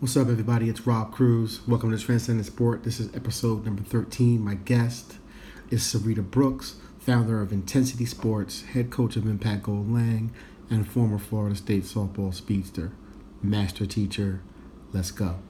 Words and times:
What's 0.00 0.16
up, 0.16 0.28
everybody? 0.28 0.70
It's 0.70 0.86
Rob 0.86 1.12
Cruz. 1.12 1.60
Welcome 1.68 1.90
to 1.90 1.98
Transcending 2.02 2.42
Sport. 2.44 2.84
This 2.84 3.00
is 3.00 3.14
episode 3.14 3.66
number 3.66 3.82
13. 3.82 4.42
My 4.42 4.54
guest 4.54 5.18
is 5.68 5.82
Sarita 5.82 6.22
Brooks, 6.22 6.76
founder 6.98 7.42
of 7.42 7.52
Intensity 7.52 8.06
Sports, 8.06 8.62
head 8.62 8.90
coach 8.90 9.16
of 9.16 9.26
Impact 9.26 9.64
Gold 9.64 9.92
Lang, 9.92 10.32
and 10.70 10.88
former 10.88 11.18
Florida 11.18 11.54
State 11.54 11.82
softball 11.82 12.32
speedster, 12.32 12.92
master 13.42 13.84
teacher. 13.84 14.40
Let's 14.90 15.10
go. 15.10 15.40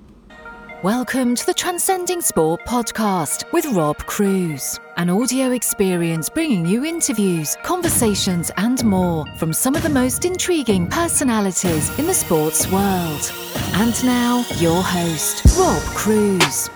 Welcome 0.83 1.35
to 1.35 1.45
the 1.45 1.53
Transcending 1.53 2.23
Sport 2.23 2.62
podcast 2.65 3.45
with 3.53 3.67
Rob 3.67 3.99
Cruz, 3.99 4.80
an 4.97 5.11
audio 5.11 5.51
experience 5.51 6.30
bringing 6.30 6.65
you 6.65 6.87
interviews, 6.87 7.55
conversations, 7.62 8.51
and 8.57 8.83
more 8.83 9.27
from 9.37 9.53
some 9.53 9.75
of 9.75 9.83
the 9.83 9.91
most 9.91 10.25
intriguing 10.25 10.87
personalities 10.87 11.98
in 11.98 12.07
the 12.07 12.15
sports 12.15 12.66
world. 12.71 13.30
And 13.75 14.03
now, 14.07 14.43
your 14.57 14.83
host, 14.83 15.45
Rob 15.59 15.83
Cruz. 15.95 16.71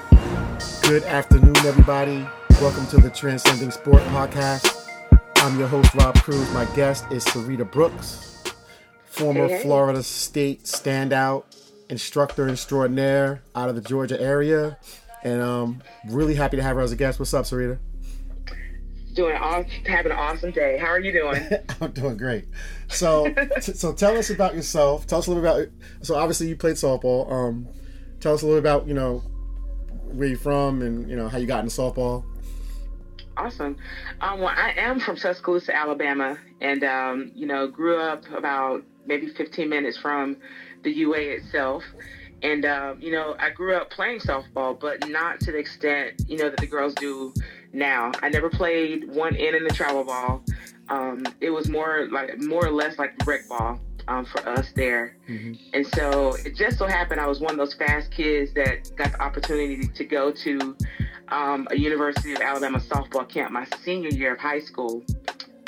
Good 0.83 1.05
afternoon, 1.05 1.57
everybody. 1.65 2.27
Welcome 2.61 2.87
to 2.89 2.99
the 2.99 3.09
Transcending 3.09 3.71
Sport 3.71 4.03
podcast. 4.09 4.87
I'm 5.37 5.59
your 5.59 5.69
host, 5.69 5.95
Rob 5.95 6.15
Cruz. 6.17 6.53
My 6.53 6.67
guest 6.77 7.07
is 7.11 7.25
Sarita 7.25 7.71
Brooks, 7.71 8.43
former 9.07 9.49
Hey, 9.49 9.57
hey. 9.57 9.63
Florida 9.63 10.03
State 10.03 10.65
standout, 10.65 11.45
instructor 11.89 12.49
extraordinaire 12.49 13.43
out 13.55 13.69
of 13.69 13.75
the 13.75 13.81
Georgia 13.81 14.21
area. 14.21 14.79
And 15.23 15.41
um, 15.41 15.83
really 16.09 16.35
happy 16.35 16.57
to 16.57 16.63
have 16.63 16.77
her 16.77 16.83
as 16.83 16.93
a 16.93 16.97
guest. 16.97 17.19
What's 17.19 17.33
up, 17.33 17.45
Sarita? 17.47 17.79
Doing 19.15 19.37
awesome, 19.37 19.71
having 19.87 20.13
an 20.13 20.19
awesome 20.19 20.51
day. 20.51 20.77
How 20.77 20.89
are 20.89 20.99
you 20.99 21.13
doing? 21.13 21.49
I'm 21.81 21.93
doing 21.93 22.17
great. 22.17 22.47
So, 22.89 23.33
t- 23.61 23.73
so 23.73 23.93
tell 23.93 24.17
us 24.17 24.29
about 24.31 24.55
yourself. 24.55 25.07
Tell 25.07 25.21
us 25.21 25.29
a 25.29 25.31
little 25.31 25.43
bit 25.43 25.69
about. 25.69 26.05
So, 26.05 26.17
obviously, 26.17 26.49
you 26.49 26.57
played 26.57 26.75
softball. 26.75 27.31
Um, 27.31 27.69
tell 28.21 28.35
us 28.35 28.43
a 28.43 28.47
little 28.47 28.59
about 28.59 28.89
you 28.89 28.95
know 28.95 29.19
where 30.03 30.29
you're 30.29 30.37
from 30.37 30.83
and 30.83 31.09
you 31.09 31.17
know 31.17 31.29
how 31.29 31.39
you 31.39 31.47
got 31.47 31.63
into 31.63 31.75
softball. 31.75 32.25
awesome. 33.37 33.77
Um, 34.21 34.41
well, 34.41 34.53
I 34.55 34.75
am 34.77 34.99
from 35.01 35.17
Tuscaloosa, 35.17 35.75
Alabama, 35.75 36.37
and 36.61 36.83
um, 36.85 37.31
you 37.35 37.47
know, 37.47 37.69
grew 37.69 37.99
up 38.01 38.25
about 38.37 38.83
maybe 39.07 39.29
15 39.29 39.69
minutes 39.69 39.97
from 39.97 40.37
the 40.85 40.93
UA 40.93 41.19
itself. 41.19 41.83
And 42.43 42.65
um, 42.67 43.01
you 43.01 43.11
know, 43.11 43.37
I 43.39 43.51
grew 43.51 43.75
up 43.75 43.91
playing 43.91 44.21
softball, 44.21 44.79
but 44.79 45.09
not 45.09 45.41
to 45.41 45.53
the 45.53 45.59
extent 45.59 46.23
you 46.29 46.37
know 46.37 46.51
that 46.51 46.59
the 46.59 46.67
girls 46.67 46.95
do 46.95 47.33
now. 47.73 48.13
I 48.23 48.29
never 48.29 48.51
played 48.51 49.09
one 49.09 49.35
in 49.35 49.55
in 49.55 49.65
the 49.65 49.75
travel 49.75 50.05
ball. 50.05 50.45
Um, 50.89 51.25
it 51.41 51.51
was 51.51 51.69
more 51.69 52.09
like 52.11 52.39
more 52.41 52.67
or 52.67 52.71
less 52.71 52.99
like 52.99 53.15
rec 53.27 53.49
ball 53.49 53.81
um, 54.09 54.25
for 54.25 54.47
us 54.49 54.71
there. 54.75 55.17
And 55.73 55.87
so 55.87 56.35
it 56.45 56.55
just 56.55 56.79
so 56.79 56.87
happened 56.87 57.21
I 57.21 57.27
was 57.27 57.41
one 57.41 57.53
of 57.53 57.57
those 57.57 57.75
fast 57.75 58.11
kids 58.11 58.53
that 58.55 58.95
got 58.97 59.13
the 59.13 59.23
opportunity 59.23 59.89
to 59.89 60.05
go 60.05 60.31
to 60.31 60.77
um, 61.29 61.67
a 61.71 61.77
University 61.77 62.35
of 62.35 62.41
Alabama 62.41 62.79
softball 62.79 63.29
camp 63.29 63.51
my 63.53 63.67
senior 63.83 64.11
year 64.11 64.35
of 64.35 64.39
high 64.39 64.61
school. 64.61 65.03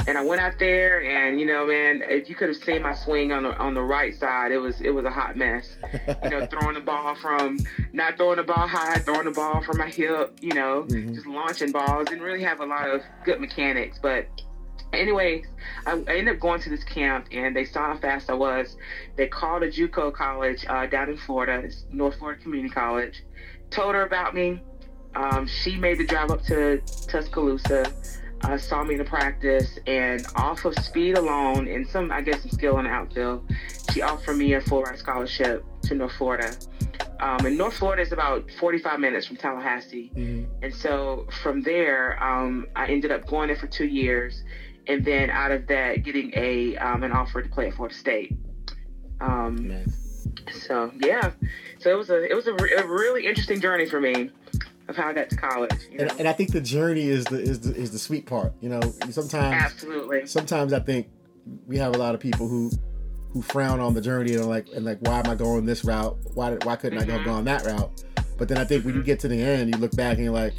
And 0.06 0.16
I 0.16 0.24
went 0.24 0.40
out 0.40 0.58
there, 0.58 1.02
and 1.02 1.40
you 1.40 1.46
know, 1.46 1.66
man, 1.66 2.02
if 2.08 2.28
you 2.28 2.36
could 2.36 2.48
have 2.48 2.56
seen 2.58 2.82
my 2.82 2.94
swing 2.94 3.32
on 3.32 3.42
the 3.42 3.56
on 3.58 3.74
the 3.74 3.82
right 3.82 4.14
side, 4.14 4.52
it 4.52 4.58
was 4.58 4.80
it 4.80 4.90
was 4.90 5.04
a 5.04 5.10
hot 5.10 5.36
mess. 5.36 5.76
You 6.22 6.30
know, 6.30 6.46
throwing 6.50 6.74
the 6.74 6.80
ball 6.80 7.16
from 7.16 7.58
not 7.92 8.16
throwing 8.16 8.36
the 8.36 8.44
ball 8.44 8.68
high, 8.68 8.98
throwing 8.98 9.24
the 9.24 9.32
ball 9.32 9.62
from 9.62 9.78
my 9.78 9.88
hip. 9.88 10.38
You 10.40 10.54
know, 10.54 10.86
just 10.88 11.26
launching 11.26 11.72
balls. 11.72 12.08
Didn't 12.08 12.22
really 12.22 12.42
have 12.42 12.60
a 12.60 12.66
lot 12.66 12.88
of 12.88 13.02
good 13.24 13.40
mechanics, 13.40 13.98
but 14.00 14.28
anyway, 14.92 15.42
I, 15.86 15.92
I 15.92 16.16
ended 16.16 16.28
up 16.28 16.40
going 16.40 16.60
to 16.62 16.70
this 16.70 16.84
camp 16.84 17.26
and 17.30 17.54
they 17.54 17.64
saw 17.64 17.92
how 17.92 17.98
fast 17.98 18.30
I 18.30 18.34
was. 18.34 18.76
They 19.16 19.26
called 19.26 19.62
a 19.62 19.70
JUCO 19.70 20.12
college 20.14 20.64
uh, 20.68 20.86
down 20.86 21.10
in 21.10 21.16
Florida, 21.16 21.62
it's 21.64 21.84
North 21.90 22.18
Florida 22.18 22.40
Community 22.42 22.72
College. 22.72 23.22
Told 23.70 23.94
her 23.94 24.02
about 24.04 24.34
me. 24.34 24.62
Um, 25.14 25.46
she 25.46 25.76
made 25.78 25.98
the 25.98 26.04
drive 26.04 26.30
up 26.30 26.42
to 26.44 26.82
Tuscaloosa, 27.08 27.90
uh, 28.42 28.58
saw 28.58 28.84
me 28.84 28.94
in 28.94 28.98
the 28.98 29.04
practice, 29.04 29.78
and 29.86 30.24
off 30.36 30.64
of 30.64 30.74
speed 30.76 31.16
alone 31.16 31.68
and 31.68 31.86
some, 31.86 32.12
I 32.12 32.20
guess, 32.20 32.42
some 32.42 32.50
skill 32.50 32.78
in 32.78 32.84
the 32.84 32.90
outfield, 32.90 33.50
she 33.92 34.02
offered 34.02 34.36
me 34.36 34.54
a 34.54 34.60
full 34.60 34.82
ride 34.82 34.98
scholarship 34.98 35.64
to 35.82 35.94
North 35.94 36.12
Florida. 36.12 36.54
Um, 37.18 37.46
and 37.46 37.56
North 37.56 37.74
Florida 37.74 38.02
is 38.02 38.12
about 38.12 38.50
45 38.58 39.00
minutes 39.00 39.26
from 39.26 39.36
Tallahassee. 39.36 40.10
And 40.62 40.74
so 40.74 41.26
from 41.42 41.62
there, 41.62 42.22
um, 42.22 42.66
I 42.76 42.86
ended 42.86 43.10
up 43.10 43.26
going 43.26 43.48
there 43.48 43.56
for 43.56 43.66
two 43.68 43.86
years, 43.86 44.42
and 44.86 45.04
then 45.04 45.30
out 45.30 45.50
of 45.50 45.66
that, 45.68 46.02
getting 46.04 46.32
a 46.36 46.76
um, 46.76 47.02
an 47.02 47.12
offer 47.12 47.42
to 47.42 47.48
play 47.48 47.68
at 47.68 47.74
Florida 47.74 47.94
State. 47.94 48.36
Um, 49.20 49.68
Man. 49.68 49.92
so 50.52 50.92
yeah, 51.00 51.32
so 51.78 51.90
it 51.90 51.96
was 51.96 52.10
a 52.10 52.22
it 52.30 52.34
was 52.34 52.46
a, 52.46 52.52
re- 52.54 52.74
a 52.76 52.86
really 52.86 53.26
interesting 53.26 53.60
journey 53.60 53.86
for 53.86 54.00
me 54.00 54.30
of 54.88 54.96
how 54.96 55.08
I 55.08 55.12
got 55.12 55.30
to 55.30 55.36
college. 55.36 55.72
You 55.90 55.98
know? 55.98 56.04
And, 56.04 56.20
and 56.20 56.28
I 56.28 56.32
think 56.32 56.52
the 56.52 56.60
journey 56.60 57.08
is 57.08 57.24
the 57.24 57.40
is 57.40 57.60
the 57.60 57.74
is 57.74 57.90
the 57.90 57.98
sweet 57.98 58.26
part. 58.26 58.52
You 58.60 58.68
know, 58.70 58.80
sometimes 59.10 59.62
Absolutely. 59.62 60.26
sometimes 60.26 60.72
I 60.72 60.80
think 60.80 61.08
we 61.66 61.78
have 61.78 61.94
a 61.94 61.98
lot 61.98 62.14
of 62.14 62.20
people 62.20 62.48
who 62.48 62.70
who 63.30 63.42
frown 63.42 63.80
on 63.80 63.94
the 63.94 64.00
journey 64.00 64.34
and 64.34 64.42
are 64.42 64.46
like 64.46 64.68
and 64.74 64.84
like 64.84 64.98
why 65.00 65.18
am 65.18 65.26
I 65.26 65.34
going 65.34 65.66
this 65.66 65.84
route? 65.84 66.16
Why 66.34 66.50
did, 66.50 66.64
why 66.64 66.76
couldn't 66.76 66.98
I 66.98 67.04
have 67.04 67.20
mm-hmm. 67.20 67.24
gone 67.24 67.44
that 67.44 67.64
route? 67.64 68.04
But 68.38 68.48
then 68.48 68.58
I 68.58 68.64
think 68.64 68.84
when 68.84 68.94
you 68.94 69.00
mm-hmm. 69.00 69.06
get 69.06 69.20
to 69.20 69.28
the 69.28 69.40
end, 69.40 69.74
you 69.74 69.80
look 69.80 69.96
back 69.96 70.16
and 70.16 70.24
you're 70.24 70.34
like, 70.34 70.54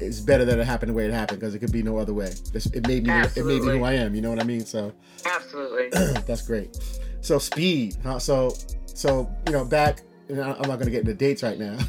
it's 0.00 0.20
better 0.20 0.44
that 0.46 0.58
it 0.58 0.66
happened 0.66 0.90
the 0.90 0.94
way 0.94 1.06
it 1.06 1.12
happened 1.12 1.40
because 1.40 1.54
it 1.54 1.58
could 1.58 1.72
be 1.72 1.82
no 1.82 1.98
other 1.98 2.14
way. 2.14 2.32
This, 2.52 2.66
it 2.66 2.86
made 2.86 3.06
me 3.06 3.12
it 3.12 3.44
made 3.44 3.62
me 3.62 3.78
who 3.78 3.84
I 3.84 3.92
am. 3.92 4.14
You 4.14 4.22
know 4.22 4.30
what 4.30 4.40
I 4.40 4.44
mean? 4.44 4.64
So 4.64 4.92
Absolutely. 5.24 5.88
that's 6.26 6.42
great. 6.42 6.78
So 7.20 7.38
speed, 7.38 7.96
huh? 8.02 8.18
So 8.18 8.54
so 8.86 9.30
you 9.46 9.52
know 9.52 9.64
back. 9.64 10.02
I'm 10.38 10.68
not 10.68 10.78
going 10.78 10.84
to 10.84 10.90
get 10.90 11.00
into 11.00 11.14
dates 11.14 11.42
right 11.42 11.58
now. 11.58 11.76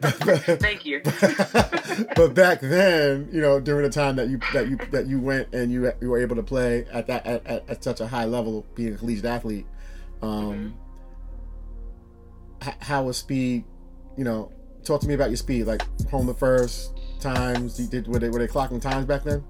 Thank 0.00 0.84
you. 0.84 1.00
but 2.16 2.34
back 2.34 2.60
then, 2.60 3.28
you 3.32 3.40
know, 3.40 3.60
during 3.60 3.84
the 3.84 3.90
time 3.90 4.16
that 4.16 4.28
you 4.28 4.38
that 4.52 4.68
you 4.68 4.78
that 4.90 5.06
you 5.06 5.20
went 5.20 5.54
and 5.54 5.72
you 5.72 5.90
you 6.00 6.10
were 6.10 6.18
able 6.18 6.36
to 6.36 6.42
play 6.42 6.86
at 6.92 7.06
that 7.06 7.26
at, 7.26 7.46
at, 7.46 7.68
at 7.68 7.84
such 7.84 8.00
a 8.00 8.06
high 8.06 8.24
level, 8.24 8.66
being 8.74 8.94
a 8.94 8.96
collegiate 8.96 9.24
athlete, 9.24 9.66
um, 10.22 10.74
h- 12.62 12.74
how 12.80 13.04
was 13.04 13.16
speed? 13.16 13.64
You 14.16 14.24
know, 14.24 14.52
talk 14.84 15.00
to 15.00 15.08
me 15.08 15.14
about 15.14 15.30
your 15.30 15.36
speed. 15.36 15.66
Like 15.66 15.82
home 16.08 16.26
the 16.26 16.34
first 16.34 16.98
times 17.20 17.80
you 17.80 17.86
did. 17.86 18.06
Were 18.06 18.18
they 18.18 18.28
were 18.28 18.38
they 18.38 18.48
clocking 18.48 18.80
times 18.80 19.06
back 19.06 19.24
then? 19.24 19.42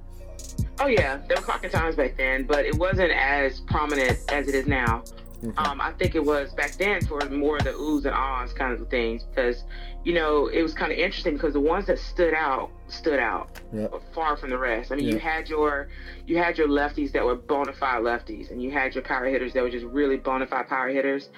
Oh 0.78 0.86
yeah, 0.86 1.18
they 1.28 1.34
were 1.34 1.40
clocking 1.40 1.70
times 1.70 1.96
back 1.96 2.16
then, 2.16 2.44
but 2.44 2.64
it 2.64 2.74
wasn't 2.76 3.10
as 3.12 3.60
prominent 3.60 4.18
as 4.30 4.48
it 4.48 4.54
is 4.54 4.66
now. 4.66 5.02
Okay. 5.44 5.54
Um, 5.58 5.80
I 5.80 5.92
think 5.92 6.14
it 6.14 6.24
was 6.24 6.52
back 6.54 6.72
then 6.78 7.04
for 7.04 7.20
more 7.28 7.58
of 7.58 7.64
the 7.64 7.70
oohs 7.72 8.04
and 8.06 8.14
ahs 8.14 8.52
kind 8.54 8.72
of 8.72 8.88
things 8.88 9.22
because, 9.24 9.64
you 10.02 10.14
know, 10.14 10.46
it 10.46 10.62
was 10.62 10.72
kind 10.72 10.90
of 10.90 10.98
interesting 10.98 11.34
because 11.34 11.52
the 11.52 11.60
ones 11.60 11.86
that 11.86 11.98
stood 11.98 12.32
out 12.34 12.70
stood 12.88 13.18
out 13.18 13.50
Yeah. 13.72 13.88
far 14.14 14.36
from 14.36 14.50
the 14.50 14.58
rest. 14.58 14.92
I 14.92 14.96
mean, 14.96 15.06
you 15.06 15.18
had 15.18 15.48
your 15.48 15.88
you 16.26 16.38
had 16.38 16.56
your 16.56 16.68
lefties 16.68 17.12
that 17.12 17.24
were 17.24 17.34
bona 17.34 17.72
fide 17.72 18.02
lefties, 18.02 18.50
and 18.50 18.62
you 18.62 18.70
had 18.70 18.94
your 18.94 19.02
power 19.04 19.26
hitters 19.26 19.52
that 19.52 19.62
were 19.62 19.70
just 19.70 19.84
really 19.86 20.16
bona 20.16 20.46
fide 20.46 20.68
power 20.68 20.88
hitters. 20.88 21.28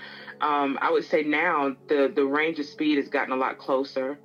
Um, 0.40 0.78
I 0.80 0.90
would 0.90 1.04
say 1.04 1.22
now 1.24 1.74
the 1.88 2.12
the 2.14 2.24
range 2.24 2.58
of 2.60 2.66
speed 2.66 2.98
has 2.98 3.08
gotten 3.08 3.32
a 3.32 3.36
lot 3.36 3.58
closer 3.58 4.18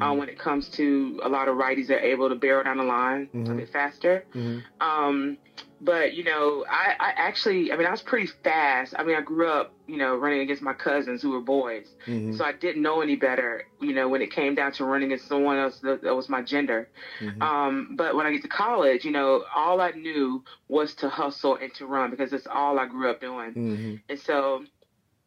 uh, 0.00 0.12
when 0.14 0.28
it 0.28 0.38
comes 0.38 0.68
to 0.70 1.20
a 1.22 1.28
lot 1.28 1.48
of 1.48 1.56
righties 1.56 1.86
that 1.88 1.98
are 1.98 2.04
able 2.04 2.28
to 2.28 2.34
barrel 2.34 2.64
down 2.64 2.78
the 2.78 2.84
line 2.84 3.28
a 3.32 3.36
Mhm. 3.36 3.56
bit 3.58 3.68
faster. 3.68 4.24
Mhm. 4.34 4.62
Um, 4.80 5.36
but 5.80 6.14
you 6.14 6.24
know, 6.24 6.64
I, 6.68 6.94
I 7.00 7.12
actually, 7.16 7.72
I 7.72 7.76
mean, 7.76 7.86
I 7.86 7.90
was 7.90 8.02
pretty 8.02 8.26
fast. 8.44 8.94
I 8.98 9.02
mean, 9.04 9.16
I 9.16 9.20
grew 9.22 9.48
up, 9.48 9.72
you 9.86 9.96
know, 9.96 10.14
running 10.16 10.40
against 10.40 10.62
my 10.62 10.74
cousins 10.74 11.22
who 11.22 11.30
were 11.30 11.40
boys, 11.40 11.86
Mhm. 12.06 12.36
so 12.36 12.44
I 12.44 12.52
didn't 12.52 12.82
know 12.82 13.00
any 13.00 13.16
better. 13.16 13.64
You 13.80 13.92
know, 13.94 14.08
when 14.08 14.20
it 14.22 14.30
came 14.30 14.54
down 14.54 14.72
to 14.72 14.84
running 14.84 15.06
against 15.08 15.28
someone 15.28 15.56
else 15.58 15.78
that, 15.80 16.02
that 16.02 16.14
was 16.14 16.28
my 16.28 16.42
gender. 16.42 16.88
Mhm. 17.20 17.42
Um, 17.42 17.88
but 17.96 18.14
when 18.14 18.26
I 18.26 18.32
get 18.32 18.42
to 18.42 18.48
college, 18.48 19.04
you 19.04 19.10
know, 19.10 19.44
all 19.54 19.80
I 19.80 19.92
knew 19.92 20.44
was 20.68 20.94
to 20.96 21.08
hustle 21.08 21.56
and 21.56 21.72
to 21.74 21.86
run 21.86 22.10
because 22.10 22.30
that's 22.30 22.46
all 22.46 22.78
I 22.78 22.86
grew 22.86 23.10
up 23.10 23.20
doing. 23.20 23.54
Mhm. 23.54 24.02
And 24.08 24.18
so, 24.20 24.64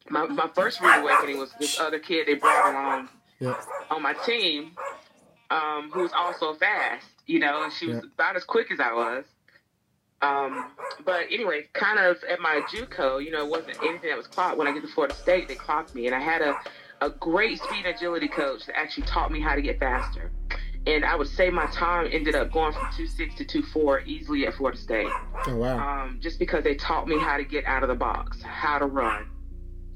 my 0.09 0.25
my 0.27 0.49
first 0.53 0.81
rude 0.81 0.95
awakening 0.99 1.37
was 1.39 1.51
this 1.59 1.79
other 1.79 1.97
kid 1.99 2.27
they 2.27 2.35
brought 2.35 2.71
along 2.71 3.09
Yeah. 3.39 3.55
on 3.89 4.01
my 4.01 4.13
team, 4.13 4.71
um, 5.49 5.89
who 5.91 6.01
was 6.01 6.11
also 6.13 6.53
fast, 6.53 7.07
you 7.25 7.39
know, 7.39 7.63
and 7.63 7.73
she 7.73 7.87
was 7.87 7.97
Yeah. 7.97 8.09
about 8.13 8.35
as 8.35 8.43
quick 8.43 8.71
as 8.71 8.79
I 8.79 8.93
was. 8.93 9.25
Um, 10.23 10.71
but 11.05 11.25
anyway, 11.29 11.67
kind 11.73 11.99
of 11.99 12.17
at 12.29 12.39
my 12.39 12.61
JUCO, 12.73 13.23
you 13.23 13.29
know, 13.31 13.45
it 13.45 13.49
wasn't 13.49 13.77
anything 13.83 14.09
that 14.09 14.17
was 14.17 14.27
clocked. 14.27 14.57
When 14.57 14.67
I 14.67 14.71
get 14.73 14.81
to 14.83 14.87
Florida 14.87 15.13
State, 15.15 15.47
they 15.49 15.55
clocked 15.55 15.93
me, 15.93 16.05
and 16.07 16.15
I 16.15 16.19
had 16.21 16.41
a, 16.41 16.55
a 17.01 17.09
great 17.09 17.59
speed 17.59 17.85
and 17.85 17.95
agility 17.95 18.29
coach 18.29 18.65
that 18.67 18.77
actually 18.77 19.05
taught 19.05 19.31
me 19.31 19.41
how 19.41 19.53
to 19.55 19.61
get 19.61 19.79
faster. 19.79 20.31
And 20.85 21.05
I 21.05 21.15
would 21.15 21.27
say 21.27 21.49
my 21.49 21.65
time 21.67 22.09
ended 22.11 22.35
up 22.35 22.51
going 22.51 22.73
from 22.73 22.87
two 22.95 23.07
six 23.07 23.35
to 23.35 23.45
two 23.45 23.63
four 23.63 24.01
easily 24.01 24.45
at 24.47 24.53
Florida 24.53 24.77
State 24.77 25.07
Oh 25.47 25.55
wow. 25.55 25.79
um, 26.03 26.19
just 26.21 26.39
because 26.39 26.63
they 26.63 26.75
taught 26.75 27.07
me 27.07 27.17
how 27.17 27.37
to 27.37 27.45
get 27.45 27.65
out 27.65 27.83
of 27.83 27.89
the 27.89 27.95
box, 27.95 28.41
how 28.41 28.79
to 28.79 28.85
run. 28.85 29.25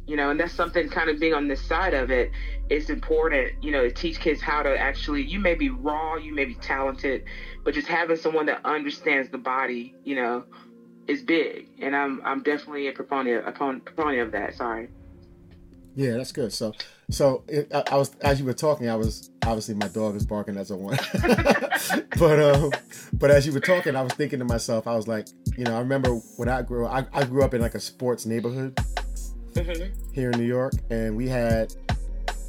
You 0.07 0.15
know, 0.15 0.29
and 0.29 0.39
that's 0.39 0.53
something 0.53 0.89
kind 0.89 1.09
of 1.09 1.19
being 1.19 1.33
on 1.33 1.47
this 1.47 1.61
side 1.61 1.93
of 1.93 2.09
it. 2.09 2.31
It's 2.69 2.89
important, 2.89 3.61
you 3.61 3.71
know, 3.71 3.83
to 3.83 3.91
teach 3.91 4.19
kids 4.19 4.41
how 4.41 4.63
to 4.63 4.77
actually. 4.77 5.23
You 5.23 5.39
may 5.39 5.53
be 5.53 5.69
raw, 5.69 6.15
you 6.15 6.33
may 6.33 6.45
be 6.45 6.55
talented, 6.55 7.25
but 7.63 7.73
just 7.73 7.87
having 7.87 8.15
someone 8.15 8.45
that 8.45 8.61
understands 8.65 9.29
the 9.29 9.37
body, 9.37 9.93
you 10.05 10.15
know, 10.15 10.45
is 11.07 11.21
big. 11.21 11.67
And 11.81 11.95
I'm 11.95 12.21
I'm 12.23 12.41
definitely 12.41 12.87
a 12.87 12.93
proponent 12.93 13.47
a 13.47 13.51
proponent 13.51 14.21
of 14.21 14.31
that. 14.31 14.55
Sorry. 14.55 14.87
Yeah, 15.97 16.11
that's 16.11 16.31
good. 16.31 16.53
So, 16.53 16.73
so 17.09 17.43
it, 17.47 17.73
I, 17.73 17.83
I 17.91 17.95
was 17.95 18.15
as 18.21 18.39
you 18.39 18.45
were 18.45 18.53
talking, 18.53 18.87
I 18.87 18.95
was 18.95 19.31
obviously 19.43 19.73
my 19.73 19.87
dog 19.87 20.15
is 20.15 20.25
barking 20.27 20.55
as 20.55 20.69
a 20.69 20.77
one, 20.77 20.99
but 22.19 22.39
um, 22.39 22.71
but 23.13 23.31
as 23.31 23.47
you 23.47 23.51
were 23.51 23.59
talking, 23.59 23.95
I 23.95 24.03
was 24.03 24.13
thinking 24.13 24.37
to 24.39 24.45
myself, 24.45 24.85
I 24.85 24.95
was 24.95 25.07
like, 25.07 25.27
you 25.57 25.63
know, 25.63 25.75
I 25.75 25.79
remember 25.79 26.11
when 26.35 26.49
I 26.49 26.61
grew, 26.61 26.85
I, 26.85 27.07
I 27.13 27.23
grew 27.25 27.43
up 27.43 27.55
in 27.55 27.61
like 27.61 27.73
a 27.73 27.79
sports 27.79 28.27
neighborhood 28.27 28.79
Mhm. 29.57 29.91
here 30.13 30.31
in 30.31 30.39
New 30.39 30.45
York, 30.45 30.73
and 30.89 31.15
we 31.15 31.27
had, 31.27 31.73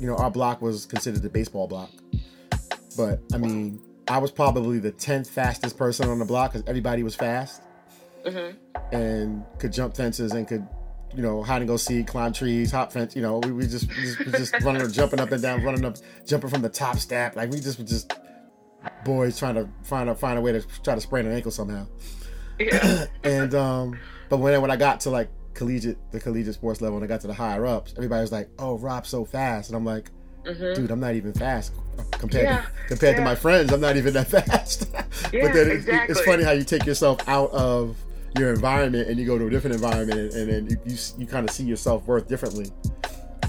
you 0.00 0.06
know, 0.06 0.16
our 0.16 0.30
block 0.30 0.60
was 0.62 0.86
considered 0.86 1.22
the 1.22 1.28
baseball 1.30 1.66
block, 1.66 1.90
but 2.96 3.20
I 3.32 3.38
mean, 3.38 3.80
I 4.08 4.18
was 4.18 4.30
probably 4.30 4.78
the 4.78 4.90
tenth 4.92 5.28
fastest 5.28 5.76
person 5.76 6.08
on 6.08 6.18
the 6.18 6.24
block 6.24 6.52
because 6.52 6.66
everybody 6.68 7.02
was 7.02 7.14
fast 7.14 7.62
Mhm. 8.26 8.54
and 8.92 9.44
could 9.58 9.72
jump 9.72 9.94
fences 9.96 10.32
and 10.32 10.46
could, 10.48 10.66
you 11.14 11.22
know, 11.22 11.42
hide 11.42 11.62
and 11.62 11.68
go 11.68 11.76
seek, 11.76 12.06
climb 12.06 12.32
trees, 12.32 12.70
hop 12.70 12.92
fence. 12.92 13.14
You 13.16 13.22
know, 13.22 13.38
we, 13.38 13.52
we 13.52 13.66
just 13.66 13.88
we 13.88 13.94
just, 14.02 14.18
we 14.18 14.32
just 14.32 14.54
running, 14.62 14.90
jumping 14.90 15.20
up 15.20 15.30
and 15.32 15.42
down, 15.42 15.62
running 15.62 15.84
up, 15.84 15.96
jumping 16.26 16.48
from 16.50 16.62
the 16.62 16.68
top 16.68 16.96
step. 16.98 17.36
Like 17.36 17.50
we 17.50 17.60
just 17.60 17.78
were 17.78 17.84
just 17.84 18.12
boys 19.04 19.38
trying 19.38 19.54
to 19.56 19.68
find 19.82 20.08
a 20.08 20.14
find 20.14 20.38
a 20.38 20.42
way 20.42 20.52
to 20.52 20.62
try 20.82 20.94
to 20.94 21.00
sprain 21.00 21.26
an 21.26 21.32
ankle 21.32 21.50
somehow. 21.50 21.86
Yeah. 22.58 23.06
and 23.24 23.54
um, 23.54 23.98
but 24.28 24.38
when 24.38 24.58
when 24.62 24.70
I 24.70 24.76
got 24.76 25.00
to 25.00 25.10
like 25.10 25.28
collegiate, 25.58 25.98
the 26.12 26.20
collegiate 26.20 26.54
sports 26.54 26.80
level, 26.80 26.96
and 26.98 27.04
I 27.04 27.08
got 27.08 27.20
to 27.22 27.26
the 27.26 27.34
higher 27.34 27.66
ups, 27.66 27.92
everybody 27.96 28.20
was 28.22 28.32
like, 28.32 28.48
"Oh, 28.58 28.78
Rob's 28.78 29.08
so 29.08 29.24
fast," 29.24 29.68
and 29.70 29.76
I'm 29.76 29.84
like, 29.84 30.10
Mhm. 30.46 30.74
"Dude, 30.76 30.90
I'm 30.90 31.00
not 31.00 31.14
even 31.14 31.32
fast 31.32 31.72
compared 32.12 32.44
Yeah, 32.44 32.62
to, 32.62 32.68
compared 32.88 33.16
to 33.16 33.22
my 33.22 33.34
friends. 33.34 33.72
I'm 33.72 33.80
not 33.80 33.96
even 33.96 34.14
that 34.14 34.28
fast." 34.36 34.88
Yeah, 35.32 35.42
but 35.46 35.52
then 35.52 35.70
it- 35.70 36.10
it's 36.10 36.20
funny 36.22 36.44
how 36.44 36.52
you 36.52 36.64
take 36.64 36.86
yourself 36.86 37.18
out 37.28 37.50
of 37.52 37.96
your 38.38 38.50
environment 38.52 39.08
and 39.08 39.18
you 39.18 39.26
go 39.26 39.36
to 39.38 39.46
a 39.46 39.50
different 39.50 39.74
environment, 39.74 40.32
and, 40.34 40.48
then 40.50 40.66
you 40.70 40.76
you, 40.86 40.96
you 41.18 41.26
kind 41.26 41.48
of 41.48 41.54
see 41.54 41.64
your 41.64 41.76
self 41.76 42.06
worth 42.06 42.28
differently. 42.28 42.66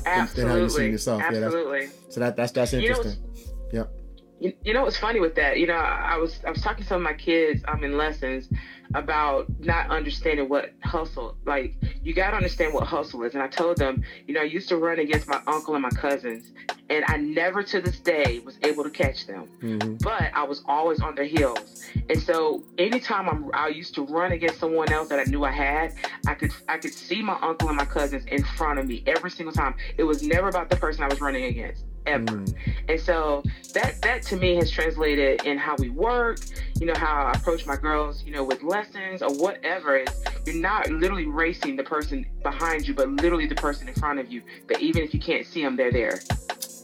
Absolutely. 0.06 0.52
how 0.52 0.58
you 0.60 0.70
see 0.70 0.90
yourself. 0.90 1.22
Yeah, 1.22 1.32
that's- 1.32 1.46
Absolutely. 1.54 1.88
So 2.10 2.20
that 2.22 2.36
that's 2.36 2.52
that's 2.52 2.74
You 2.74 2.80
know, 2.82 2.86
interesting. 2.88 3.24
Yep. 3.72 3.92
You, 4.40 4.54
you 4.64 4.74
know 4.74 4.84
what's 4.84 4.98
funny 4.98 5.20
with 5.20 5.36
that? 5.36 5.60
You 5.60 5.68
know, 5.68 5.76
I, 5.76 6.14
I 6.14 6.18
was 6.18 6.40
I 6.48 6.50
was 6.50 6.62
talking 6.62 6.84
to 6.84 6.88
some 6.90 6.98
of 6.98 7.04
my 7.04 7.14
kids 7.14 7.62
um 7.68 7.84
in 7.84 7.98
lessons 7.98 8.50
about 8.96 9.48
not 9.60 9.90
understanding 9.90 10.50
what 10.50 10.74
hustle. 10.84 11.36
Like 11.46 11.76
you 12.02 12.14
got 12.14 12.32
to 12.32 12.38
understand 12.38 12.74
what 12.74 12.88
hustle 12.88 13.24
is. 13.24 13.34
And 13.34 13.44
I 13.44 13.48
told 13.48 13.78
them, 13.78 14.04
you 14.28 14.34
know, 14.34 14.42
I 14.42 14.46
used 14.46 14.70
to 14.70 14.78
run 14.78 15.00
against 15.00 15.28
my 15.28 15.42
uncle 15.48 15.76
and 15.76 15.84
my 15.84 15.90
cousins, 15.90 16.52
and 16.90 17.06
I 17.08 17.18
never 17.18 17.64
to 17.64 17.82
this 17.82 18.00
day 18.00 18.40
was 18.40 18.58
able 18.64 18.84
to 18.84 18.90
catch 18.90 19.28
them. 19.28 19.46
hmm 19.62 19.96
But 20.02 20.32
I 20.34 20.44
was 20.44 20.64
always 20.66 21.02
on 21.02 21.16
their 21.16 21.26
heels, 21.26 21.84
and 22.10 22.22
so 22.22 22.64
anytime 22.78 23.30
I'm, 23.30 23.52
I 23.54 23.68
used 23.68 23.96
to 23.96 24.04
run 24.04 24.32
against 24.32 24.60
someone 24.60 24.92
else 24.92 25.10
that 25.10 25.20
I 25.20 25.24
knew 25.24 25.44
I 25.44 25.52
had, 25.52 25.94
I 26.28 26.34
could 26.34 26.52
I 26.68 26.78
could 26.78 26.94
see 26.94 27.22
my 27.22 27.38
uncle 27.42 27.68
and 27.68 27.78
my 27.78 27.86
cousins 27.86 28.26
in 28.26 28.44
front 28.44 28.80
of 28.80 28.88
me 28.88 29.04
every 29.06 29.32
single 29.32 29.54
time. 29.54 29.76
It 29.98 30.04
was 30.04 30.24
never 30.24 30.48
about 30.48 30.70
the 30.70 30.78
person 30.78 31.04
I 31.04 31.08
was 31.08 31.22
running 31.22 31.46
against 31.46 31.84
ever. 32.06 32.26
Mm. 32.26 32.56
And 32.88 33.00
so 33.00 33.44
that 33.74 34.02
that 34.02 34.24
to 34.24 34.36
me 34.36 34.56
has 34.56 34.72
translated 34.72 35.46
in 35.46 35.58
how 35.58 35.76
we 35.78 35.90
work, 35.90 36.40
you 36.80 36.86
know, 36.86 36.96
how 36.96 37.28
I 37.28 37.32
approach 37.32 37.66
my 37.66 37.76
girls, 37.76 38.24
you 38.24 38.32
know, 38.32 38.44
with 38.44 38.64
lessons 38.64 39.22
or 39.22 39.34
whatever. 39.36 39.98
Is 39.98 40.10
you're 40.46 40.56
not 40.56 40.90
literally 40.90 41.26
racing 41.26 41.76
the 41.76 41.84
person 41.84 42.26
behind 42.44 42.88
you, 42.88 42.94
but 42.94 43.10
literally 43.10 43.46
the 43.48 43.56
person 43.56 43.88
in 43.88 43.94
front 43.94 44.20
of 44.20 44.32
you. 44.32 44.42
But 44.68 44.82
even 44.82 45.04
if 45.04 45.14
you 45.14 45.20
can't 45.20 45.46
see 45.46 45.62
them, 45.64 45.76
they're 45.76 45.92
there. 45.92 46.20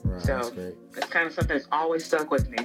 Right, 0.04 0.22
So- 0.22 0.50
that's. 0.50 0.76
That's 0.96 1.08
kind 1.08 1.28
of 1.28 1.34
something 1.34 1.58
that's 1.58 1.68
always 1.74 2.06
stuck 2.06 2.32
with 2.32 2.50
me. 2.50 2.58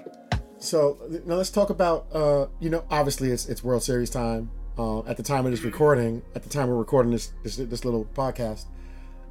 So 0.58 0.99
now 1.25 1.35
let's 1.35 1.50
talk 1.50 1.70
about 1.70 2.06
uh, 2.12 2.47
you 2.61 2.70
know 2.70 2.85
obviously 2.91 3.31
it's 3.31 3.49
it's 3.49 3.64
World 3.64 3.82
Series 3.82 4.11
time. 4.11 4.50
Uh, 4.79 5.00
at 5.00 5.17
the 5.17 5.23
time 5.23 5.44
of 5.44 5.50
this 5.50 5.62
recording, 5.62 6.23
at 6.35 6.43
the 6.43 6.49
time 6.49 6.69
we're 6.69 6.76
recording 6.76 7.12
this 7.12 7.32
this, 7.43 7.56
this 7.56 7.85
little 7.85 8.05
podcast, 8.14 8.67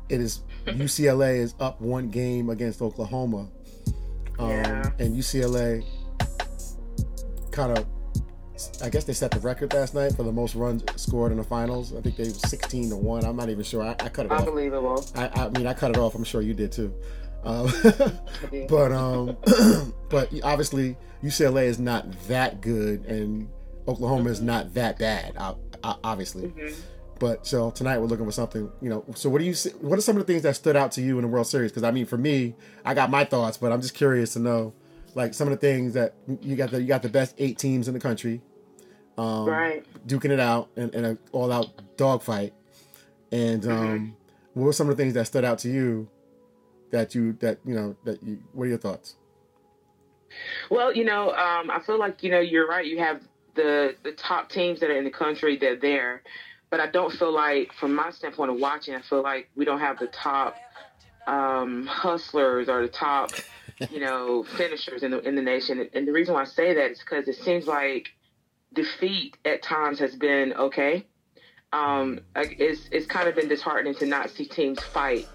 it 0.09 0.19
is 0.21 0.41
UCLA 0.65 1.35
is 1.39 1.55
up 1.59 1.79
one 1.81 2.09
game 2.09 2.49
against 2.49 2.81
Oklahoma, 2.81 3.49
um, 4.39 4.49
Yeah. 4.49 4.91
and 4.99 5.15
UCLA 5.15 5.83
kind 7.51 7.77
of. 7.77 7.85
I 8.83 8.89
guess 8.89 9.05
they 9.05 9.13
set 9.13 9.31
the 9.31 9.39
record 9.39 9.73
last 9.73 9.93
night 9.93 10.13
for 10.17 10.23
the 10.23 10.33
most 10.33 10.53
runs 10.53 10.83
scored 11.01 11.31
in 11.31 11.37
the 11.37 11.43
finals. 11.45 11.95
I 11.95 12.01
think 12.01 12.17
they 12.17 12.25
was 12.25 12.41
16 12.41 12.89
to 12.89 12.97
one. 12.97 13.23
I'm 13.23 13.37
not 13.37 13.49
even 13.49 13.63
sure. 13.63 13.81
I, 13.81 13.91
I 13.91 14.09
cut 14.09 14.25
it 14.25 14.31
off. 14.33 14.39
Unbelievable. 14.41 15.05
I, 15.15 15.29
I 15.33 15.49
mean, 15.49 15.65
I 15.65 15.73
cut 15.73 15.91
it 15.91 15.97
off. 15.97 16.13
I'm 16.13 16.25
sure 16.25 16.41
you 16.41 16.53
did 16.53 16.69
too. 16.73 16.93
Um, 17.45 17.71
but 18.67 18.91
um, 18.91 19.37
but 20.09 20.29
obviously 20.43 20.97
UCLA 21.23 21.65
is 21.67 21.79
not 21.79 22.05
that 22.27 22.59
good, 22.59 23.05
and 23.05 23.47
Oklahoma 23.87 24.29
is 24.29 24.41
not 24.41 24.73
that 24.73 24.99
bad. 24.99 25.35
Obviously, 26.03 26.47
Mhm. 26.49 26.75
But 27.19 27.45
so 27.45 27.71
tonight 27.71 27.97
we're 27.99 28.05
looking 28.07 28.25
for 28.25 28.31
something. 28.31 28.71
You 28.81 28.89
know, 28.89 29.05
so 29.15 29.29
what 29.29 29.39
do 29.39 29.45
you? 29.45 29.53
see- 29.53 29.71
What 29.81 29.97
are 29.99 30.01
some 30.01 30.17
of 30.17 30.25
the 30.25 30.31
things 30.31 30.43
that 30.43 30.55
stood 30.55 30.75
out 30.75 30.91
to 30.93 31.01
you 31.01 31.17
in 31.17 31.23
the 31.23 31.27
World 31.27 31.47
Series? 31.47 31.71
Because 31.71 31.83
I 31.83 31.91
mean, 31.91 32.05
for 32.05 32.17
me, 32.17 32.55
I 32.85 32.93
got 32.93 33.09
my 33.09 33.25
thoughts, 33.25 33.57
but 33.57 33.71
I'm 33.71 33.81
just 33.81 33.93
curious 33.93 34.33
to 34.33 34.39
know, 34.39 34.73
like 35.15 35.33
some 35.33 35.47
of 35.47 35.51
the 35.51 35.57
things 35.59 35.93
that 35.93 36.13
you 36.41 36.55
got. 36.55 36.71
The 36.71 36.81
you 36.81 36.87
got 36.87 37.01
the 37.01 37.09
best 37.09 37.35
eight 37.37 37.57
teams 37.57 37.87
in 37.87 37.93
the 37.93 37.99
country, 37.99 38.41
um, 39.17 39.45
Right. 39.45 39.85
duking 40.07 40.31
it 40.31 40.39
out 40.39 40.69
in, 40.75 40.89
in 40.91 41.03
an 41.05 41.19
all-out 41.31 41.97
dogfight. 41.97 42.53
And 43.31 43.65
um, 43.67 44.15
what 44.53 44.65
were 44.65 44.73
some 44.73 44.89
of 44.89 44.95
the 44.97 45.03
things 45.03 45.13
that 45.13 45.25
stood 45.25 45.43
out 45.45 45.59
to 45.59 45.69
you? 45.69 46.07
That 46.91 47.13
you 47.13 47.33
that 47.41 47.59
you 47.65 47.75
know 47.75 47.95
that 48.05 48.23
you. 48.23 48.39
What 48.53 48.63
are 48.63 48.69
your 48.69 48.79
thoughts? 48.79 49.15
Well, 50.69 50.93
you 50.95 51.03
know, 51.03 51.31
um, 51.33 51.69
I 51.71 51.79
feel 51.85 51.99
like 51.99 52.23
you 52.23 52.31
know 52.31 52.39
you're 52.39 52.67
right. 52.67 52.85
You 52.85 52.99
have 52.99 53.21
the 53.55 53.95
the 54.03 54.11
top 54.13 54.49
teams 54.49 54.79
that 54.79 54.89
are 54.89 54.97
in 54.97 55.03
the 55.03 55.11
country. 55.11 55.55
They're 55.57 55.75
there, 55.75 56.23
but 56.69 56.79
I 56.79 56.87
don't 56.87 57.11
feel 57.11 57.33
like, 57.33 57.73
from 57.73 57.95
my 57.95 58.11
standpoint 58.11 58.51
of 58.51 58.59
watching, 58.59 58.95
I 58.95 59.01
feel 59.01 59.23
like 59.23 59.49
we 59.55 59.65
don't 59.65 59.79
have 59.79 59.99
the 59.99 60.07
top 60.07 60.55
um, 61.27 61.85
hustlers 61.87 62.69
or 62.69 62.81
the 62.81 62.87
top, 62.87 63.31
you 63.91 63.99
know, 63.99 64.43
finishers 64.43 65.03
in 65.03 65.11
the 65.11 65.19
in 65.27 65.35
the 65.35 65.41
nation. 65.41 65.87
And 65.93 66.07
the 66.07 66.11
reason 66.11 66.33
why 66.33 66.41
I 66.41 66.45
say 66.45 66.73
that 66.73 66.91
is 66.91 66.99
because 66.99 67.27
it 67.27 67.35
seems 67.35 67.67
like 67.67 68.09
defeat 68.73 69.37
at 69.45 69.63
times 69.63 69.99
has 69.99 70.15
been 70.15 70.53
okay. 70.53 71.05
Um, 71.71 72.21
it's 72.35 72.87
it's 72.91 73.05
kind 73.05 73.27
of 73.27 73.35
been 73.35 73.47
disheartening 73.47 73.95
to 73.95 74.05
not 74.05 74.29
see 74.29 74.45
teams 74.45 74.81
fight 74.81 75.27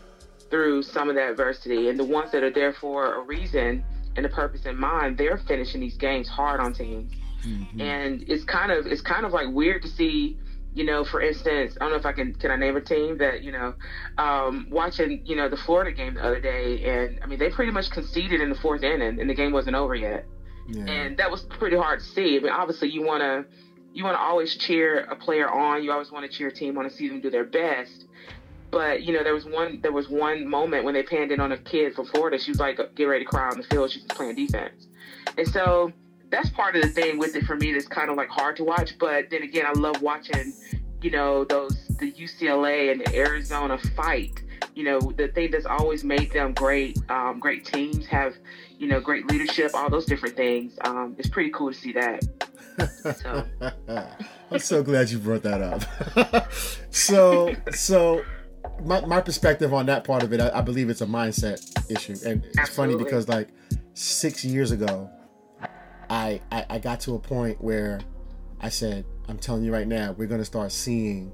through 0.50 0.82
some 0.82 1.08
of 1.08 1.14
that 1.16 1.30
adversity, 1.30 1.88
and 1.88 1.98
the 1.98 2.04
ones 2.04 2.32
that 2.32 2.42
are 2.42 2.50
there 2.50 2.72
for 2.72 3.14
a 3.14 3.20
reason 3.20 3.84
and 4.16 4.26
a 4.26 4.28
purpose 4.28 4.66
in 4.66 4.76
mind, 4.76 5.18
they're 5.18 5.38
finishing 5.38 5.80
these 5.80 5.96
games 5.96 6.28
hard 6.28 6.60
on 6.60 6.72
teams. 6.72 7.12
And 7.80 8.24
it's 8.28 8.44
kind 8.44 8.72
of 8.72 8.86
it's 8.86 9.02
kind 9.02 9.26
of 9.26 9.32
like 9.32 9.48
weird 9.48 9.82
to 9.82 9.88
see, 9.88 10.38
you 10.74 10.84
know, 10.84 11.04
for 11.04 11.20
instance, 11.20 11.76
I 11.80 11.84
don't 11.84 11.92
know 11.92 11.98
if 11.98 12.06
I 12.06 12.12
can 12.12 12.34
can 12.34 12.50
I 12.50 12.56
name 12.56 12.76
a 12.76 12.80
team 12.80 13.18
that, 13.18 13.42
you 13.42 13.52
know, 13.52 13.74
um, 14.18 14.66
watching, 14.70 15.24
you 15.24 15.36
know, 15.36 15.48
the 15.48 15.56
Florida 15.56 15.92
game 15.92 16.14
the 16.14 16.24
other 16.24 16.40
day 16.40 16.82
and 16.84 17.20
I 17.22 17.26
mean 17.26 17.38
they 17.38 17.48
pretty 17.48 17.70
much 17.70 17.90
conceded 17.90 18.40
in 18.40 18.48
the 18.48 18.56
fourth 18.56 18.82
inning 18.82 19.20
and 19.20 19.30
the 19.30 19.34
game 19.34 19.52
wasn't 19.52 19.76
over 19.76 19.94
yet. 19.94 20.26
Yeah. 20.68 20.84
And 20.84 21.16
that 21.18 21.30
was 21.30 21.42
pretty 21.42 21.76
hard 21.76 22.00
to 22.00 22.06
see. 22.06 22.36
I 22.36 22.40
mean 22.40 22.52
obviously 22.52 22.88
you 22.88 23.02
wanna 23.02 23.44
you 23.92 24.02
wanna 24.02 24.18
always 24.18 24.56
cheer 24.56 25.04
a 25.04 25.14
player 25.14 25.48
on, 25.48 25.84
you 25.84 25.92
always 25.92 26.10
want 26.10 26.28
to 26.28 26.36
cheer 26.36 26.48
a 26.48 26.52
team 26.52 26.76
on 26.76 26.84
to 26.84 26.90
see 26.90 27.08
them 27.08 27.20
do 27.20 27.30
their 27.30 27.44
best. 27.44 28.06
But 28.72 29.04
you 29.04 29.12
know, 29.12 29.22
there 29.22 29.34
was 29.34 29.44
one 29.44 29.80
there 29.80 29.92
was 29.92 30.08
one 30.08 30.48
moment 30.48 30.84
when 30.84 30.94
they 30.94 31.04
panned 31.04 31.30
in 31.30 31.38
on 31.38 31.52
a 31.52 31.58
kid 31.58 31.94
from 31.94 32.06
Florida. 32.06 32.36
She 32.40 32.50
was 32.50 32.58
like 32.58 32.80
get 32.96 33.04
ready 33.04 33.24
to 33.24 33.30
cry 33.30 33.48
on 33.48 33.58
the 33.58 33.62
field. 33.62 33.92
She 33.92 34.00
was 34.00 34.06
playing 34.08 34.34
defense, 34.34 34.88
and 35.38 35.46
so 35.46 35.92
that's 36.34 36.50
part 36.50 36.74
of 36.74 36.82
the 36.82 36.88
thing 36.88 37.18
with 37.18 37.36
it 37.36 37.44
for 37.44 37.56
me. 37.56 37.72
That's 37.72 37.86
kind 37.86 38.10
of 38.10 38.16
like 38.16 38.28
hard 38.28 38.56
to 38.56 38.64
watch. 38.64 38.98
But 38.98 39.30
then 39.30 39.42
again, 39.42 39.66
I 39.66 39.72
love 39.72 40.02
watching, 40.02 40.52
you 41.00 41.10
know, 41.10 41.44
those 41.44 41.86
the 41.98 42.10
UCLA 42.12 42.90
and 42.90 43.00
the 43.00 43.16
Arizona 43.16 43.78
fight. 43.96 44.42
You 44.74 44.84
know, 44.84 45.00
the 45.00 45.28
thing 45.28 45.52
that's 45.52 45.66
always 45.66 46.02
made 46.02 46.32
them 46.32 46.52
great, 46.52 46.98
um, 47.08 47.38
great 47.38 47.64
teams 47.64 48.06
have, 48.06 48.34
you 48.78 48.88
know, 48.88 49.00
great 49.00 49.30
leadership, 49.30 49.70
all 49.74 49.88
those 49.88 50.06
different 50.06 50.36
things. 50.36 50.76
Um, 50.84 51.14
it's 51.18 51.28
pretty 51.28 51.50
cool 51.50 51.72
to 51.72 51.78
see 51.78 51.92
that. 51.92 52.24
So. 53.16 53.46
I'm 54.50 54.58
so 54.58 54.82
glad 54.82 55.10
you 55.10 55.18
brought 55.18 55.42
that 55.42 55.62
up. 55.62 56.52
so, 56.90 57.54
so 57.72 58.24
my, 58.82 59.04
my 59.06 59.20
perspective 59.20 59.72
on 59.72 59.86
that 59.86 60.02
part 60.02 60.24
of 60.24 60.32
it, 60.32 60.40
I, 60.40 60.58
I 60.58 60.60
believe 60.60 60.90
it's 60.90 61.00
a 61.00 61.06
mindset 61.06 61.60
issue, 61.88 62.16
and 62.26 62.44
it's 62.54 62.74
funny 62.74 62.96
because 62.96 63.28
like 63.28 63.48
six 63.94 64.44
years 64.44 64.72
ago, 64.72 65.08
I, 66.10 66.40
I 66.52 66.66
I 66.70 66.78
got 66.78 67.00
to 67.00 67.14
a 67.14 67.18
point 67.18 67.62
where 67.62 68.00
I 68.60 68.68
said, 68.68 69.04
I'm 69.28 69.38
telling 69.38 69.64
you 69.64 69.72
right 69.72 69.86
now, 69.88 70.12
we're 70.12 70.26
gonna 70.28 70.44
start 70.44 70.72
seeing 70.72 71.32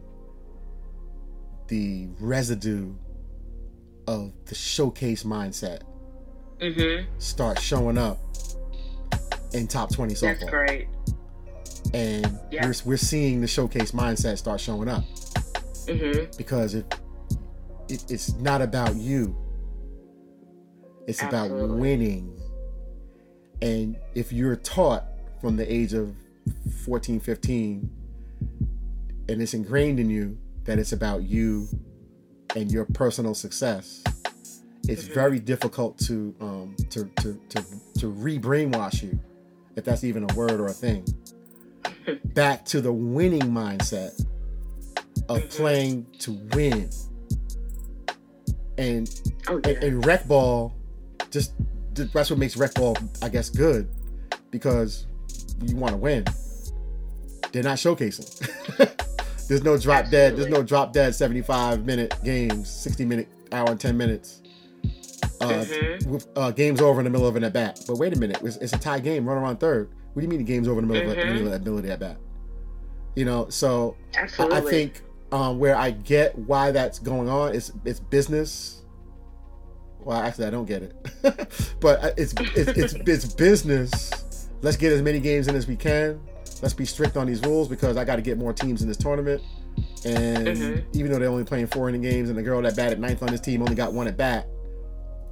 the 1.69 2.09
residue 2.19 2.93
of 4.09 4.33
the 4.47 4.55
showcase 4.55 5.23
mindset 5.23 5.83
hmm 6.61 7.05
start 7.19 7.61
showing 7.61 7.97
up 7.97 8.19
in 9.53 9.67
top 9.69 9.91
20 9.93 10.15
softball 10.15 10.21
That's 10.41 10.45
great. 10.51 10.89
and 11.95 12.39
Yeah. 12.51 12.67
we're, 12.67 12.75
we're 12.85 12.97
seeing 12.97 13.41
the 13.41 13.47
showcase 13.47 13.93
mindset 13.93 14.37
start 14.39 14.61
showing 14.61 14.89
up. 14.89 15.05
Hmm 15.89 16.25
because 16.37 16.75
it, 16.75 16.93
it 17.89 18.05
it's 18.11 18.35
not 18.35 18.63
about 18.63 18.97
you. 18.97 19.37
It's 21.07 21.23
about 21.23 21.51
winning 21.51 22.40
and 23.63 23.97
if 24.15 24.33
you're 24.33 24.57
taught 24.57 25.05
from 25.41 25.57
the 25.57 25.73
age 25.73 25.93
of 25.95 26.15
14 26.85 27.21
15 27.21 27.91
and 29.29 29.43
it's 29.43 29.55
ingrained 29.55 30.01
in 30.01 30.11
you 30.11 30.39
that 30.65 30.79
it's 30.79 30.93
about 30.93 31.23
you 31.23 31.69
and 32.57 32.71
your 32.73 32.85
personal 32.87 33.35
success 33.35 34.03
it's 34.89 35.05
very 35.05 35.39
difficult 35.39 35.99
to 35.99 36.35
um 36.41 36.75
to 36.91 37.05
to 37.21 37.41
to 37.51 37.65
to 37.99 38.09
re-brainwash 38.09 39.03
you, 39.03 39.19
if 39.77 39.85
that's 39.85 40.05
even 40.05 40.29
a 40.29 40.35
word 40.35 40.53
or 40.53 40.67
a 40.67 40.73
thing, 40.73 41.07
back 42.25 42.65
to 42.65 42.81
the 42.81 42.93
winning 42.93 43.43
mindset 43.43 44.25
of 45.29 45.49
playing 45.51 46.07
to 46.21 46.33
win. 46.55 46.91
And 48.79 49.09
Oh, 49.49 49.61
yeah. 49.65 49.73
and, 49.75 49.85
and 49.85 50.07
rec 50.07 50.27
ball 50.27 50.75
that's 51.95 52.31
what 52.31 52.39
makes 52.39 52.57
rec 52.57 52.73
ball 52.75 52.97
i 53.23 53.29
guess 53.29 53.51
good 53.51 53.89
because 54.51 55.07
you 55.65 55.77
want 55.77 55.93
to 55.93 55.97
win. 55.99 56.25
They're 57.53 57.63
not 57.63 57.77
showcasing. 57.79 58.27
There's 59.49 59.63
no 59.63 59.77
drop 59.77 60.09
dead 60.11 60.37
there's 60.37 60.49
no 60.49 60.63
drop 60.63 60.93
dead 60.93 61.15
75 61.15 61.85
minute 61.85 62.15
games 62.25 62.71
60 62.71 63.05
minute 63.05 63.29
hour 63.53 63.69
and 63.71 63.79
10 63.81 63.97
minutes. 63.97 64.41
Uh, 65.41 65.49
Mhm. 65.65 66.07
with 66.07 66.27
uh, 66.37 66.51
games 66.53 66.81
over 66.81 67.01
in 67.01 67.05
the 67.05 67.11
middle 67.11 67.27
of 67.27 67.35
an 67.37 67.45
at 67.45 67.53
bat 67.53 67.81
but 67.87 67.97
wait 67.97 68.13
a 68.15 68.19
minute 68.19 68.39
it's, 68.43 68.57
it's 68.59 68.73
a 68.73 68.79
tie 68.79 69.01
game 69.01 69.27
run 69.29 69.37
around 69.39 69.59
third. 69.59 69.91
What 70.13 70.21
do 70.21 70.23
you 70.23 70.29
mean 70.29 70.39
the 70.39 70.45
game's 70.45 70.69
over 70.69 70.81
in 70.81 70.87
the 70.89 70.93
middle 70.95 71.11
of 71.11 71.17
Mhm. 71.17 71.33
middle 71.35 71.47
of 71.49 71.53
ability 71.61 71.91
at 71.91 71.99
bat 72.01 72.17
you 73.17 73.25
know 73.25 73.49
so 73.51 73.97
I- 74.39 74.59
I 74.59 74.61
think 74.61 75.03
um, 75.33 75.59
where 75.59 75.77
I 75.77 75.91
get 75.93 76.37
why 76.39 76.71
that's 76.73 76.99
going 76.99 77.29
on 77.29 77.55
is 77.55 77.73
it's 77.85 78.01
business. 78.01 78.80
Well, 80.05 80.19
actually, 80.19 80.47
I 80.47 80.51
don't 80.51 80.67
get 80.67 80.83
it, 80.83 80.95
but 81.81 82.15
it's 82.19 82.33
it's, 82.57 82.69
it's 82.79 82.93
it's 82.95 83.25
business. 83.35 84.49
Let's 84.63 84.77
get 84.77 84.93
as 84.93 85.03
many 85.03 85.21
games 85.21 85.49
in 85.49 85.57
as 85.57 85.67
we 85.67 85.77
can. 85.77 86.21
Let's 86.63 86.75
be 86.75 86.85
strict 86.85 87.17
on 87.17 87.27
these 87.27 87.41
rules 87.43 87.69
because 87.69 87.97
I 87.97 88.05
got 88.05 88.17
to 88.17 88.23
get 88.23 88.37
more 88.39 88.53
teams 88.53 88.83
in 88.83 88.89
this 88.89 88.97
tournament. 88.97 89.43
And 90.05 90.47
Mhm. 90.49 90.85
even 90.95 91.11
though 91.13 91.19
they're 91.19 91.29
only 91.31 91.45
playing 91.45 91.67
four 91.69 91.89
inning 91.89 92.03
games, 92.03 92.29
and 92.29 92.37
the 92.39 92.43
girl 92.43 92.61
that 92.63 92.77
batted 92.77 92.99
ninth 93.01 93.23
on 93.23 93.29
this 93.31 93.41
team 93.41 93.63
only 93.63 93.75
got 93.75 93.93
one 93.93 94.07
at 94.09 94.17
bat, 94.17 94.49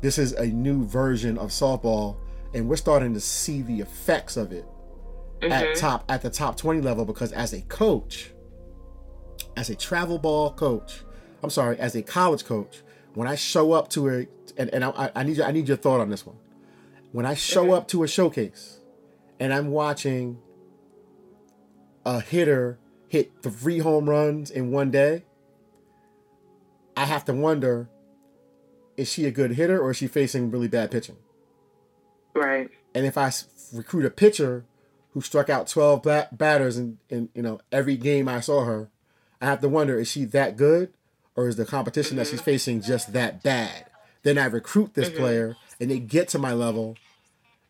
this 0.01 0.17
is 0.19 0.33
a 0.35 0.47
new 0.47 0.85
version 0.87 1.37
of 1.39 1.51
softball, 1.51 2.17
and 2.55 2.69
we're 2.69 2.77
starting 2.77 3.13
to 3.15 3.21
see 3.21 3.63
the 3.63 3.81
effects 3.81 4.37
of 4.37 4.53
it 4.53 4.65
at 5.43 5.65
Mhm. 5.69 5.79
top 5.79 6.05
at 6.09 6.21
the 6.23 6.31
top 6.31 6.57
20 6.57 6.81
level 6.81 7.05
because 7.05 7.31
as 7.33 7.53
a 7.53 7.61
coach 7.63 8.33
as 9.57 9.71
a 9.71 9.75
travel 9.77 10.19
ball 10.19 10.51
coach 10.53 11.05
i'm 11.45 11.51
sorry 11.51 11.79
as 11.79 11.95
a 11.95 12.03
college 12.03 12.45
coach 12.45 12.83
when 13.15 13.29
i 13.29 13.37
show 13.37 13.71
up 13.71 13.89
to 13.89 14.09
a 14.09 14.27
and, 14.59 14.69
and 14.71 14.85
I, 14.85 15.11
I 15.15 15.23
need 15.23 15.37
you 15.39 15.45
i 15.45 15.53
need 15.53 15.69
your 15.69 15.77
thought 15.77 16.01
on 16.01 16.11
this 16.11 16.27
one 16.27 16.37
when 17.13 17.25
i 17.25 17.35
show 17.35 17.73
up 17.73 17.89
to 17.89 18.03
a 18.03 18.09
showcase 18.09 18.81
and 19.41 19.55
i'm 19.55 19.71
watching 19.71 20.39
a 22.05 22.21
hitter 22.21 22.79
hit 23.09 23.33
three 23.43 23.79
home 23.79 24.09
runs 24.11 24.51
in 24.51 24.71
one 24.71 24.91
day 24.91 25.25
i 26.97 27.05
have 27.05 27.25
to 27.25 27.33
wonder 27.33 27.89
is 28.97 29.11
she 29.11 29.25
a 29.25 29.31
good 29.31 29.53
hitter 29.53 29.81
or 29.81 29.93
is 29.93 29.97
she 29.97 30.09
facing 30.09 30.51
really 30.51 30.69
bad 30.69 30.91
pitching 30.91 31.17
Right. 32.35 32.71
and 32.95 33.05
if 33.05 33.19
I 33.19 33.33
recruit 33.73 34.05
a 34.05 34.11
pitcher 34.11 34.65
who 35.13 35.21
struck 35.21 35.49
out 35.49 35.67
12 35.67 36.03
bat- 36.03 36.39
batters 36.39 36.79
in, 36.79 36.99
in 37.09 37.29
you 37.35 37.43
know 37.43 37.61
every 37.73 37.97
game 37.97 38.29
I 38.29 38.41
saw 38.41 38.65
her, 38.65 38.91
I 39.41 39.47
have 39.47 39.61
to 39.63 39.69
wonder 39.69 39.99
is 39.99 40.09
she 40.09 40.25
that 40.27 40.57
good 40.57 40.93
or 41.35 41.49
is 41.49 41.57
the 41.57 41.65
competition 41.65 42.17
that 42.17 42.27
mm-hmm. 42.27 42.37
she's 42.37 42.41
facing 42.41 42.83
just 42.83 43.13
that 43.13 43.43
bad? 43.43 43.87
Then 44.23 44.39
I 44.39 44.47
recruit 44.47 44.95
this 44.95 45.11
player 45.11 45.57
and 45.81 45.91
they 45.91 45.99
get 45.99 46.29
to 46.29 46.39
my 46.39 46.53
level 46.53 46.97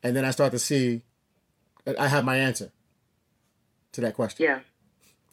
and 0.02 0.17
then 0.17 0.25
I 0.25 0.31
start 0.31 0.52
to 0.52 0.59
see 0.59 1.02
I 1.99 2.09
have 2.09 2.25
my 2.25 2.37
answer 2.37 2.71
to 3.93 4.00
that 4.02 4.14
question. 4.14 4.45
Yeah. 4.45 4.61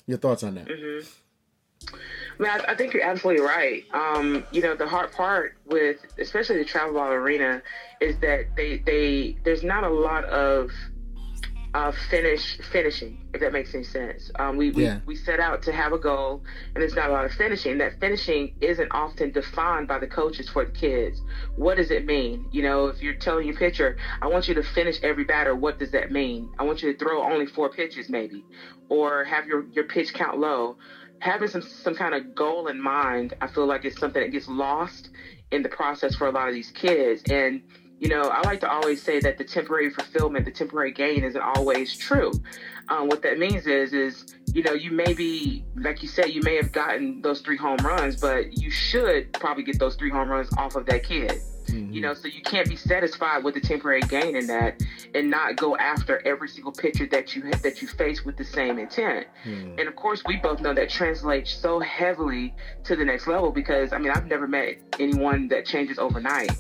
Your 0.08 0.18
thoughts 0.18 0.44
on 0.44 0.56
that? 0.56 0.68
I, 0.70 2.42
mean, 2.42 2.50
I, 2.50 2.72
I 2.72 2.76
think 2.76 2.94
you're 2.94 3.04
absolutely 3.04 3.44
right. 3.44 3.84
Um, 3.94 4.44
you 4.52 4.62
know, 4.62 4.76
the 4.76 4.88
hard 4.88 5.12
part 5.12 5.58
with, 5.66 5.98
especially 6.20 6.58
the 6.58 6.66
travel 6.66 6.94
ball 6.94 7.12
arena, 7.12 7.62
is 8.00 8.18
that 8.20 8.56
they 8.56 8.78
they 8.80 9.38
there's 9.44 9.64
not 9.64 9.84
a 9.84 9.90
lot 9.90 10.26
of 10.26 10.72
uh, 11.76 11.92
finish 12.10 12.58
finishing, 12.72 13.18
if 13.34 13.42
that 13.42 13.52
makes 13.52 13.74
any 13.76 13.84
sense. 13.84 14.32
Um, 14.40 14.56
we, 14.56 14.70
Yeah. 14.72 15.00
we 15.08 15.08
we 15.08 15.16
set 15.16 15.42
out 15.42 15.62
to 15.64 15.74
have 15.74 15.92
a 15.92 15.98
goal, 15.98 16.42
and 16.74 16.82
there's 16.82 16.96
not 16.96 17.10
a 17.10 17.14
lot 17.14 17.26
of 17.26 17.34
finishing. 17.34 17.78
That 17.80 18.00
finishing 18.00 18.54
isn't 18.62 18.88
often 18.92 19.32
defined 19.32 19.86
by 19.86 20.00
the 20.00 20.08
coaches 20.08 20.48
for 20.48 20.64
the 20.64 20.72
kids. 20.72 21.22
What 21.58 21.76
does 21.76 21.92
it 21.92 22.06
mean? 22.06 22.48
You 22.52 22.62
know, 22.62 22.88
if 22.88 23.02
you're 23.02 23.14
telling 23.14 23.46
your 23.46 23.56
pitcher, 23.58 23.98
I 24.22 24.28
want 24.28 24.48
you 24.48 24.54
to 24.54 24.64
finish 24.64 24.98
every 25.04 25.26
batter, 25.26 25.54
what 25.54 25.78
does 25.78 25.92
that 25.92 26.12
mean? 26.12 26.50
I 26.60 26.64
want 26.64 26.82
you 26.82 26.94
to 26.94 26.98
throw 26.98 27.22
only 27.22 27.46
four 27.46 27.70
pitches, 27.70 28.08
maybe, 28.10 28.46
or 28.88 29.26
have 29.26 29.46
your 29.46 29.66
your 29.74 29.84
pitch 29.84 30.14
count 30.14 30.38
low. 30.38 30.78
Having 31.20 31.50
some 31.50 31.62
some 31.62 31.96
kind 31.96 32.14
of 32.16 32.34
goal 32.34 32.68
in 32.68 32.80
mind, 32.80 33.34
I 33.42 33.48
feel 33.48 33.66
like 33.66 33.84
it's 33.84 34.00
something 34.00 34.22
that 34.22 34.32
gets 34.32 34.48
lost 34.48 35.10
in 35.52 35.62
the 35.62 35.70
process 35.70 36.16
for 36.16 36.28
a 36.28 36.32
lot 36.32 36.48
of 36.48 36.54
these 36.54 36.72
kids. 36.72 37.22
And 37.30 37.62
you 38.06 38.12
know, 38.12 38.30
I 38.30 38.42
like 38.42 38.60
to 38.60 38.70
always 38.70 39.02
say 39.02 39.20
that 39.22 39.40
the 39.40 39.44
temporary 39.44 39.90
fulfillment, 39.90 40.46
the 40.46 40.52
temporary 40.52 40.92
gain, 40.92 41.24
isn't 41.24 41.42
always 41.42 41.98
true. 41.98 42.32
Um, 42.88 43.08
what 43.08 43.24
that 43.24 43.40
means 43.40 43.66
is, 43.66 43.94
is 43.94 44.36
you 44.54 44.62
know, 44.62 44.74
you 44.74 44.92
may 44.92 45.16
be, 45.16 45.66
like 45.76 46.04
you 46.04 46.08
said, 46.08 46.30
you 46.30 46.42
may 46.44 46.56
have 46.56 46.72
gotten 46.72 47.20
those 47.24 47.42
three 47.42 47.58
home 47.58 47.80
runs, 47.84 48.16
but 48.16 48.60
you 48.60 48.70
should 48.70 49.34
probably 49.34 49.64
get 49.64 49.80
those 49.80 49.96
three 49.96 50.12
home 50.12 50.30
runs 50.30 50.50
off 50.56 50.76
of 50.76 50.86
that 50.86 51.04
kid. 51.04 51.42
You 51.68 52.00
know, 52.00 52.14
so 52.14 52.28
you 52.28 52.44
can't 52.44 52.70
be 52.70 52.76
satisfied 52.76 53.44
with 53.44 53.56
the 53.56 53.60
temporary 53.60 54.02
gain 54.02 54.36
in 54.36 54.46
that, 54.48 54.82
and 55.16 55.32
not 55.32 55.56
go 55.56 55.76
after 55.76 56.26
every 56.26 56.48
single 56.48 56.72
pitcher 56.72 57.08
that 57.08 57.36
you 57.36 57.50
that 57.64 57.82
you 57.82 57.88
face 57.88 58.24
with 58.24 58.38
the 58.38 58.46
same 58.46 58.78
intent. 58.78 59.26
Mhm. 59.46 59.80
And 59.80 59.88
of 59.88 59.96
course, 59.96 60.24
we 60.28 60.38
both 60.38 60.62
know 60.62 60.76
that 60.76 60.90
translates 60.92 61.52
so 61.52 61.80
heavily 61.80 62.54
to 62.84 62.96
the 62.96 63.04
next 63.04 63.26
level 63.26 63.52
because 63.52 63.94
I 63.94 63.98
mean, 63.98 64.12
I've 64.12 64.28
never 64.28 64.48
met 64.48 64.78
anyone 65.00 65.48
that 65.48 65.66
changes 65.66 65.98
overnight. 65.98 66.52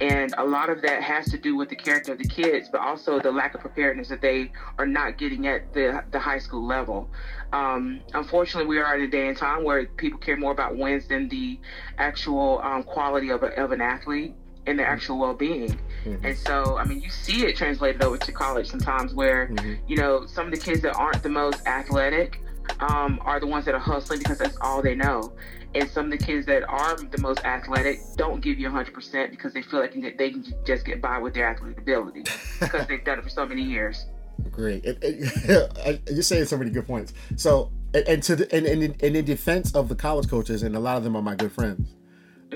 And 0.00 0.32
a 0.38 0.44
lot 0.44 0.70
of 0.70 0.80
that 0.82 1.02
has 1.02 1.28
to 1.30 1.38
do 1.38 1.56
with 1.56 1.68
the 1.68 1.76
character 1.76 2.12
of 2.12 2.18
the 2.18 2.28
kids, 2.28 2.68
but 2.70 2.80
also 2.80 3.18
the 3.18 3.32
lack 3.32 3.54
of 3.54 3.62
preparedness 3.62 4.08
that 4.08 4.20
they 4.20 4.52
are 4.78 4.86
not 4.86 5.18
getting 5.18 5.46
at 5.48 5.72
the, 5.72 6.04
the 6.12 6.18
high 6.18 6.38
school 6.38 6.64
level. 6.64 7.10
Um, 7.52 8.00
unfortunately, 8.14 8.68
we 8.68 8.78
are 8.78 8.96
in 8.96 9.02
a 9.02 9.08
day 9.08 9.28
and 9.28 9.36
time 9.36 9.64
where 9.64 9.86
people 9.86 10.18
care 10.20 10.36
more 10.36 10.52
about 10.52 10.76
wins 10.76 11.08
than 11.08 11.28
the 11.28 11.58
actual 11.98 12.60
um, 12.62 12.84
quality 12.84 13.30
of, 13.30 13.42
a, 13.42 13.48
of 13.60 13.72
an 13.72 13.80
athlete 13.80 14.34
and 14.66 14.78
their 14.78 14.86
actual 14.86 15.18
well 15.18 15.34
being. 15.34 15.78
Mhm. 16.04 16.24
And 16.24 16.36
so, 16.36 16.76
I 16.78 16.84
mean, 16.84 17.00
you 17.00 17.10
see 17.10 17.46
it 17.46 17.56
translated 17.56 18.02
over 18.02 18.18
to 18.18 18.32
college 18.32 18.68
sometimes 18.68 19.14
where 19.14 19.48
Mhm. 19.48 19.78
you 19.88 19.96
know, 19.96 20.26
some 20.26 20.46
of 20.46 20.52
the 20.52 20.58
kids 20.58 20.82
that 20.82 20.94
aren't 20.94 21.22
the 21.22 21.28
most 21.30 21.66
athletic 21.66 22.40
um, 22.80 23.18
are 23.24 23.40
the 23.40 23.46
ones 23.46 23.64
that 23.64 23.74
are 23.74 23.78
hustling 23.80 24.18
because 24.20 24.38
that's 24.38 24.56
all 24.60 24.82
they 24.82 24.94
know. 24.94 25.32
And 25.74 25.88
some 25.90 26.06
of 26.06 26.10
the 26.18 26.24
kids 26.24 26.46
that 26.46 26.62
are 26.64 26.96
the 26.96 27.18
most 27.20 27.44
athletic 27.44 28.00
don't 28.16 28.40
give 28.40 28.58
you 28.58 28.68
100% 28.70 29.30
because 29.30 29.52
they 29.52 29.62
feel 29.62 29.80
like 29.80 29.92
they 30.16 30.30
can 30.30 30.44
just 30.66 30.86
get 30.86 31.02
by 31.02 31.18
with 31.18 31.34
their 31.34 31.46
athletic 31.48 31.78
ability 31.78 32.24
because 32.60 32.86
they've 32.86 33.04
done 33.04 33.18
it 33.18 33.22
for 33.24 33.28
so 33.30 33.44
many 33.46 33.62
years. 33.62 34.06
Great. 34.50 34.84
It- 34.84 34.98
it- 35.02 36.02
you're 36.10 36.22
saying 36.22 36.46
so 36.46 36.56
many 36.56 36.70
good 36.70 36.86
points. 36.86 37.12
So, 37.36 37.70
and, 37.92 38.08
and 38.08 38.22
to 38.22 38.36
the, 38.36 38.54
and, 38.54 38.64
and, 38.66 38.82
in- 38.82 38.96
and 39.02 39.16
in 39.16 39.24
defense 39.24 39.74
of 39.74 39.88
the 39.88 39.94
college 39.94 40.28
coaches, 40.28 40.62
and 40.62 40.74
a 40.74 40.80
lot 40.80 40.96
of 40.96 41.04
them 41.04 41.14
are 41.16 41.22
my 41.22 41.34
good 41.34 41.52
friends. 41.52 41.94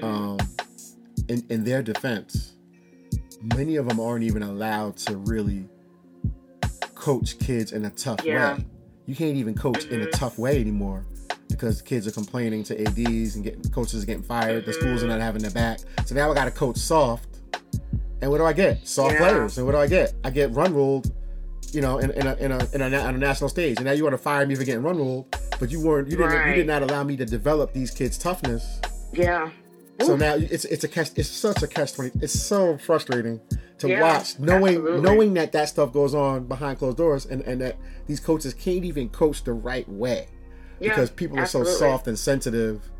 Um, 0.02 0.38
in 1.28 1.44
in 1.50 1.64
their 1.64 1.82
defense, 1.82 2.54
many 3.54 3.76
of 3.76 3.86
them 3.86 4.00
aren't 4.00 4.24
even 4.24 4.42
allowed 4.42 4.96
to 4.98 5.16
really 5.18 5.68
coach 6.94 7.38
kids 7.38 7.72
in 7.72 7.84
a 7.84 7.90
tough 7.90 8.24
Yeah. 8.24 8.56
way. 8.56 8.66
You 9.06 9.14
can't 9.14 9.36
even 9.36 9.54
coach 9.54 9.86
in 9.86 10.02
a 10.02 10.10
tough 10.10 10.38
way 10.38 10.60
anymore 10.60 11.04
because 11.48 11.82
kids 11.82 12.06
are 12.06 12.12
complaining 12.12 12.62
to 12.64 12.80
ads 12.80 13.34
and 13.34 13.44
getting 13.44 13.62
coaches 13.70 14.02
are 14.02 14.06
getting 14.06 14.22
fired. 14.22 14.64
The 14.64 14.72
schools 14.72 15.02
are 15.02 15.08
not 15.08 15.20
having 15.20 15.42
their 15.42 15.50
back. 15.50 15.80
So 16.06 16.14
now 16.14 16.30
I 16.30 16.34
got 16.34 16.44
to 16.46 16.50
coach 16.50 16.76
soft. 16.76 17.28
And 18.20 18.30
what 18.30 18.38
do 18.38 18.44
I 18.44 18.52
get? 18.52 18.86
Soft 18.86 19.14
Yeah. 19.14 19.18
players. 19.18 19.58
And 19.58 19.66
what 19.66 19.72
do 19.72 19.78
I 19.78 19.86
get? 19.88 20.14
I 20.24 20.30
get 20.30 20.52
run 20.52 20.72
ruled 20.72 21.12
you 21.72 21.80
know, 21.80 21.98
in, 21.98 22.10
in, 22.10 22.26
a, 22.26 22.34
in, 22.34 22.52
a, 22.52 22.68
in 22.74 22.82
a, 22.82 22.98
on 22.98 23.14
a 23.14 23.18
national 23.18 23.48
stage. 23.48 23.78
And 23.78 23.86
now 23.86 23.92
you 23.92 24.02
want 24.02 24.12
to 24.14 24.18
fire 24.18 24.46
me 24.46 24.54
for 24.54 24.64
getting 24.64 24.82
run 24.82 24.96
ruled, 24.96 25.34
but 25.58 25.70
you 25.70 25.80
weren't, 25.80 26.10
you 26.10 26.16
didn't, 26.16 26.48
you 26.48 26.54
did 26.54 26.66
not 26.66 26.82
allow 26.82 27.02
me 27.02 27.16
to 27.16 27.24
develop 27.24 27.72
these 27.72 27.90
kids' 27.90 28.18
toughness. 28.18 28.80
Yeah. 29.12 29.50
So 30.00 30.16
now 30.16 30.34
it's 30.34 30.64
it's 30.64 30.82
a 30.84 30.88
catch. 30.88 31.10
It's 31.16 31.28
such 31.28 31.62
a 31.62 31.66
catch 31.68 31.92
twenty. 31.94 32.10
It's 32.20 32.32
so 32.32 32.76
frustrating 32.78 33.40
to 33.78 33.88
Yeah, 33.88 34.00
watch, 34.00 34.38
knowing 34.38 34.76
absolutely. 34.76 35.00
knowing 35.00 35.34
that 35.34 35.52
that 35.52 35.68
stuff 35.68 35.92
goes 35.92 36.14
on 36.14 36.44
behind 36.46 36.78
closed 36.78 36.96
doors, 36.96 37.26
and 37.26 37.42
and 37.42 37.60
that 37.60 37.76
these 38.06 38.18
coaches 38.18 38.52
can't 38.54 38.84
even 38.84 39.08
coach 39.10 39.44
the 39.44 39.52
right 39.52 39.88
way 39.88 40.28
Yeah, 40.80 40.88
because 40.90 41.10
people 41.10 41.38
are 41.38 41.46
so 41.46 41.62
soft 41.62 42.08
and 42.08 42.18
sensitive. 42.18 42.90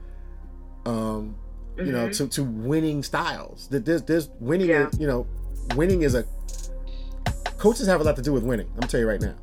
Um, 0.87 1.37
you 1.77 1.93
know, 1.93 2.09
Mhm. 2.09 2.17
to 2.19 2.29
to 2.29 2.45
winning 2.45 3.03
styles. 3.03 3.67
That 3.69 3.85
There's 3.85 4.03
there's 4.03 4.29
winning. 4.41 4.69
Yeah. 4.69 4.89
is- 4.89 4.99
You 5.01 5.07
know, 5.09 5.27
winning 5.75 6.03
is 6.03 6.15
a 6.15 6.25
coaches 7.59 7.87
have 7.87 8.01
a 8.01 8.05
lot 8.05 8.17
to 8.17 8.23
do 8.23 8.33
with 8.33 8.43
winning. 8.45 8.67
I'm 8.75 8.81
gonna 8.81 8.89
tell 8.89 9.01
you 9.01 9.09
right 9.09 9.21
now. 9.21 9.35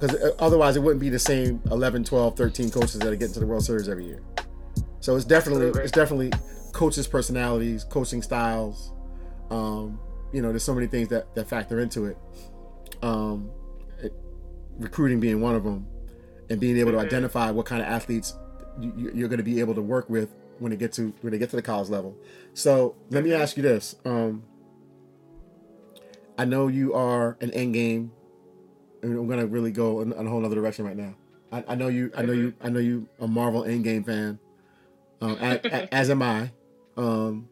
Because 0.00 0.32
otherwise 0.38 0.76
it 0.76 0.80
wouldn't 0.82 1.00
be 1.00 1.08
the 1.08 1.18
same 1.18 1.60
11 1.70 2.02
12 2.04 2.36
13 2.36 2.70
coaches 2.70 2.94
that 3.00 3.06
are 3.08 3.16
getting 3.16 3.34
to 3.34 3.40
the 3.40 3.46
world 3.46 3.64
series 3.64 3.88
every 3.88 4.04
year 4.06 4.20
so 5.04 5.14
it's 5.16 5.24
definitely 5.26 5.66
Absolutely. 5.66 5.82
it's 5.82 5.92
definitely 5.92 6.30
coaches 6.72 7.06
personalities 7.06 7.84
coaching 7.84 8.22
styles 8.22 8.90
um 9.50 9.98
you 10.32 10.40
know 10.40 10.48
there's 10.48 10.64
so 10.64 10.74
many 10.74 10.86
things 10.86 11.08
that 11.08 11.32
that 11.34 11.46
factor 11.46 11.78
into 11.80 12.06
it 12.06 12.16
um 13.02 13.50
it, 14.02 14.12
recruiting 14.78 15.20
being 15.20 15.40
one 15.42 15.54
of 15.54 15.62
them 15.62 15.86
and 16.48 16.58
being 16.58 16.78
able 16.78 16.92
to 16.92 16.96
Mhm. 16.98 17.04
identify 17.06 17.50
what 17.50 17.66
kind 17.66 17.82
of 17.82 17.88
athletes 17.88 18.34
you, 18.80 18.92
you- 18.96 19.12
you're 19.14 19.28
going 19.28 19.38
to 19.38 19.44
be 19.44 19.60
able 19.60 19.74
to 19.74 19.82
work 19.82 20.08
with 20.08 20.30
when 20.58 20.70
they 20.70 20.76
get 20.76 20.92
to 20.94 21.12
when 21.20 21.32
they 21.32 21.38
get 21.38 21.50
to 21.50 21.56
the 21.56 21.62
college 21.62 21.88
level. 21.90 22.16
So 22.54 22.94
let 23.10 23.22
me 23.24 23.32
ask 23.32 23.56
you 23.56 23.62
this: 23.62 23.94
um, 24.04 24.42
I 26.38 26.44
know 26.44 26.66
you 26.68 26.92
are 26.94 27.36
an 27.40 27.50
Endgame, 27.50 28.10
and 29.02 29.16
I'm 29.18 29.28
gonna 29.28 29.46
really 29.46 29.70
go 29.70 30.00
in, 30.00 30.12
in 30.12 30.26
a 30.26 30.30
whole 30.30 30.44
other 30.44 30.54
direction 30.56 30.84
right 30.84 30.96
now. 30.96 31.14
I, 31.52 31.64
I 31.68 31.74
know 31.76 31.88
you. 31.88 32.10
I 32.16 32.22
know 32.22 32.32
you. 32.32 32.54
I 32.60 32.68
know 32.68 32.80
you. 32.80 33.06
A 33.20 33.28
Marvel 33.28 33.62
Endgame 33.62 34.04
fan, 34.04 34.38
um, 35.24 35.36
as, 35.38 35.88
as 35.90 36.10
am 36.10 36.22
I. 36.22 36.50
Um, 36.96 37.48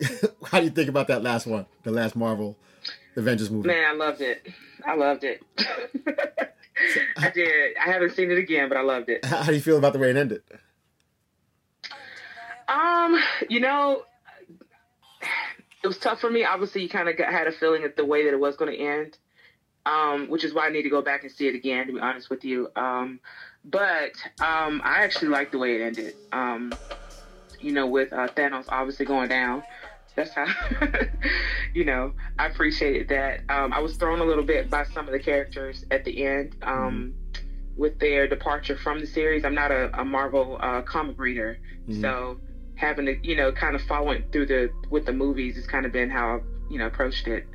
how 0.46 0.58
do 0.58 0.64
you 0.64 0.70
think 0.70 0.88
about 0.88 1.08
that 1.08 1.22
last 1.22 1.46
one, 1.46 1.66
the 1.82 1.90
last 1.90 2.16
Marvel 2.16 2.56
Avengers 3.16 3.50
movie? 3.50 3.68
Man, 3.68 3.84
I 3.84 3.92
loved 3.92 4.20
it. 4.20 4.46
I 4.84 4.94
loved 4.94 5.24
it. 5.24 5.42
I 7.18 7.30
did. 7.30 7.76
I 7.76 7.90
haven't 7.90 8.14
seen 8.14 8.30
it 8.30 8.38
again, 8.38 8.68
but 8.68 8.78
I 8.78 8.82
loved 8.82 9.10
it. 9.10 9.24
How 9.24 9.44
do 9.44 9.54
you 9.54 9.60
feel 9.60 9.76
about 9.76 9.92
the 9.92 9.98
way 9.98 10.10
it 10.10 10.16
ended? 10.16 10.42
Um, 12.66 13.20
you 13.48 13.60
know, 13.60 14.04
it 15.82 15.86
was 15.86 15.98
tough 15.98 16.20
for 16.20 16.30
me. 16.30 16.44
Obviously, 16.44 16.82
you 16.82 16.88
kind 16.88 17.08
of 17.08 17.18
had 17.18 17.46
a 17.46 17.52
feeling 17.52 17.84
of 17.84 17.94
the 17.96 18.04
way 18.04 18.24
that 18.24 18.32
it 18.32 18.40
was 18.40 18.56
going 18.56 18.72
to 18.72 18.78
end, 18.78 19.18
um, 19.84 20.28
which 20.28 20.44
is 20.44 20.54
why 20.54 20.66
I 20.66 20.70
need 20.70 20.82
to 20.82 20.90
go 20.90 21.02
back 21.02 21.24
and 21.24 21.32
see 21.32 21.48
it 21.48 21.54
again. 21.54 21.88
To 21.88 21.92
be 21.92 22.00
honest 22.00 22.30
with 22.30 22.44
you, 22.44 22.70
um, 22.76 23.20
but 23.64 24.12
um, 24.40 24.80
I 24.84 25.02
actually 25.02 25.28
like 25.28 25.52
the 25.52 25.58
way 25.58 25.76
it 25.76 25.82
ended. 25.82 26.14
Um, 26.32 26.72
you 27.60 27.72
know, 27.72 27.86
with 27.86 28.12
uh, 28.12 28.28
Thanos 28.28 28.64
obviously 28.68 29.06
going 29.06 29.28
down. 29.28 29.62
That's 30.16 30.32
how, 30.32 30.46
you 31.74 31.84
know, 31.84 32.12
I 32.38 32.46
appreciated 32.46 33.08
that. 33.08 33.40
Um, 33.48 33.72
I 33.72 33.78
was 33.80 33.96
thrown 33.96 34.20
a 34.20 34.24
little 34.24 34.44
bit 34.44 34.68
by 34.68 34.84
some 34.84 35.06
of 35.06 35.12
the 35.12 35.20
characters 35.20 35.84
at 35.90 36.04
the 36.04 36.24
end 36.24 36.56
um, 36.62 37.14
mm-hmm. 37.32 37.80
with 37.80 37.98
their 38.00 38.26
departure 38.26 38.76
from 38.76 39.00
the 39.00 39.06
series. 39.06 39.44
I'm 39.44 39.54
not 39.54 39.70
a, 39.70 39.90
a 40.00 40.04
Marvel 40.04 40.58
uh, 40.60 40.82
comic 40.82 41.18
reader, 41.18 41.58
mm-hmm. 41.88 42.00
so 42.00 42.40
having 42.74 43.06
to, 43.06 43.16
you 43.22 43.36
know, 43.36 43.52
kind 43.52 43.76
of 43.76 43.82
following 43.82 44.24
through 44.32 44.46
the 44.46 44.70
with 44.90 45.06
the 45.06 45.12
movies 45.12 45.54
has 45.56 45.66
kind 45.66 45.86
of 45.86 45.92
been 45.92 46.10
how 46.10 46.36
I've, 46.36 46.44
you 46.70 46.78
know, 46.78 46.86
approached 46.86 47.28
it. 47.28 47.46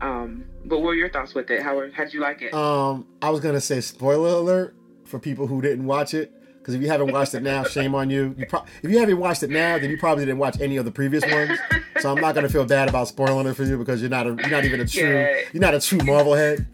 Um, 0.00 0.44
but 0.66 0.78
what 0.78 0.86
were 0.86 0.94
your 0.94 1.10
thoughts 1.10 1.34
with 1.34 1.50
it? 1.50 1.62
How 1.62 1.80
how 1.90 2.04
did 2.04 2.14
you 2.14 2.20
like 2.20 2.42
it? 2.42 2.54
Um, 2.54 3.06
I 3.20 3.30
was 3.30 3.40
gonna 3.40 3.60
say 3.60 3.80
spoiler 3.80 4.28
alert 4.28 4.77
for 5.08 5.18
people 5.18 5.46
who 5.46 5.60
didn't 5.60 5.86
watch 5.86 6.14
it. 6.14 6.32
Because 6.58 6.74
if 6.74 6.82
you 6.82 6.88
haven't 6.88 7.12
watched 7.12 7.32
it 7.32 7.42
now, 7.42 7.64
shame 7.64 7.94
on 7.94 8.10
you. 8.10 8.34
you 8.36 8.44
pro- 8.44 8.64
if 8.82 8.90
you 8.90 8.98
haven't 8.98 9.18
watched 9.18 9.42
it 9.42 9.48
now, 9.48 9.78
then 9.78 9.88
you 9.88 9.96
probably 9.96 10.26
didn't 10.26 10.38
watch 10.38 10.60
any 10.60 10.76
of 10.76 10.84
the 10.84 10.90
previous 10.90 11.24
ones. 11.24 11.58
So 12.00 12.12
I'm 12.12 12.20
not 12.20 12.34
gonna 12.34 12.48
feel 12.50 12.66
bad 12.66 12.90
about 12.90 13.08
spoiling 13.08 13.46
it 13.46 13.54
for 13.54 13.64
you 13.64 13.78
because 13.78 14.02
you're 14.02 14.10
not 14.10 14.26
a, 14.26 14.30
you're 14.30 14.50
not 14.50 14.66
even 14.66 14.80
a 14.80 14.86
true 14.86 15.42
you're 15.52 15.62
not 15.62 15.74
a 15.74 15.80
true 15.80 16.00
Marvel 16.04 16.34
head. 16.34 16.66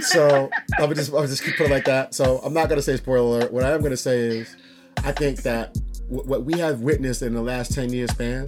So 0.00 0.48
I 0.78 0.84
would 0.84 0.96
just 0.96 1.12
I 1.12 1.16
would 1.16 1.28
just 1.28 1.42
keep 1.42 1.60
it 1.60 1.70
like 1.70 1.84
that. 1.86 2.14
So 2.14 2.38
I'm 2.44 2.54
not 2.54 2.68
gonna 2.68 2.82
say 2.82 2.96
spoiler 2.96 3.38
alert. 3.38 3.52
What 3.52 3.64
I 3.64 3.72
am 3.72 3.82
gonna 3.82 3.96
say 3.96 4.20
is, 4.20 4.56
I 4.98 5.10
think 5.10 5.42
that 5.42 5.74
w- 6.08 6.28
what 6.28 6.44
we 6.44 6.58
have 6.60 6.80
witnessed 6.80 7.22
in 7.22 7.34
the 7.34 7.42
last 7.42 7.74
ten 7.74 7.92
years 7.92 8.12
span 8.12 8.46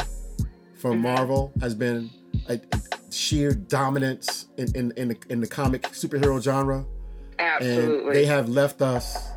from 0.76 0.92
mm-hmm. 0.92 1.02
Marvel 1.02 1.52
has 1.60 1.74
been 1.74 2.08
a, 2.48 2.54
a 2.54 3.12
sheer 3.12 3.52
dominance 3.52 4.46
in, 4.58 4.74
in, 4.76 4.92
in 4.92 5.08
the 5.08 5.16
in 5.28 5.40
the 5.40 5.48
comic 5.48 5.82
superhero 5.82 6.40
genre. 6.40 6.86
Absolutely. 7.38 8.06
And 8.06 8.14
they 8.14 8.24
have 8.26 8.48
left 8.48 8.82
us 8.82 9.28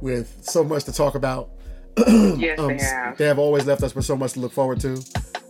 with 0.00 0.38
so 0.42 0.64
much 0.64 0.84
to 0.84 0.92
talk 0.92 1.14
about. 1.14 1.50
yes, 2.06 2.58
um, 2.58 2.68
they 2.68 2.78
have. 2.78 3.16
They 3.18 3.26
have 3.26 3.38
always 3.38 3.66
left 3.66 3.82
us 3.82 3.94
with 3.94 4.04
so 4.04 4.16
much 4.16 4.32
to 4.32 4.40
look 4.40 4.52
forward 4.52 4.80
to. 4.80 5.02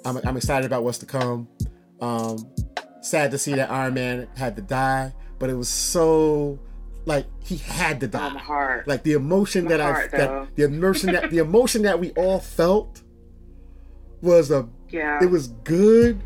I'm, 0.05 0.17
I'm 0.19 0.37
excited 0.37 0.67
about 0.67 0.85
what's 0.85 0.99
to 0.99 1.07
come. 1.07 1.49
Um, 2.01 2.51
sad 3.03 3.31
to 3.31 3.39
see 3.39 3.55
that 3.55 3.71
Iron 3.71 3.95
Man 3.95 4.29
had 4.37 4.57
to 4.57 4.63
die, 4.63 5.13
but 5.39 5.51
it 5.51 5.55
was 5.55 5.69
so 5.69 6.59
like 7.05 7.27
he 7.43 7.57
had 7.57 8.01
to 8.01 8.09
die. 8.09 8.29
heart. 8.31 8.87
Like 8.87 9.03
the 9.03 9.13
emotion 9.13 9.67
that 9.67 9.81
heart, 9.81 10.11
I 10.13 10.17
that 10.19 10.57
the 10.57 10.65
emotion 10.65 11.13
that 11.13 11.31
the 11.31 11.39
emotion 11.39 11.83
that 11.83 11.99
we 11.99 12.11
all 12.13 12.41
felt 12.41 13.03
was 14.23 14.51
a 14.51 14.69
yeah. 14.89 15.23
It 15.23 15.31
was 15.31 15.49
good. 15.65 16.21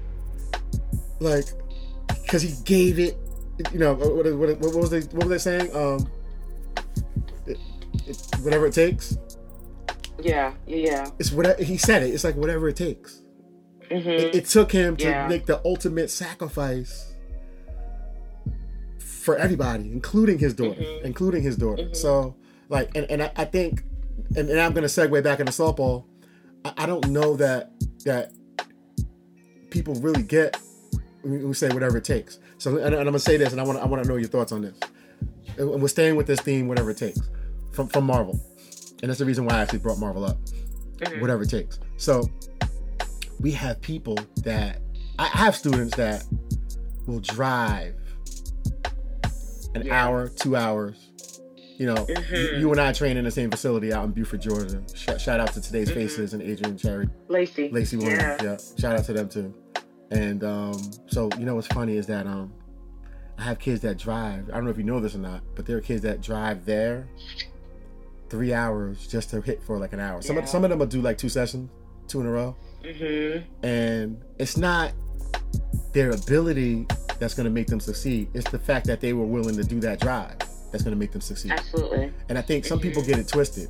Like 1.20 1.46
because 2.22 2.42
he 2.42 2.54
gave 2.64 2.98
it. 2.98 3.18
You 3.72 3.78
know 3.78 3.94
what, 3.94 4.36
what, 4.36 4.58
what 4.58 4.74
was 4.74 4.90
they 4.90 5.00
what 5.00 5.28
was 5.28 5.28
they 5.28 5.38
saying? 5.38 5.74
Um, 5.74 6.10
it, 7.46 7.58
whatever 8.40 8.66
it 8.66 8.74
takes. 8.74 9.16
Yeah, 10.20 10.54
yeah. 10.66 11.10
It's 11.18 11.32
whatever 11.32 11.62
he 11.62 11.76
said 11.76 12.02
it. 12.02 12.14
It's 12.14 12.24
like 12.24 12.36
whatever 12.36 12.68
it 12.68 12.76
takes. 12.76 13.22
Mm-hmm. 13.90 14.08
It, 14.08 14.34
it, 14.34 14.44
took 14.46 14.72
him 14.72 14.96
to 14.96 15.04
yeah. 15.04 15.28
make 15.28 15.46
the 15.46 15.60
ultimate 15.64 16.10
sacrifice 16.10 17.12
for 18.98 19.36
everybody, 19.36 19.92
including 19.92 20.38
his 20.38 20.54
daughter, 20.54 20.80
mm-hmm. 20.80 21.06
including 21.06 21.42
his 21.42 21.56
daughter. 21.56 21.84
Mm-hmm. 21.84 21.94
So, 21.94 22.34
like, 22.68 22.96
and, 22.96 23.08
and 23.10 23.22
I, 23.22 23.32
I 23.36 23.44
think, 23.44 23.82
and, 24.36 24.48
and, 24.48 24.58
I'm 24.60 24.72
going 24.72 24.86
to 24.86 24.88
segue 24.88 25.22
back 25.22 25.40
into 25.40 25.52
softball. 25.52 26.04
I, 26.64 26.72
I, 26.78 26.86
don't 26.86 27.08
know 27.08 27.36
that 27.36 27.72
that 28.04 28.32
people 29.70 29.94
really 29.96 30.22
get 30.22 30.58
we 31.22 31.52
say 31.54 31.68
whatever 31.68 31.98
it 31.98 32.04
takes. 32.04 32.38
So, 32.64 32.78
and, 32.78 32.86
and 32.86 32.94
I'm 32.94 33.02
going 33.02 33.12
to 33.12 33.18
say 33.18 33.36
this, 33.36 33.52
and 33.52 33.60
I 33.60 33.64
want 33.64 33.78
I 33.78 33.84
want 33.84 34.02
to 34.02 34.08
know 34.08 34.16
your 34.16 34.30
thoughts 34.30 34.50
on 34.50 34.62
this. 34.62 34.74
And 35.58 35.82
we're 35.82 35.86
staying 35.86 36.16
with 36.16 36.26
this 36.26 36.40
theme, 36.40 36.66
whatever 36.66 36.92
it 36.92 36.96
takes 36.96 37.20
from 37.72 37.88
from 37.88 38.04
Marvel, 38.04 38.40
and 39.02 39.10
that's 39.10 39.18
the 39.18 39.26
reason 39.26 39.44
why 39.44 39.56
I 39.56 39.60
actually 39.60 39.80
brought 39.80 39.98
Marvel 39.98 40.24
up. 40.24 40.38
Mm-hmm. 40.96 41.20
Whatever 41.20 41.42
it 41.42 41.50
takes. 41.50 41.78
So 41.98 42.26
we 43.38 43.50
have 43.50 43.82
people 43.82 44.18
that 44.44 44.80
I 45.18 45.26
have 45.26 45.54
students 45.54 45.94
that 45.96 46.24
will 47.06 47.20
drive 47.20 47.96
an 49.74 49.84
yeah. 49.84 50.02
hour, 50.02 50.28
two 50.28 50.56
hours. 50.56 51.10
You 51.76 51.88
know, 51.88 52.06
mm-hmm. 52.06 52.34
you, 52.34 52.60
you, 52.60 52.70
and 52.70 52.80
I 52.80 52.94
train 52.94 53.18
in 53.18 53.24
the 53.24 53.30
same 53.30 53.50
facility 53.50 53.92
out 53.92 54.06
in 54.06 54.12
Buford, 54.12 54.40
Georgia. 54.40 54.80
Sh- 54.94 55.20
shout 55.22 55.38
out 55.38 55.52
to 55.52 55.60
today's 55.60 55.90
mm-hmm. 55.90 56.00
faces 56.00 56.32
and 56.32 56.40
Adrian 56.40 56.78
Cherry, 56.78 57.10
Lacey, 57.28 57.68
Lacey 57.68 57.98
Williams. 57.98 58.20
Yeah. 58.20 58.42
yeah, 58.42 58.56
shout 58.78 58.98
out 58.98 59.04
to 59.04 59.12
them 59.12 59.28
too. 59.28 59.52
And 60.10 60.44
um, 60.44 60.80
so 61.06 61.28
you 61.38 61.44
know 61.44 61.54
what's 61.54 61.66
funny 61.68 61.96
is 61.96 62.06
that 62.06 62.26
um, 62.26 62.52
I 63.38 63.42
have 63.42 63.58
kids 63.58 63.80
that 63.82 63.98
drive. 63.98 64.48
I 64.50 64.54
don't 64.54 64.64
know 64.64 64.70
if 64.70 64.78
you 64.78 64.84
know 64.84 65.00
this 65.00 65.14
or 65.14 65.18
not, 65.18 65.42
but 65.54 65.66
there 65.66 65.76
are 65.76 65.80
kids 65.80 66.02
that 66.02 66.20
drive 66.20 66.64
there 66.64 67.08
three 68.28 68.52
hours 68.52 69.06
just 69.06 69.30
to 69.30 69.40
hit 69.40 69.62
for 69.62 69.78
like 69.78 69.92
an 69.92 70.00
hour. 70.00 70.22
Some 70.22 70.36
yeah. 70.36 70.42
of, 70.42 70.48
some 70.48 70.64
of 70.64 70.70
them 70.70 70.78
will 70.78 70.86
do 70.86 71.00
like 71.00 71.18
two 71.18 71.28
sessions, 71.28 71.70
two 72.08 72.20
in 72.20 72.26
a 72.26 72.30
row. 72.30 72.56
Mm-hmm. 72.82 73.66
And 73.66 74.22
it's 74.38 74.56
not 74.56 74.92
their 75.92 76.10
ability 76.10 76.86
that's 77.18 77.34
going 77.34 77.44
to 77.44 77.50
make 77.50 77.66
them 77.66 77.80
succeed. 77.80 78.28
It's 78.34 78.50
the 78.50 78.58
fact 78.58 78.86
that 78.86 79.00
they 79.00 79.12
were 79.12 79.26
willing 79.26 79.56
to 79.56 79.64
do 79.64 79.80
that 79.80 80.00
drive 80.00 80.38
that's 80.70 80.82
going 80.82 80.94
to 80.94 80.98
make 80.98 81.12
them 81.12 81.20
succeed. 81.20 81.52
Absolutely. 81.52 82.12
And 82.28 82.36
I 82.36 82.42
think 82.42 82.64
some 82.64 82.80
people 82.80 83.02
get 83.02 83.18
it 83.18 83.28
twisted. 83.28 83.68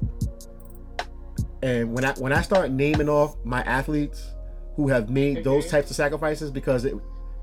And 1.63 1.93
when 1.93 2.05
I 2.05 2.13
when 2.15 2.33
I 2.33 2.43
start 2.43 2.71
naming 2.71 3.09
off 3.09 3.37
my 3.45 3.63
athletes 3.63 4.34
who 4.77 4.89
have 4.89 5.11
made 5.11 5.39
mm-hmm. 5.39 5.45
those 5.45 5.69
types 5.69 5.91
of 5.91 5.97
sacrifices 5.97 6.51
because 6.51 6.85
it 6.85 6.95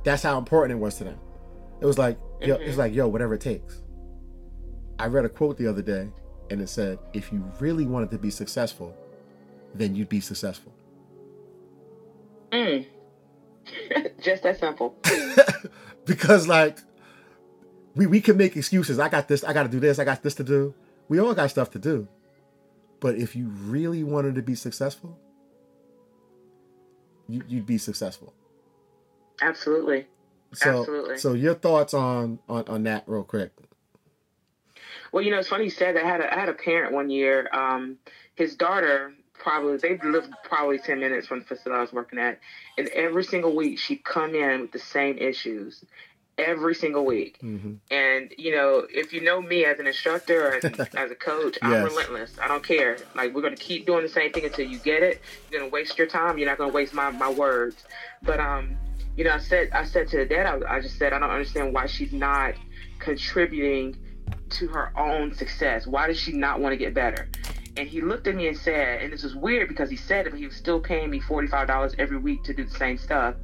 that's 0.03 0.23
how 0.23 0.37
important 0.37 0.77
it 0.79 0.81
was 0.81 0.95
to 0.95 1.03
them. 1.03 1.19
It 1.79 1.85
was 1.85 1.97
like 1.97 2.17
mm-hmm. 2.17 2.49
yo, 2.49 2.55
it's 2.55 2.77
like 2.77 2.93
yo, 2.93 3.07
whatever 3.07 3.35
it 3.35 3.41
takes. 3.41 3.81
I 4.99 5.07
read 5.07 5.25
a 5.25 5.29
quote 5.29 5.57
the 5.57 5.67
other 5.67 5.81
day 5.81 6.09
and 6.51 6.61
it 6.61 6.67
said, 6.67 6.99
if 7.13 7.31
you 7.31 7.49
really 7.59 7.85
wanted 7.85 8.11
to 8.11 8.17
be 8.17 8.29
successful, 8.29 8.95
then 9.73 9.95
you'd 9.95 10.09
be 10.09 10.19
successful. 10.19 10.73
Mm. 12.51 12.85
Just 14.21 14.43
that 14.43 14.59
simple. 14.59 14.95
because 16.05 16.47
like 16.47 16.79
we 17.95 18.05
we 18.05 18.19
can 18.19 18.37
make 18.37 18.57
excuses. 18.57 18.99
I 18.99 19.07
got 19.09 19.27
this, 19.27 19.43
I 19.43 19.53
gotta 19.53 19.69
do 19.69 19.79
this, 19.79 19.97
I 19.97 20.03
got 20.03 20.23
this 20.23 20.35
to 20.35 20.43
do. 20.43 20.73
We 21.07 21.19
all 21.19 21.33
got 21.33 21.49
stuff 21.49 21.71
to 21.71 21.79
do. 21.79 22.07
But 22.99 23.15
if 23.15 23.35
you 23.35 23.47
really 23.47 24.03
wanted 24.03 24.35
to 24.35 24.41
be 24.41 24.55
successful, 24.55 25.17
you, 27.31 27.43
would 27.57 27.65
be 27.65 27.77
successful. 27.77 28.33
Absolutely. 29.41 30.07
So, 30.53 30.79
Absolutely. 30.81 31.17
So 31.17 31.33
your 31.33 31.55
thoughts 31.55 31.93
on, 31.93 32.39
on 32.49 32.65
on 32.67 32.83
that 32.83 33.03
real 33.07 33.23
quick. 33.23 33.51
Well, 35.11 35.23
you 35.23 35.31
know, 35.31 35.39
it's 35.39 35.49
funny 35.49 35.65
you 35.65 35.69
said 35.69 35.95
that. 35.95 36.05
I 36.05 36.07
had 36.07 36.21
a, 36.21 36.33
I 36.33 36.39
had 36.39 36.49
a 36.49 36.53
parent 36.53 36.93
one 36.93 37.09
year. 37.09 37.49
Um, 37.53 37.97
his 38.35 38.55
daughter 38.55 39.13
probably 39.33 39.77
they 39.77 39.97
lived 40.03 40.33
probably 40.43 40.77
ten 40.77 40.99
minutes 40.99 41.27
from 41.27 41.39
the 41.39 41.45
facility 41.45 41.77
I 41.77 41.81
was 41.81 41.93
working 41.93 42.19
at, 42.19 42.39
and 42.77 42.87
every 42.89 43.23
single 43.23 43.55
week 43.55 43.79
she'd 43.79 44.03
come 44.03 44.35
in 44.35 44.61
with 44.61 44.71
the 44.71 44.79
same 44.79 45.17
issues. 45.17 45.83
Every 46.41 46.75
single 46.75 47.05
week, 47.05 47.37
mm-hmm. 47.41 47.73
and 47.89 48.33
you 48.37 48.55
know, 48.55 48.85
if 48.89 49.13
you 49.13 49.21
know 49.21 49.41
me 49.41 49.65
as 49.65 49.79
an 49.79 49.87
instructor 49.87 50.47
or 50.47 50.53
as, 50.55 50.63
as 50.95 51.11
a 51.11 51.15
coach, 51.15 51.57
I'm 51.61 51.83
relentless. 51.83 52.35
I 52.41 52.47
don't 52.47 52.63
care. 52.63 52.97
Like 53.15 53.33
we're 53.33 53.41
gonna 53.41 53.55
keep 53.55 53.85
doing 53.85 54.03
the 54.03 54.09
same 54.09 54.31
thing 54.31 54.45
until 54.45 54.67
you 54.67 54.79
get 54.79 55.03
it. 55.03 55.21
You're 55.49 55.61
gonna 55.61 55.71
waste 55.71 55.97
your 55.97 56.07
time. 56.07 56.37
You're 56.37 56.49
not 56.49 56.57
gonna 56.57 56.73
waste 56.73 56.93
my 56.93 57.11
my 57.11 57.29
words. 57.29 57.83
But 58.23 58.39
um, 58.39 58.75
you 59.15 59.23
know, 59.23 59.31
I 59.31 59.39
said 59.39 59.69
I 59.71 59.85
said 59.85 60.07
to 60.09 60.17
the 60.17 60.25
dad, 60.25 60.45
I, 60.45 60.77
I 60.77 60.81
just 60.81 60.97
said 60.97 61.13
I 61.13 61.19
don't 61.19 61.29
understand 61.29 61.73
why 61.73 61.85
she's 61.85 62.13
not 62.13 62.55
contributing 62.99 63.95
to 64.51 64.67
her 64.67 64.91
own 64.97 65.33
success? 65.33 65.87
Why 65.87 66.07
does 66.07 66.19
she 66.19 66.33
not 66.33 66.59
want 66.59 66.73
to 66.73 66.77
get 66.77 66.93
better? 66.93 67.29
And 67.77 67.87
he 67.87 68.01
looked 68.01 68.27
at 68.27 68.35
me 68.35 68.47
and 68.47 68.57
said, 68.57 69.01
and 69.01 69.13
this 69.13 69.23
was 69.23 69.35
weird 69.35 69.69
because 69.69 69.89
he 69.89 69.95
said 69.95 70.27
it, 70.27 70.31
but 70.31 70.39
he 70.39 70.45
was 70.45 70.55
still 70.55 70.79
paying 70.79 71.09
me 71.09 71.19
$45 71.21 71.95
every 71.97 72.17
week 72.17 72.43
to 72.43 72.53
do 72.53 72.65
the 72.65 72.75
same 72.75 72.97
stuff. 72.97 73.35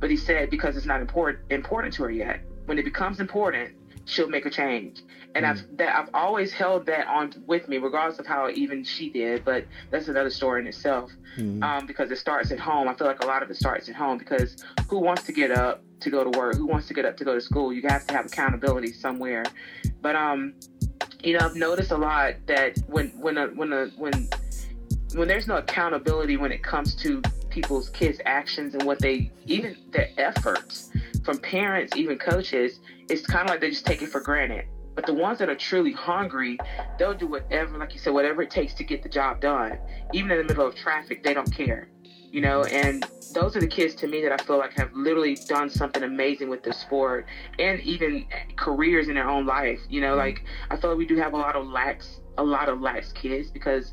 But 0.00 0.10
he 0.10 0.16
said, 0.16 0.50
because 0.50 0.76
it's 0.76 0.86
not 0.86 1.00
important 1.00 1.38
important 1.50 1.94
to 1.94 2.02
her 2.04 2.10
yet. 2.10 2.40
When 2.66 2.78
it 2.78 2.84
becomes 2.84 3.20
important, 3.20 3.74
she'll 4.06 4.28
make 4.28 4.46
a 4.46 4.50
change. 4.50 5.02
And 5.34 5.44
mm. 5.44 5.50
I've 5.50 5.76
that 5.76 5.96
I've 5.96 6.08
always 6.14 6.52
held 6.52 6.86
that 6.86 7.06
on 7.06 7.32
with 7.46 7.68
me, 7.68 7.76
regardless 7.76 8.18
of 8.18 8.26
how 8.26 8.48
even 8.48 8.82
she 8.82 9.10
did. 9.10 9.44
But 9.44 9.66
that's 9.90 10.08
another 10.08 10.30
story 10.30 10.62
in 10.62 10.66
itself, 10.66 11.12
mm. 11.36 11.62
um, 11.62 11.86
because 11.86 12.10
it 12.10 12.18
starts 12.18 12.50
at 12.50 12.58
home. 12.58 12.88
I 12.88 12.94
feel 12.94 13.06
like 13.06 13.22
a 13.22 13.26
lot 13.26 13.42
of 13.42 13.50
it 13.50 13.56
starts 13.56 13.88
at 13.88 13.94
home 13.94 14.18
because 14.18 14.64
who 14.88 14.98
wants 14.98 15.24
to 15.24 15.32
get 15.32 15.50
up 15.50 15.82
to 16.00 16.10
go 16.10 16.24
to 16.24 16.38
work? 16.38 16.56
Who 16.56 16.66
wants 16.66 16.88
to 16.88 16.94
get 16.94 17.04
up 17.04 17.16
to 17.18 17.24
go 17.24 17.34
to 17.34 17.40
school? 17.40 17.72
You 17.72 17.82
have 17.88 18.06
to 18.06 18.14
have 18.14 18.26
accountability 18.26 18.92
somewhere. 18.92 19.44
But 20.00 20.16
um, 20.16 20.54
you 21.26 21.32
know, 21.32 21.44
I've 21.44 21.56
noticed 21.56 21.90
a 21.90 21.96
lot 21.96 22.34
that 22.46 22.78
when 22.86 23.08
when 23.20 23.36
a, 23.36 23.48
when 23.48 23.72
a, 23.72 23.86
when 23.96 24.28
when 25.14 25.26
there's 25.26 25.48
no 25.48 25.56
accountability 25.56 26.36
when 26.36 26.52
it 26.52 26.62
comes 26.62 26.94
to 26.96 27.20
people's 27.50 27.88
kids' 27.88 28.20
actions 28.24 28.74
and 28.74 28.84
what 28.84 29.00
they 29.00 29.32
even 29.46 29.76
their 29.90 30.08
efforts 30.18 30.90
from 31.24 31.38
parents, 31.38 31.96
even 31.96 32.16
coaches, 32.16 32.78
it's 33.10 33.26
kind 33.26 33.42
of 33.42 33.50
like 33.50 33.60
they 33.60 33.70
just 33.70 33.84
take 33.84 34.02
it 34.02 34.08
for 34.08 34.20
granted. 34.20 34.66
But 34.94 35.04
the 35.04 35.14
ones 35.14 35.40
that 35.40 35.50
are 35.50 35.56
truly 35.56 35.92
hungry, 35.92 36.58
they'll 36.96 37.12
do 37.12 37.26
whatever, 37.26 37.76
like 37.76 37.92
you 37.92 37.98
said, 37.98 38.14
whatever 38.14 38.42
it 38.42 38.50
takes 38.50 38.72
to 38.74 38.84
get 38.84 39.02
the 39.02 39.08
job 39.08 39.40
done. 39.40 39.78
Even 40.14 40.30
in 40.30 40.38
the 40.38 40.44
middle 40.44 40.66
of 40.66 40.76
traffic, 40.76 41.24
they 41.24 41.34
don't 41.34 41.52
care. 41.52 41.88
You 42.30 42.40
know, 42.40 42.64
and 42.64 43.06
those 43.32 43.56
are 43.56 43.60
the 43.60 43.66
kids 43.66 43.94
to 43.96 44.06
me 44.06 44.22
that 44.22 44.32
I 44.32 44.42
feel 44.44 44.58
like 44.58 44.72
have 44.74 44.92
literally 44.94 45.36
done 45.48 45.70
something 45.70 46.02
amazing 46.02 46.48
with 46.48 46.62
the 46.62 46.72
sport 46.72 47.26
and 47.58 47.80
even 47.80 48.26
careers 48.56 49.08
in 49.08 49.14
their 49.14 49.28
own 49.28 49.46
life. 49.46 49.80
You 49.88 50.00
know, 50.00 50.16
like 50.16 50.44
I 50.70 50.76
feel 50.76 50.90
like 50.90 50.98
we 50.98 51.06
do 51.06 51.16
have 51.16 51.34
a 51.34 51.36
lot 51.36 51.56
of 51.56 51.66
lax, 51.66 52.20
a 52.38 52.44
lot 52.44 52.68
of 52.68 52.80
lax 52.80 53.12
kids 53.12 53.50
because 53.50 53.92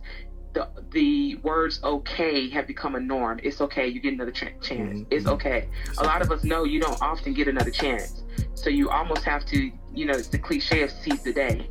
the 0.54 0.70
the 0.92 1.36
words 1.38 1.80
okay 1.84 2.50
have 2.50 2.68
become 2.68 2.96
a 2.96 3.00
norm. 3.00 3.40
It's 3.44 3.60
okay. 3.62 3.88
You 3.88 4.00
get 4.00 4.14
another 4.14 4.32
ch- 4.32 4.54
chance. 4.62 5.00
Mm-hmm. 5.00 5.12
It's 5.12 5.26
okay. 5.26 5.68
A 5.98 6.04
lot 6.04 6.22
of 6.22 6.32
us 6.32 6.44
know 6.44 6.64
you 6.64 6.80
don't 6.80 7.02
often 7.02 7.34
get 7.34 7.48
another 7.48 7.72
chance. 7.72 8.24
So 8.56 8.70
you 8.70 8.90
almost 8.90 9.24
have 9.24 9.46
to, 9.48 9.72
you 9.94 10.06
know, 10.06 10.14
it's 10.14 10.28
the 10.28 10.38
cliche 10.38 10.84
of 10.84 10.92
seize 10.92 11.22
the 11.24 11.34
day. 11.34 11.70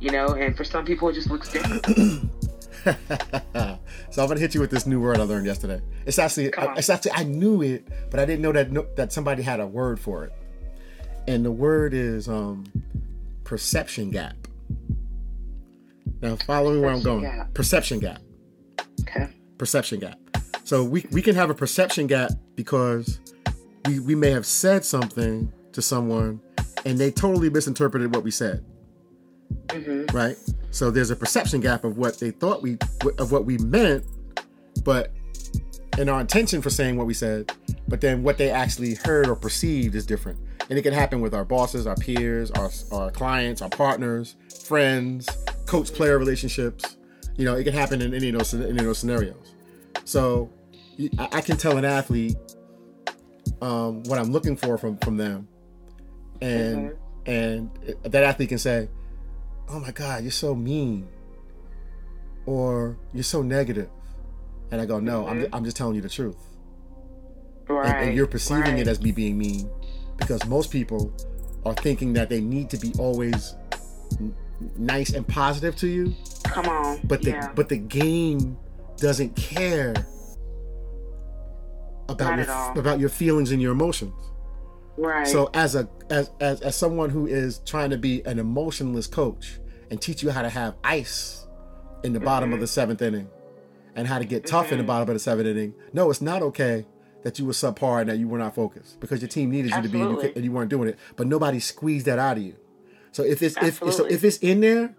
You 0.00 0.10
know, 0.10 0.34
and 0.34 0.56
for 0.56 0.64
some 0.64 0.84
people 0.84 1.08
it 1.08 1.14
just 1.14 1.30
looks 1.30 1.50
different. 1.50 1.86
so 4.10 4.22
I'm 4.22 4.28
gonna 4.28 4.40
hit 4.40 4.54
you 4.54 4.60
with 4.60 4.70
this 4.70 4.86
new 4.86 5.00
word 5.00 5.18
I 5.18 5.22
learned 5.22 5.46
yesterday. 5.46 5.80
It's 6.06 6.18
actually, 6.18 6.52
it's 6.56 6.90
actually, 6.90 7.12
I 7.12 7.24
knew 7.24 7.62
it, 7.62 7.88
but 8.10 8.20
I 8.20 8.24
didn't 8.24 8.42
know 8.42 8.52
that 8.52 8.96
that 8.96 9.12
somebody 9.12 9.42
had 9.42 9.60
a 9.60 9.66
word 9.66 9.98
for 9.98 10.24
it. 10.24 10.32
And 11.26 11.44
the 11.44 11.50
word 11.50 11.94
is 11.94 12.28
um, 12.28 12.64
perception 13.44 14.10
gap. 14.10 14.36
Now, 16.20 16.36
following 16.36 16.80
where 16.80 16.90
I'm 16.90 17.02
going, 17.02 17.22
gap. 17.22 17.54
perception 17.54 18.00
gap. 18.00 18.20
Okay. 19.00 19.28
Perception 19.58 20.00
gap. 20.00 20.18
So 20.64 20.82
we, 20.82 21.06
we 21.10 21.20
can 21.20 21.34
have 21.34 21.50
a 21.50 21.54
perception 21.54 22.06
gap 22.06 22.30
because 22.54 23.20
we, 23.86 24.00
we 24.00 24.14
may 24.14 24.30
have 24.30 24.46
said 24.46 24.84
something 24.84 25.52
to 25.72 25.82
someone 25.82 26.40
and 26.86 26.98
they 26.98 27.10
totally 27.10 27.50
misinterpreted 27.50 28.14
what 28.14 28.24
we 28.24 28.30
said. 28.30 28.64
Mm-hmm. 29.68 30.16
Right? 30.16 30.36
So 30.74 30.90
there's 30.90 31.10
a 31.10 31.16
perception 31.16 31.60
gap 31.60 31.84
of 31.84 31.98
what 31.98 32.18
they 32.18 32.32
thought 32.32 32.60
we 32.60 32.78
of 33.18 33.30
what 33.30 33.44
we 33.44 33.58
meant, 33.58 34.04
but 34.82 35.12
in 35.98 36.08
our 36.08 36.20
intention 36.20 36.60
for 36.60 36.68
saying 36.68 36.96
what 36.96 37.06
we 37.06 37.14
said, 37.14 37.52
but 37.86 38.00
then 38.00 38.24
what 38.24 38.38
they 38.38 38.50
actually 38.50 38.96
heard 38.96 39.28
or 39.28 39.36
perceived 39.36 39.94
is 39.94 40.04
different. 40.04 40.36
And 40.68 40.76
it 40.76 40.82
can 40.82 40.92
happen 40.92 41.20
with 41.20 41.32
our 41.32 41.44
bosses, 41.44 41.86
our 41.86 41.94
peers, 41.94 42.50
our, 42.50 42.72
our 42.90 43.12
clients, 43.12 43.62
our 43.62 43.68
partners, 43.68 44.34
friends, 44.64 45.28
coach 45.66 45.94
player 45.94 46.18
relationships. 46.18 46.96
You 47.36 47.44
know, 47.44 47.54
it 47.54 47.62
can 47.62 47.72
happen 47.72 48.02
in 48.02 48.12
any 48.12 48.30
of 48.30 48.38
those, 48.38 48.52
any 48.52 48.70
of 48.70 48.78
those 48.78 48.98
scenarios. 48.98 49.54
So 50.04 50.50
I, 51.20 51.40
can 51.40 51.56
tell 51.56 51.76
an 51.78 51.84
athlete 51.84 52.34
um, 53.62 54.02
what 54.04 54.18
I'm 54.18 54.32
looking 54.32 54.56
for 54.56 54.76
from, 54.76 54.98
from 54.98 55.18
them. 55.18 55.46
And, 56.40 56.90
mm-hmm. 56.90 57.30
and 57.30 57.70
that 58.02 58.24
athlete 58.24 58.48
can 58.48 58.58
say, 58.58 58.88
oh 59.68 59.80
my 59.80 59.90
God, 59.90 60.22
you're 60.22 60.30
so 60.30 60.54
mean. 60.54 61.08
Or 62.46 62.96
you're 63.12 63.22
so 63.22 63.42
negative. 63.42 63.88
And 64.70 64.80
I 64.80 64.86
go, 64.86 65.00
no, 65.00 65.24
mm-hmm. 65.24 65.44
I'm, 65.44 65.48
I'm 65.52 65.64
just 65.64 65.76
telling 65.76 65.94
you 65.94 66.02
the 66.02 66.08
truth. 66.08 66.36
Right, 67.68 67.86
and, 67.86 68.08
and 68.08 68.16
you're 68.16 68.26
perceiving 68.26 68.62
right. 68.62 68.78
it 68.80 68.88
as 68.88 69.00
me 69.00 69.10
being 69.10 69.38
mean 69.38 69.70
because 70.18 70.44
most 70.46 70.70
people 70.70 71.12
are 71.64 71.74
thinking 71.74 72.12
that 72.12 72.28
they 72.28 72.40
need 72.40 72.68
to 72.70 72.76
be 72.76 72.92
always 72.98 73.54
nice 74.76 75.10
and 75.14 75.26
positive 75.26 75.76
to 75.76 75.88
you. 75.88 76.14
Come 76.44 76.66
on. 76.66 77.00
But 77.04 77.22
the 77.22 77.30
yeah. 77.30 77.52
but 77.54 77.68
the 77.68 77.78
game 77.78 78.58
doesn't 78.96 79.34
care 79.34 79.94
about 82.08 82.38
your, 82.38 82.78
about 82.78 83.00
your 83.00 83.08
feelings 83.08 83.50
and 83.50 83.60
your 83.60 83.72
emotions. 83.72 84.12
Right. 84.96 85.26
So 85.26 85.50
as 85.54 85.74
a 85.74 85.88
as, 86.10 86.30
as 86.40 86.60
as 86.60 86.76
someone 86.76 87.10
who 87.10 87.26
is 87.26 87.60
trying 87.60 87.90
to 87.90 87.98
be 87.98 88.24
an 88.26 88.38
emotionless 88.38 89.06
coach 89.06 89.58
and 89.90 90.00
teach 90.00 90.22
you 90.22 90.30
how 90.30 90.42
to 90.42 90.48
have 90.48 90.76
ice 90.84 91.46
in 92.02 92.12
the 92.12 92.18
mm-hmm. 92.18 92.26
bottom 92.26 92.52
of 92.52 92.60
the 92.60 92.66
mm-hmm. 92.66 92.72
seventh 92.72 93.02
inning 93.02 93.28
and 93.96 94.06
how 94.06 94.18
to 94.18 94.24
get 94.24 94.46
tough 94.46 94.66
mm-hmm. 94.66 94.74
in 94.74 94.78
the 94.78 94.82
mm-hmm. 94.82 94.88
bottom 94.88 95.08
of 95.08 95.14
the 95.14 95.20
seventh 95.20 95.48
inning. 95.48 95.74
No, 95.92 96.10
it's 96.10 96.20
not 96.20 96.42
okay 96.42 96.86
that 97.22 97.38
you 97.38 97.46
were 97.46 97.52
subpar 97.52 98.02
and 98.02 98.10
that 98.10 98.18
you 98.18 98.28
were 98.28 98.38
not 98.38 98.54
focused 98.54 99.00
because 99.00 99.20
your 99.20 99.28
team 99.28 99.50
needed 99.50 99.70
you 99.70 99.76
Absolutely. 99.76 100.00
to 100.00 100.06
be 100.06 100.12
and 100.12 100.22
you, 100.22 100.32
and 100.36 100.44
you 100.44 100.52
weren't 100.52 100.70
doing 100.70 100.88
it. 100.88 100.98
But 101.16 101.26
nobody 101.26 101.58
squeezed 101.58 102.06
that 102.06 102.18
out 102.18 102.36
of 102.36 102.42
you. 102.42 102.56
So 103.12 103.22
if 103.24 103.42
it's 103.42 103.56
Absolutely. 103.56 103.88
if 103.88 103.94
so 103.94 104.04
if 104.06 104.24
it's 104.24 104.38
in 104.38 104.60
there, 104.60 104.94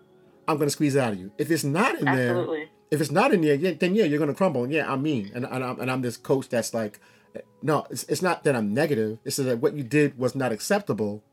I'm 0.48 0.58
gonna 0.58 0.70
squeeze 0.70 0.96
it 0.96 1.00
out 1.00 1.14
of 1.14 1.20
you. 1.20 1.32
If 1.38 1.52
it's 1.52 1.64
not 1.64 2.00
in 2.00 2.08
Absolutely. 2.08 2.58
there, 2.58 2.68
if 2.92 3.02
it's 3.02 3.12
not 3.12 3.34
in 3.34 3.42
there, 3.42 3.56
yeah, 3.56 3.74
then 3.74 3.96
yeah, 3.96 4.06
you're 4.06 4.20
gonna 4.20 4.34
crumble. 4.34 4.70
Yeah, 4.70 4.92
I'm 4.92 5.04
mean, 5.04 5.32
and 5.36 5.46
and 5.46 5.64
I'm, 5.64 5.80
and 5.80 5.92
I'm 5.92 6.02
this 6.02 6.18
coach 6.18 6.50
that's 6.50 6.74
like, 6.74 7.00
no, 7.62 7.86
it's, 7.90 8.04
it's 8.04 8.22
not 8.22 8.44
that 8.44 8.56
I'm 8.56 8.74
negative. 8.74 9.20
It's 9.26 9.38
that 9.38 9.60
what 9.60 9.74
you 9.74 9.84
did 9.84 10.18
was 10.18 10.36
not 10.36 10.52
acceptable, 10.52 11.24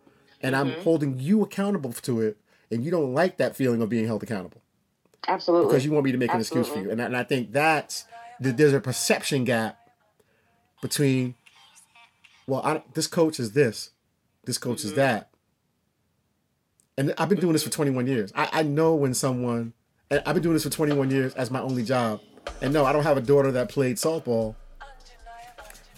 and 0.42 0.54
mm-hmm. 0.54 0.76
I'm 0.76 0.82
holding 0.82 1.18
you 1.18 1.42
accountable 1.42 1.92
to 1.92 2.20
it, 2.20 2.36
and 2.70 2.84
you 2.84 2.90
don't 2.90 3.12
like 3.14 3.36
that 3.38 3.56
feeling 3.56 3.82
of 3.82 3.88
being 3.88 4.06
held 4.06 4.22
accountable. 4.22 4.62
Absolutely. 5.28 5.68
Because 5.68 5.84
you 5.84 5.92
want 5.92 6.04
me 6.04 6.12
to 6.12 6.18
make 6.18 6.30
Absolutely. 6.30 6.58
an 6.58 6.60
excuse 6.62 6.82
for 6.82 6.84
you, 6.84 6.90
and 6.90 7.02
I, 7.02 7.04
and 7.06 7.16
I 7.16 7.24
think 7.24 7.52
that's 7.52 8.04
there's 8.40 8.72
a 8.72 8.80
perception 8.80 9.44
gap 9.44 9.78
between, 10.80 11.34
well, 12.46 12.60
I, 12.64 12.82
this 12.94 13.06
coach 13.06 13.38
is 13.38 13.52
this, 13.52 13.90
this 14.44 14.58
coach 14.58 14.78
mm-hmm. 14.78 14.88
is 14.88 14.94
that, 14.94 15.28
and 16.98 17.14
I've 17.16 17.28
been 17.28 17.40
doing 17.40 17.52
this 17.52 17.62
for 17.62 17.70
21 17.70 18.06
years. 18.06 18.32
I, 18.34 18.48
I 18.52 18.62
know 18.62 18.94
when 18.94 19.14
someone, 19.14 19.72
I've 20.10 20.34
been 20.34 20.42
doing 20.42 20.54
this 20.54 20.64
for 20.64 20.70
21 20.70 21.10
years 21.10 21.34
as 21.34 21.50
my 21.50 21.60
only 21.60 21.84
job. 21.84 22.20
And 22.60 22.72
no, 22.72 22.84
I 22.84 22.92
don't 22.92 23.04
have 23.04 23.16
a 23.16 23.22
daughter 23.22 23.50
that 23.52 23.68
played 23.68 23.96
softball. 23.96 24.56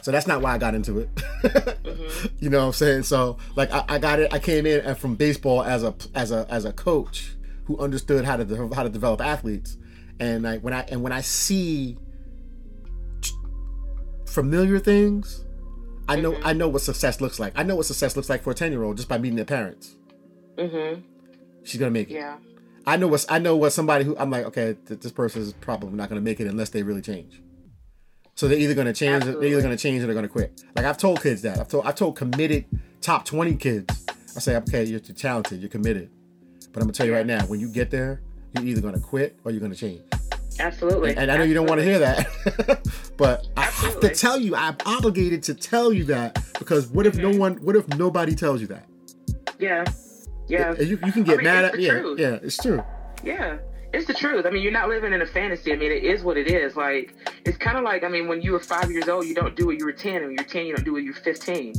So 0.05 0.13
that's 0.13 0.27
not 0.27 0.43
why 0.43 0.53
I 0.53 0.59
got 0.59 0.75
into 0.75 0.99
it. 0.99 1.15
mm-hmm. 1.15 2.27
You 2.39 2.51
know 2.51 2.59
what 2.59 2.67
I'm 2.67 2.73
saying? 2.75 3.05
So 3.05 3.39
like 3.57 3.73
I, 3.73 3.85
I, 3.89 3.99
got 3.99 4.21
it. 4.21 4.35
I 4.35 4.39
came 4.39 4.67
in 4.67 4.95
from 4.97 5.15
baseball 5.15 5.63
as 5.63 5.83
a 5.83 5.95
as 6.15 6.31
a 6.31 6.47
as 6.51 6.67
a 6.67 6.75
coach 6.75 7.35
who 7.65 7.79
understood 7.79 8.27
how 8.27 8.37
to 8.37 8.71
how 8.75 8.83
to 8.83 8.91
develop 8.91 9.23
athletes. 9.23 9.79
And 10.21 10.43
like 10.43 10.61
when 10.61 10.75
I 10.75 10.83
and 10.91 11.03
when 11.03 11.13
I 11.13 11.23
see 11.23 11.97
familiar 14.27 14.79
things, 14.79 15.47
I 16.07 16.17
know 16.17 16.33
mm-hmm. 16.33 16.49
I 16.49 16.53
know 16.53 16.69
what 16.69 16.83
success 16.83 17.23
looks 17.23 17.41
like. 17.41 17.55
I 17.57 17.63
know 17.63 17.77
what 17.77 17.87
success 17.87 18.15
looks 18.15 18.29
like 18.29 18.43
for 18.43 18.51
a 18.51 18.55
10 18.55 18.73
year 18.73 18.83
old 18.83 18.99
just 18.99 19.09
by 19.09 19.17
meeting 19.17 19.37
their 19.37 19.47
parents. 19.47 19.97
Mm-hmm. 20.59 21.01
She's 21.63 21.81
gonna 21.81 21.91
make 21.91 22.11
it. 22.11 22.17
Yeah. 22.17 22.37
I 22.87 22.99
know 22.99 23.09
what 23.09 23.25
I 23.31 23.39
know 23.39 23.57
what 23.57 23.73
somebody 23.73 24.05
who 24.05 24.15
I'm 24.19 24.29
like, 24.29 24.45
okay, 24.45 24.77
th- 24.87 25.01
this 25.01 25.13
person 25.13 25.41
is 25.41 25.55
probably 25.55 25.93
not 25.93 26.11
gonna 26.11 26.21
make 26.21 26.41
it 26.41 26.47
unless 26.47 26.69
they 26.69 26.83
really 26.83 27.01
change. 27.01 27.41
So 28.37 28.49
they're 28.49 28.59
either 28.59 28.75
gonna 28.75 28.93
change, 28.93 29.17
Absolutely. 29.17 29.47
they're 29.47 29.59
either 29.59 29.63
gonna 29.63 29.77
change 29.77 30.03
or 30.03 30.07
they're 30.07 30.15
gonna 30.15 30.29
quit. 30.29 30.63
Like 30.75 30.85
I've 30.85 30.99
told 30.99 31.23
kids 31.23 31.43
that. 31.43 31.59
I've 31.61 31.69
told 31.69 31.87
I've 31.87 31.95
told 31.95 32.17
committed 32.17 32.65
top 33.01 33.25
20 33.25 33.55
kids. 33.57 34.07
I 34.37 34.41
say, 34.41 34.57
okay, 34.57 34.85
you're 34.85 34.99
talented, 34.99 35.61
you're 35.61 35.69
committed, 35.69 36.11
but 36.73 36.81
I'm 36.81 36.87
gonna 36.87 36.93
tell 36.93 37.07
you 37.07 37.15
right 37.15 37.27
now, 37.27 37.45
when 37.47 37.61
you 37.61 37.69
get 37.69 37.91
there, 37.91 38.21
you're 38.53 38.65
either 38.65 38.81
gonna 38.81 38.99
quit 38.99 39.39
or 39.45 39.53
you're 39.53 39.61
gonna 39.61 39.75
change. 39.75 40.03
Absolutely. 40.59 41.11
And, 41.11 41.19
and 41.21 41.33
I 41.33 41.37
know 41.37 41.43
Absolutely. 41.43 41.49
you 41.49 41.55
don't 41.55 41.67
want 41.67 41.81
to 41.81 41.85
hear 41.85 41.99
that, 42.01 43.13
but 43.17 43.47
Absolutely. 43.57 43.57
I 43.57 43.65
have 43.65 44.01
to 44.01 44.09
tell 44.11 44.39
you, 44.39 44.57
I'm 44.57 44.77
obligated 44.87 45.43
to 45.45 45.55
tell 45.55 45.93
you 45.93 46.05
that 46.05 46.39
because 46.59 46.89
what 46.89 47.07
if 47.07 47.15
mm-hmm. 47.15 47.33
no 47.33 47.39
one, 47.39 47.55
what 47.57 47.77
if 47.77 47.87
nobody 47.97 48.35
tells 48.35 48.61
you 48.61 48.67
that? 48.69 48.87
Yeah. 49.59 49.85
Yeah. 50.47 50.75
You, 50.75 50.99
you 51.05 51.13
can 51.13 51.25
get 51.25 51.35
I 51.35 51.37
mean, 51.37 51.45
mad 51.45 51.65
at 51.65 51.81
yeah, 51.81 52.15
yeah, 52.17 52.39
it's 52.43 52.57
true. 52.57 52.83
Yeah. 53.23 53.59
It's 53.95 54.07
the 54.07 54.15
truth. 54.15 54.45
I 54.45 54.51
mean, 54.51 54.63
you're 54.63 54.73
not 54.73 54.89
living 54.89 55.13
in 55.13 55.23
a 55.23 55.27
fantasy. 55.27 55.73
I 55.73 55.77
mean, 55.77 55.93
it 55.93 56.03
is 56.03 56.25
what 56.25 56.37
it 56.37 56.49
is. 56.49 56.77
Like, 56.77 57.15
it's 57.45 57.57
kind 57.57 57.79
of 57.79 57.85
like, 57.85 58.03
I 58.03 58.09
mean, 58.09 58.27
when 58.27 58.43
you 58.43 58.53
were 58.53 58.59
five 58.59 58.91
years 58.91 59.09
old, 59.09 59.25
you 59.25 59.35
don't 59.35 59.55
do 59.55 59.67
what 59.67 59.79
you 59.79 59.85
were 59.85 59.93
10. 59.93 60.17
And 60.17 60.27
when 60.27 60.35
you're 60.35 60.45
10, 60.45 60.67
you 60.67 60.75
don't 60.75 60.85
do 60.85 60.93
what 60.93 61.05
you're 61.05 61.15
15. 61.15 61.75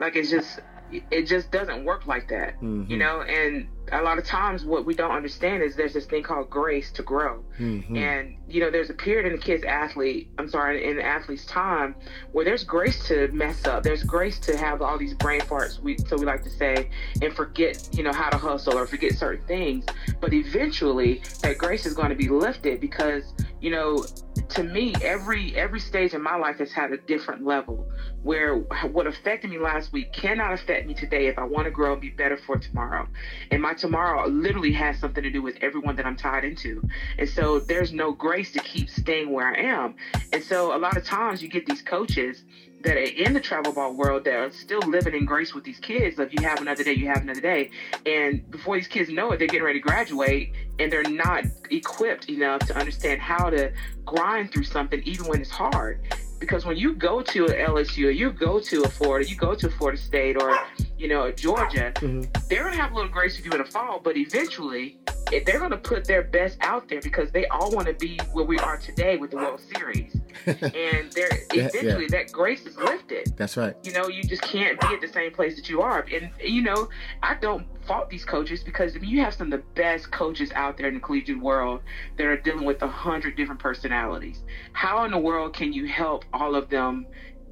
Like, 0.00 0.16
it's 0.16 0.28
just, 0.28 0.60
it 0.90 1.26
just 1.26 1.52
doesn't 1.52 1.84
work 1.84 2.06
like 2.08 2.28
that, 2.28 2.56
mm-hmm. 2.56 2.90
you 2.90 2.96
know? 2.96 3.22
And 3.22 3.68
a 3.90 4.00
lot 4.00 4.16
of 4.18 4.24
times 4.24 4.64
what 4.64 4.84
we 4.86 4.94
don't 4.94 5.10
understand 5.10 5.62
is 5.62 5.74
there's 5.74 5.92
this 5.92 6.06
thing 6.06 6.22
called 6.22 6.48
grace 6.48 6.92
to 6.92 7.02
grow. 7.02 7.42
Mhm. 7.58 7.96
and 7.96 8.36
you 8.48 8.60
know 8.60 8.70
there's 8.70 8.90
a 8.90 8.94
period 8.94 9.26
in 9.26 9.32
the 9.32 9.42
kid's 9.42 9.62
athlete 9.64 10.28
i'm 10.38 10.48
sorry 10.48 10.84
in 10.84 10.96
the 10.96 11.02
athlete's 11.04 11.44
time 11.46 11.94
where 12.32 12.44
there's 12.44 12.64
grace 12.64 13.06
to 13.08 13.28
mess 13.28 13.66
up. 13.66 13.82
There's 13.82 14.02
grace 14.02 14.38
to 14.40 14.56
have 14.56 14.80
all 14.82 14.98
these 14.98 15.14
brain 15.14 15.40
farts 15.42 15.78
we 15.80 15.96
so 15.98 16.16
we 16.16 16.24
like 16.24 16.42
to 16.44 16.50
say 16.50 16.88
and 17.20 17.32
forget 17.34 17.88
you 17.92 18.02
know 18.02 18.12
how 18.12 18.30
to 18.30 18.36
hustle 18.38 18.76
or 18.78 18.86
forget 18.86 19.12
certain 19.14 19.44
things. 19.46 19.84
But 20.20 20.32
eventually 20.32 21.22
that 21.42 21.58
grace 21.58 21.86
is 21.86 21.94
going 21.94 22.10
to 22.10 22.14
be 22.16 22.28
lifted 22.28 22.80
because 22.80 23.34
you 23.60 23.70
know 23.70 24.04
to 24.48 24.62
me 24.64 24.94
every 25.02 25.54
every 25.56 25.80
stage 25.80 26.14
in 26.14 26.22
my 26.22 26.36
life 26.36 26.58
has 26.58 26.72
had 26.72 26.90
a 26.92 26.96
different 26.96 27.44
level 27.44 27.88
where 28.22 28.56
what 28.92 29.06
affected 29.06 29.50
me 29.50 29.58
last 29.58 29.92
week 29.92 30.12
cannot 30.12 30.52
affect 30.52 30.86
me 30.86 30.94
today 30.94 31.26
if 31.26 31.38
i 31.38 31.44
want 31.44 31.64
to 31.64 31.70
grow 31.70 31.92
and 31.92 32.00
be 32.00 32.10
better 32.10 32.36
for 32.46 32.56
tomorrow. 32.56 33.06
And 33.50 33.60
my 33.62 33.71
tomorrow 33.74 34.26
literally 34.28 34.72
has 34.72 34.98
something 34.98 35.22
to 35.22 35.30
do 35.30 35.42
with 35.42 35.56
everyone 35.60 35.96
that 35.96 36.06
i'm 36.06 36.16
tied 36.16 36.44
into 36.44 36.82
and 37.18 37.28
so 37.28 37.58
there's 37.58 37.92
no 37.92 38.12
grace 38.12 38.52
to 38.52 38.58
keep 38.60 38.88
staying 38.88 39.30
where 39.30 39.46
i 39.46 39.58
am 39.58 39.94
and 40.32 40.42
so 40.42 40.76
a 40.76 40.78
lot 40.78 40.96
of 40.96 41.04
times 41.04 41.42
you 41.42 41.48
get 41.48 41.66
these 41.66 41.82
coaches 41.82 42.44
that 42.82 42.96
are 42.96 43.00
in 43.00 43.32
the 43.32 43.40
travel 43.40 43.72
ball 43.72 43.94
world 43.94 44.24
that 44.24 44.34
are 44.34 44.50
still 44.50 44.80
living 44.80 45.14
in 45.14 45.24
grace 45.24 45.54
with 45.54 45.64
these 45.64 45.78
kids. 45.78 46.18
Like 46.18 46.32
you 46.32 46.46
have 46.46 46.60
another 46.60 46.82
day, 46.84 46.92
you 46.92 47.06
have 47.06 47.22
another 47.22 47.40
day. 47.40 47.70
And 48.06 48.48
before 48.50 48.76
these 48.76 48.88
kids 48.88 49.10
know 49.10 49.32
it, 49.32 49.38
they're 49.38 49.46
getting 49.46 49.64
ready 49.64 49.78
to 49.78 49.82
graduate 49.82 50.52
and 50.78 50.90
they're 50.90 51.02
not 51.04 51.44
equipped 51.70 52.28
enough 52.28 52.60
to 52.66 52.76
understand 52.76 53.20
how 53.20 53.50
to 53.50 53.72
grind 54.04 54.52
through 54.52 54.64
something 54.64 55.02
even 55.04 55.26
when 55.26 55.40
it's 55.40 55.50
hard. 55.50 56.00
Because 56.42 56.66
when 56.66 56.76
you 56.76 56.92
go 56.94 57.22
to 57.22 57.44
a 57.44 57.54
LSU 57.54 58.06
or 58.08 58.10
you 58.10 58.32
go 58.32 58.58
to 58.58 58.82
a 58.82 58.88
Florida, 58.88 59.28
you 59.30 59.36
go 59.36 59.54
to 59.54 59.70
Florida 59.70 59.96
State 59.96 60.36
or, 60.42 60.58
you 60.98 61.06
know, 61.06 61.30
Georgia, 61.30 61.92
Mhm. 61.94 62.26
they're 62.48 62.64
going 62.64 62.74
to 62.74 62.80
have 62.80 62.90
a 62.90 62.94
little 62.96 63.08
grace 63.08 63.36
with 63.36 63.46
you 63.46 63.52
in 63.52 63.58
the 63.58 63.64
fall, 63.64 64.00
but 64.02 64.16
eventually 64.16 64.98
if 65.30 65.44
they're 65.46 65.60
going 65.60 65.70
to 65.70 65.76
put 65.78 66.04
their 66.04 66.22
best 66.24 66.58
out 66.60 66.88
there 66.88 67.00
because 67.00 67.30
they 67.30 67.46
all 67.46 67.70
want 67.70 67.86
to 67.86 67.94
be 67.94 68.18
where 68.32 68.44
we 68.44 68.58
are 68.58 68.76
today 68.76 69.16
with 69.18 69.30
the 69.30 69.36
World 69.36 69.60
Series. 69.76 70.16
and 70.46 71.12
they're 71.12 71.38
Yeah, 71.54 71.68
eventually 71.72 72.06
that 72.08 72.32
grace 72.32 72.66
is 72.66 72.76
lifted 72.76 73.32
That's 73.36 73.56
right. 73.56 73.76
you 73.84 73.92
know 73.92 74.08
you 74.08 74.24
just 74.24 74.42
can't 74.42 74.80
be 74.80 74.88
at 74.88 75.00
the 75.00 75.06
same 75.06 75.30
place 75.30 75.54
that 75.56 75.68
you 75.68 75.80
are 75.82 76.04
and 76.12 76.30
you 76.42 76.62
know 76.62 76.88
i 77.22 77.34
don't 77.34 77.64
fault 77.92 78.08
these 78.08 78.24
coaches 78.24 78.64
because 78.64 78.96
I 78.96 79.00
mean, 79.00 79.10
you 79.10 79.20
have 79.20 79.34
some 79.34 79.52
of 79.52 79.58
the 79.58 79.66
best 79.74 80.10
coaches 80.10 80.50
out 80.54 80.78
there 80.78 80.88
in 80.88 80.94
the 80.94 81.00
collegiate 81.00 81.38
world 81.38 81.82
that 82.16 82.26
are 82.26 82.38
dealing 82.38 82.64
with 82.64 82.80
a 82.80 82.88
hundred 82.88 83.36
different 83.36 83.60
personalities 83.60 84.40
how 84.72 85.04
in 85.04 85.10
the 85.10 85.18
world 85.18 85.52
can 85.54 85.74
you 85.74 85.86
help 85.86 86.24
all 86.32 86.54
of 86.54 86.70
them 86.70 87.06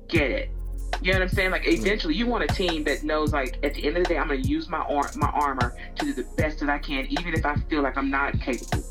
get 0.08 0.30
it 0.30 0.50
you 1.02 1.12
know 1.12 1.20
what 1.20 1.28
I'm 1.28 1.34
saying? 1.34 1.50
Like 1.50 1.62
mm-hmm. 1.62 1.86
eventually, 1.86 2.14
you 2.14 2.26
want 2.26 2.44
a 2.44 2.48
team 2.48 2.84
that 2.84 3.04
knows, 3.04 3.32
like 3.32 3.58
at 3.62 3.74
the 3.74 3.86
end 3.86 3.96
of 3.96 4.02
the 4.02 4.08
day, 4.10 4.18
I'm 4.18 4.28
going 4.28 4.42
to 4.42 4.48
use 4.48 4.68
my 4.68 4.80
ar- 4.80 5.10
my 5.16 5.28
armor 5.28 5.74
to 5.96 6.04
do 6.04 6.12
the 6.12 6.24
best 6.36 6.60
that 6.60 6.68
I 6.68 6.78
can, 6.78 7.06
even 7.06 7.32
if 7.32 7.46
I 7.46 7.54
feel 7.70 7.80
like 7.80 7.96
I'm 7.96 8.10
not 8.10 8.38
capable. 8.40 8.84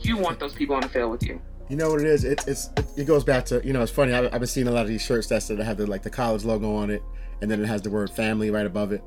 You 0.00 0.16
want 0.16 0.40
those 0.40 0.54
people 0.54 0.74
on 0.74 0.82
the 0.82 0.88
field 0.88 1.12
with 1.12 1.22
you. 1.22 1.40
You 1.68 1.76
know 1.76 1.90
what 1.90 2.00
it 2.00 2.06
is? 2.06 2.24
It, 2.24 2.42
it's 2.48 2.70
it, 2.96 3.04
goes 3.04 3.22
back 3.22 3.44
to 3.46 3.64
you 3.64 3.72
know 3.72 3.82
it's 3.82 3.92
funny. 3.92 4.14
I, 4.14 4.24
I've 4.24 4.32
been 4.32 4.46
seeing 4.46 4.66
a 4.66 4.72
lot 4.72 4.82
of 4.82 4.88
these 4.88 5.02
shirts 5.02 5.28
that 5.28 5.42
that 5.42 5.64
have 5.64 5.76
the 5.76 5.86
like 5.86 6.02
the 6.02 6.10
college 6.10 6.44
logo 6.44 6.74
on 6.74 6.90
it, 6.90 7.02
and 7.40 7.50
then 7.50 7.62
it 7.62 7.66
has 7.66 7.82
the 7.82 7.90
word 7.90 8.10
family 8.10 8.50
right 8.50 8.66
above 8.66 8.90
it. 8.92 9.04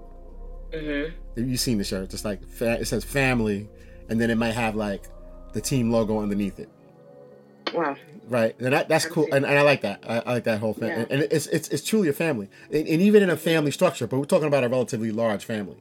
Mm-hmm. 0.71 1.49
You've 1.49 1.59
seen 1.59 1.77
the 1.77 1.83
shirt, 1.83 2.09
just 2.09 2.25
like 2.25 2.45
fa- 2.47 2.79
it 2.79 2.85
says 2.85 3.03
family, 3.03 3.69
and 4.09 4.19
then 4.19 4.29
it 4.29 4.35
might 4.35 4.53
have 4.53 4.75
like 4.75 5.03
the 5.53 5.61
team 5.61 5.91
logo 5.91 6.19
underneath 6.19 6.59
it. 6.59 6.69
Wow. 7.73 7.95
Right, 8.29 8.55
and 8.59 8.73
that, 8.73 8.89
that's 8.89 9.05
cool, 9.05 9.25
and, 9.31 9.45
and 9.45 9.57
I 9.57 9.61
like 9.61 9.81
that. 9.81 10.03
I, 10.07 10.19
I 10.19 10.33
like 10.33 10.43
that 10.43 10.59
whole 10.59 10.73
thing, 10.73 10.89
Yeah. 10.89 11.05
and 11.09 11.21
it's 11.21 11.47
it's 11.47 11.69
it's 11.69 11.83
truly 11.83 12.09
a 12.09 12.13
family, 12.13 12.49
and, 12.69 12.85
and 12.85 13.01
even 13.01 13.23
in 13.23 13.29
a 13.29 13.37
family 13.37 13.71
structure. 13.71 14.05
But 14.05 14.19
we're 14.19 14.25
talking 14.25 14.47
about 14.47 14.65
a 14.65 14.69
relatively 14.69 15.11
large 15.11 15.45
family, 15.45 15.77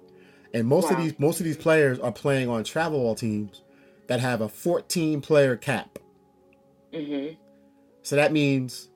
and 0.54 0.66
most 0.68 0.90
of 0.90 0.96
these 0.98 1.18
most 1.18 1.40
of 1.40 1.44
these 1.44 1.56
players 1.56 1.98
are 1.98 2.12
playing 2.12 2.48
on 2.48 2.62
travel 2.62 3.00
ball 3.00 3.16
teams 3.16 3.62
that 4.06 4.20
have 4.20 4.40
a 4.40 4.48
14 4.48 5.20
player 5.20 5.56
cap. 5.56 5.98
Mm-hmm. 6.92 7.34
So 8.02 8.14
that 8.14 8.32
means 8.32 8.88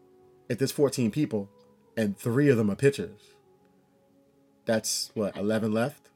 if 0.48 0.58
there's 0.58 0.70
14 0.70 1.10
people 1.10 1.48
and 1.96 2.16
three 2.16 2.48
of 2.48 2.56
them 2.56 2.70
are 2.70 2.76
pitchers, 2.76 3.29
that's 4.70 5.10
what 5.14 5.36
11 5.36 5.72
left. 5.72 6.08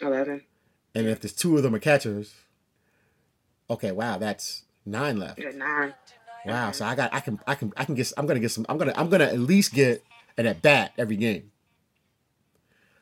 Eleven. 0.00 0.42
And 0.94 1.06
if 1.06 1.20
there's 1.20 1.32
two 1.32 1.56
of 1.56 1.62
them 1.62 1.74
are 1.74 1.78
catchers, 1.78 2.34
okay, 3.70 3.92
wow, 3.92 4.18
that's 4.18 4.64
nine 4.84 5.18
left. 5.18 5.38
Yeah, 5.38 5.50
nine. 5.50 5.94
Wow, 6.44 6.70
so 6.72 6.84
I 6.84 6.94
got 6.94 7.12
I 7.12 7.20
can 7.20 7.40
I 7.46 7.54
can 7.54 7.72
I 7.76 7.84
can 7.84 7.94
get 7.94 8.12
I'm 8.16 8.26
gonna 8.26 8.40
get 8.40 8.50
some 8.50 8.66
I'm 8.68 8.78
gonna 8.78 8.92
I'm 8.94 9.08
gonna 9.08 9.24
at 9.24 9.38
least 9.38 9.72
get 9.74 10.04
an 10.38 10.46
at 10.46 10.62
bat 10.62 10.92
every 10.98 11.16
game. 11.16 11.50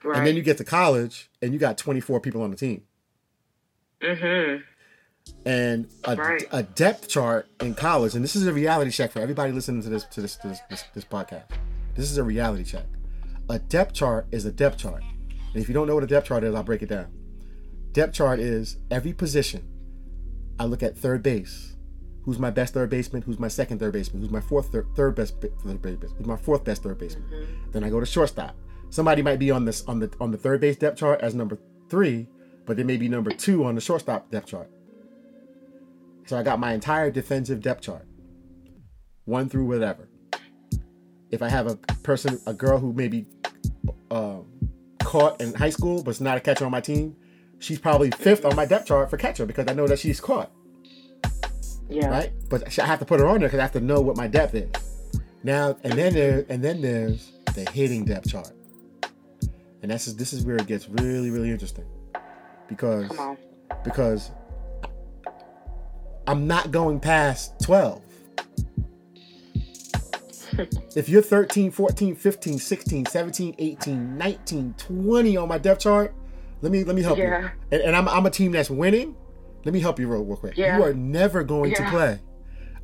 Right. 0.02 0.18
And 0.18 0.26
then 0.26 0.36
you 0.36 0.42
get 0.42 0.58
to 0.58 0.64
college 0.64 1.30
and 1.42 1.52
you 1.52 1.58
got 1.58 1.76
24 1.76 2.20
people 2.20 2.42
on 2.42 2.50
the 2.50 2.56
team. 2.56 2.82
Mm-hmm. 4.00 4.62
And 5.46 5.88
a, 6.04 6.16
Right. 6.16 6.44
a 6.52 6.62
depth 6.62 7.08
chart 7.08 7.48
in 7.60 7.74
college, 7.74 8.14
and 8.14 8.22
this 8.22 8.36
is 8.36 8.46
a 8.46 8.52
reality 8.52 8.90
check 8.90 9.10
for 9.10 9.20
everybody 9.20 9.52
listening 9.52 9.82
to 9.82 9.88
this 9.88 10.04
to 10.04 10.20
this 10.20 10.36
to 10.36 10.48
this, 10.48 10.60
this, 10.70 10.84
this 10.94 11.04
podcast. 11.04 11.44
This 11.94 12.10
is 12.10 12.18
a 12.18 12.24
reality 12.24 12.64
check. 12.64 12.84
A 13.50 13.58
depth 13.58 13.92
chart 13.92 14.26
is 14.30 14.46
a 14.46 14.52
depth 14.52 14.78
chart. 14.78 15.02
And 15.28 15.62
if 15.62 15.68
you 15.68 15.74
don't 15.74 15.86
know 15.86 15.94
what 15.94 16.04
a 16.04 16.08
depth 16.08 16.28
chart 16.28 16.44
is, 16.44 16.54
I'll 16.54 16.62
break 16.62 16.82
it 16.82 16.88
down. 16.88 17.08
Depth 17.92 18.14
chart 18.14 18.40
is 18.40 18.78
every 18.90 19.12
position. 19.12 19.68
I 20.58 20.64
look 20.64 20.82
at 20.82 20.96
third 20.96 21.22
base. 21.22 21.76
Who's 22.24 22.38
my 22.38 22.50
best 22.50 22.72
third 22.72 22.88
baseman? 22.88 23.20
Who's 23.22 23.38
my 23.38 23.48
second 23.48 23.80
third 23.80 23.92
baseman? 23.92 24.22
Who's 24.22 24.30
my 24.30 24.40
fourth 24.40 24.72
third, 24.72 24.88
third 24.96 25.14
best 25.14 25.34
third 25.40 25.82
baseman? 25.82 26.10
Who's 26.16 26.26
my 26.26 26.36
fourth 26.36 26.64
best 26.64 26.82
third 26.82 26.98
baseman? 26.98 27.28
Mm-hmm. 27.30 27.70
Then 27.72 27.84
I 27.84 27.90
go 27.90 28.00
to 28.00 28.06
shortstop. 28.06 28.56
Somebody 28.88 29.20
might 29.20 29.38
be 29.38 29.50
on 29.50 29.66
this 29.66 29.84
on 29.86 29.98
the 29.98 30.10
on 30.20 30.30
the 30.30 30.38
third 30.38 30.60
base 30.60 30.76
depth 30.76 30.98
chart 30.98 31.20
as 31.20 31.34
number 31.34 31.58
three, 31.90 32.28
but 32.64 32.78
they 32.78 32.82
may 32.82 32.96
be 32.96 33.08
number 33.08 33.30
two 33.30 33.64
on 33.64 33.74
the 33.74 33.80
shortstop 33.80 34.30
depth 34.30 34.46
chart. 34.46 34.70
So 36.26 36.38
I 36.38 36.42
got 36.42 36.58
my 36.58 36.72
entire 36.72 37.10
defensive 37.10 37.60
depth 37.60 37.82
chart, 37.82 38.06
one 39.26 39.50
through 39.50 39.66
whatever. 39.66 40.08
If 41.34 41.42
I 41.42 41.48
have 41.48 41.66
a 41.66 41.76
person, 42.04 42.40
a 42.46 42.54
girl 42.54 42.78
who 42.78 42.92
may 42.92 43.08
be 43.08 43.26
um, 44.10 44.46
caught 45.00 45.40
in 45.40 45.52
high 45.52 45.70
school 45.70 46.02
but's 46.02 46.20
not 46.20 46.36
a 46.36 46.40
catcher 46.40 46.64
on 46.64 46.70
my 46.70 46.80
team, 46.80 47.16
she's 47.58 47.78
probably 47.80 48.10
fifth 48.12 48.44
on 48.44 48.54
my 48.54 48.64
depth 48.64 48.86
chart 48.86 49.10
for 49.10 49.16
catcher 49.16 49.44
because 49.44 49.66
I 49.68 49.74
know 49.74 49.86
that 49.88 49.98
she's 49.98 50.20
caught, 50.20 50.52
Yeah. 51.88 52.08
right? 52.08 52.32
But 52.48 52.78
I 52.78 52.86
have 52.86 53.00
to 53.00 53.04
put 53.04 53.18
her 53.18 53.26
on 53.26 53.40
there 53.40 53.48
because 53.48 53.58
I 53.58 53.62
have 53.62 53.72
to 53.72 53.80
know 53.80 54.00
what 54.00 54.16
my 54.16 54.28
depth 54.28 54.54
is. 54.54 54.70
Now 55.42 55.76
and 55.82 55.92
then 55.94 56.14
there 56.14 56.46
and 56.48 56.62
then 56.62 56.80
there's 56.80 57.32
the 57.54 57.68
hitting 57.70 58.04
depth 58.04 58.30
chart, 58.30 58.52
and 59.82 59.90
that's 59.90 60.06
this 60.14 60.32
is 60.32 60.44
where 60.46 60.56
it 60.56 60.66
gets 60.66 60.88
really 60.88 61.30
really 61.30 61.50
interesting 61.50 61.84
because 62.68 63.10
because 63.84 64.30
I'm 66.26 66.46
not 66.46 66.70
going 66.70 67.00
past 67.00 67.60
12. 67.62 68.00
if 70.96 71.08
you're 71.08 71.22
13, 71.22 71.70
14, 71.70 72.14
15, 72.16 72.58
16, 72.58 73.06
17, 73.06 73.54
18, 73.58 74.18
19, 74.18 74.74
20 74.78 75.36
on 75.36 75.48
my 75.48 75.58
depth 75.58 75.80
chart, 75.82 76.14
let 76.62 76.72
me 76.72 76.84
let 76.84 76.96
me 76.96 77.02
help 77.02 77.18
Yeah. 77.18 77.42
you. 77.42 77.50
And, 77.72 77.82
and 77.82 77.96
I'm, 77.96 78.08
I'm 78.08 78.26
a 78.26 78.30
team 78.30 78.52
that's 78.52 78.70
winning. 78.70 79.16
Let 79.64 79.72
me 79.72 79.80
help 79.80 79.98
you 79.98 80.08
real, 80.08 80.24
real 80.24 80.36
quick. 80.36 80.56
Yeah. 80.56 80.76
You 80.78 80.84
are 80.84 80.94
never 80.94 81.42
going 81.42 81.74
to 81.74 81.88
play. 81.90 82.20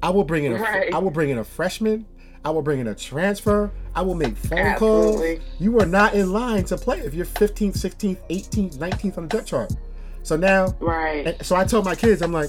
I 0.02 0.10
will 0.10 0.24
bring 0.24 0.44
in 0.44 0.52
a 0.52 0.56
Right. 0.56 0.92
I 0.94 0.98
will 0.98 1.10
bring 1.10 1.30
in 1.30 1.38
a 1.38 1.44
freshman. 1.44 2.06
I 2.42 2.48
will 2.50 2.62
bring 2.62 2.80
in 2.80 2.86
a 2.88 2.94
transfer. 2.94 3.70
I 3.94 4.00
will 4.00 4.14
make 4.14 4.34
phone 4.34 4.58
Absolutely. 4.58 5.36
calls. 5.36 5.46
You 5.58 5.78
are 5.78 5.84
not 5.86 6.14
in 6.14 6.32
line 6.32 6.64
to 6.64 6.78
play 6.78 7.00
if 7.00 7.12
you're 7.12 7.26
15th, 7.26 7.74
16th, 7.76 8.16
18th, 8.30 8.78
19th 8.78 9.18
on 9.18 9.28
the 9.28 9.36
depth 9.36 9.46
chart. 9.48 9.72
So 10.22 10.36
now 10.36 10.74
Right. 10.80 11.36
so 11.44 11.54
I 11.54 11.64
tell 11.64 11.82
my 11.82 11.94
kids, 11.94 12.22
I'm 12.22 12.32
like, 12.32 12.48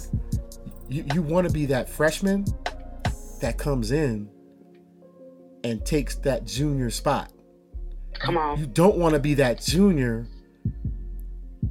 you, 0.87 1.03
you 1.13 1.21
want 1.21 1.45
to 1.45 1.53
be 1.53 1.65
that 1.67 1.89
freshman 1.89 2.45
that 3.41 3.57
comes 3.57 3.91
in 3.91 4.29
and 5.63 5.83
takes 5.85 6.15
that 6.17 6.45
junior 6.45 6.89
spot. 6.89 7.31
Come 8.13 8.37
on. 8.37 8.59
You 8.59 8.65
don't 8.67 8.97
want 8.97 9.13
to 9.13 9.19
be 9.19 9.33
that 9.35 9.61
junior 9.61 10.27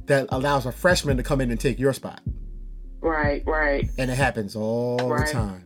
that 0.05 0.27
allows 0.29 0.65
a 0.65 0.71
freshman 0.71 1.17
to 1.17 1.23
come 1.23 1.41
in 1.41 1.51
and 1.51 1.59
take 1.59 1.79
your 1.79 1.93
spot. 1.93 2.21
Right. 2.99 3.43
Right. 3.45 3.89
And 3.97 4.11
it 4.11 4.15
happens 4.17 4.55
all 4.55 4.97
Right. 5.09 5.25
the 5.27 5.33
time. 5.33 5.63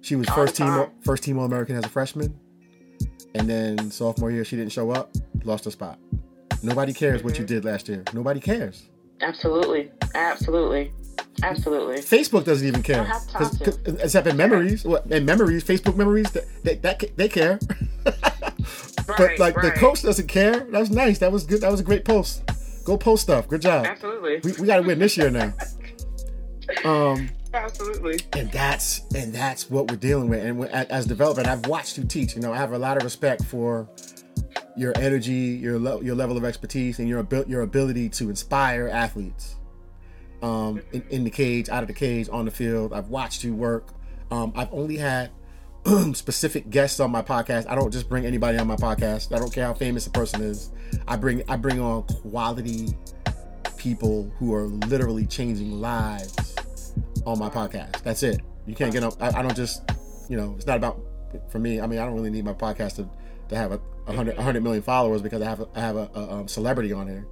She 0.00 0.16
was 0.16 0.28
All 0.28 0.34
first 0.34 0.56
team 0.56 0.86
first 1.02 1.22
team 1.24 1.38
All 1.38 1.44
American 1.44 1.76
as 1.76 1.84
a 1.84 1.88
freshman. 1.88 2.38
And 3.34 3.48
then 3.48 3.90
sophomore 3.90 4.30
year 4.30 4.44
she 4.44 4.56
didn't 4.56 4.72
show 4.72 4.90
up, 4.90 5.10
lost 5.44 5.64
her 5.64 5.70
spot. 5.70 5.98
Nobody 6.62 6.92
cares 6.92 7.22
what 7.22 7.34
Mm-hmm. 7.34 7.42
you 7.42 7.46
did 7.48 7.64
last 7.64 7.88
year. 7.88 8.02
Nobody 8.12 8.40
cares. 8.40 8.88
Absolutely. 9.20 9.90
Absolutely. 10.14 10.92
Absolutely. 11.42 11.96
Facebook 11.98 12.44
doesn't 12.44 12.66
even 12.66 12.82
care. 12.82 12.96
Don't 12.96 13.06
have 13.06 13.26
time 13.28 13.42
'Cause-. 13.42 13.58
'cause- 13.58 13.78
except 14.00 14.26
in 14.26 14.36
memories. 14.36 14.84
What 14.84 15.06
in 15.10 15.24
memories, 15.24 15.64
Facebook 15.64 15.96
memories, 15.96 16.30
that 16.32 16.44
they, 16.62 16.76
that, 16.76 17.02
they 17.16 17.28
care. 17.28 17.58
but 18.04 19.18
Right, 19.18 19.38
like 19.38 19.54
the 19.60 19.70
coach 19.72 20.02
doesn't 20.02 20.28
care. 20.28 20.60
That 20.60 20.80
was 20.80 20.90
nice. 20.90 21.18
That 21.18 21.32
was 21.32 21.44
good. 21.44 21.60
That 21.60 21.70
was 21.70 21.80
a 21.80 21.84
great 21.84 22.04
post. 22.04 22.42
Go 22.84 22.96
post 22.96 23.22
stuff. 23.24 23.48
Good 23.48 23.62
job. 23.62 23.84
Absolutely. 23.86 24.40
We, 24.44 24.52
we 24.60 24.66
got 24.66 24.76
to 24.76 24.82
win 24.82 24.98
this 24.98 25.16
year 25.16 25.30
now. 25.30 25.52
Um, 26.84 27.28
Absolutely. 27.52 28.18
and 28.32 28.50
that's 28.50 29.02
and 29.14 29.34
that's 29.34 29.68
what 29.70 29.90
we're 29.90 29.98
dealing 29.98 30.28
with. 30.30 30.42
And 30.42 30.64
as 30.70 30.86
as 30.88 31.06
development, 31.06 31.46
I've 31.46 31.66
watched 31.66 31.98
you 31.98 32.04
teach. 32.04 32.34
You 32.34 32.40
know, 32.40 32.54
I 32.54 32.56
have 32.56 32.72
a 32.72 32.78
lot 32.78 32.96
of 32.96 33.02
respect 33.04 33.44
for 33.44 33.86
your 34.74 34.94
energy, 34.96 35.32
your 35.60 35.78
le- 35.78 36.02
your 36.02 36.14
level 36.14 36.38
of 36.38 36.44
expertise, 36.44 36.98
and 37.00 37.08
your 37.08 37.18
abil- 37.20 37.44
your 37.46 37.60
ability 37.60 38.08
to 38.10 38.30
inspire 38.30 38.88
athletes 38.88 39.56
um, 40.44 40.82
in, 40.92 41.02
in 41.08 41.24
the 41.24 41.30
cage, 41.30 41.70
out 41.70 41.82
of 41.82 41.88
the 41.88 41.94
cage, 41.94 42.28
on 42.30 42.44
the 42.44 42.50
field. 42.50 42.92
I've 42.92 43.08
watched 43.08 43.44
you 43.44 43.54
work. 43.54 43.88
Um, 44.30 44.52
I've 44.54 44.72
only 44.72 44.98
had 44.98 45.30
specific 46.12 46.68
guests 46.68 47.00
on 47.00 47.10
my 47.10 47.22
podcast. 47.22 47.66
I 47.66 47.74
don't 47.74 47.90
just 47.90 48.10
bring 48.10 48.26
anybody 48.26 48.58
on 48.58 48.66
my 48.66 48.76
podcast. 48.76 49.34
I 49.34 49.38
don't 49.38 49.52
care 49.52 49.64
how 49.64 49.72
famous 49.72 50.06
a 50.06 50.10
person 50.10 50.42
is. 50.42 50.70
I 51.08 51.16
bring 51.16 51.42
I 51.48 51.56
bring 51.56 51.80
on 51.80 52.02
quality 52.02 52.94
people 53.78 54.30
who 54.38 54.54
are 54.54 54.66
literally 54.66 55.26
changing 55.26 55.80
lives 55.80 56.54
on 57.26 57.38
my 57.38 57.48
podcast. 57.48 58.02
That's 58.02 58.22
it. 58.22 58.42
You 58.66 58.74
can't 58.74 58.92
get 58.92 59.02
up. 59.02 59.14
I, 59.20 59.38
I 59.38 59.42
don't 59.42 59.56
just, 59.56 59.82
you 60.28 60.36
know, 60.36 60.54
it's 60.56 60.66
not 60.66 60.76
about 60.76 61.00
for 61.48 61.58
me. 61.58 61.80
I 61.80 61.86
mean, 61.86 61.98
I 61.98 62.04
don't 62.04 62.14
really 62.14 62.30
need 62.30 62.44
my 62.44 62.52
podcast 62.52 62.96
to, 62.96 63.08
to 63.48 63.56
have 63.56 63.72
a, 63.72 63.80
a 64.06 64.12
hundred 64.12 64.36
hundred 64.36 64.62
million 64.62 64.82
followers 64.82 65.22
because 65.22 65.40
I 65.40 65.46
have 65.46 65.60
a, 65.60 65.68
I 65.74 65.80
have 65.80 65.96
a, 65.96 66.10
a 66.14 66.32
um, 66.34 66.48
celebrity 66.48 66.92
on 66.92 67.06
here. 67.08 67.26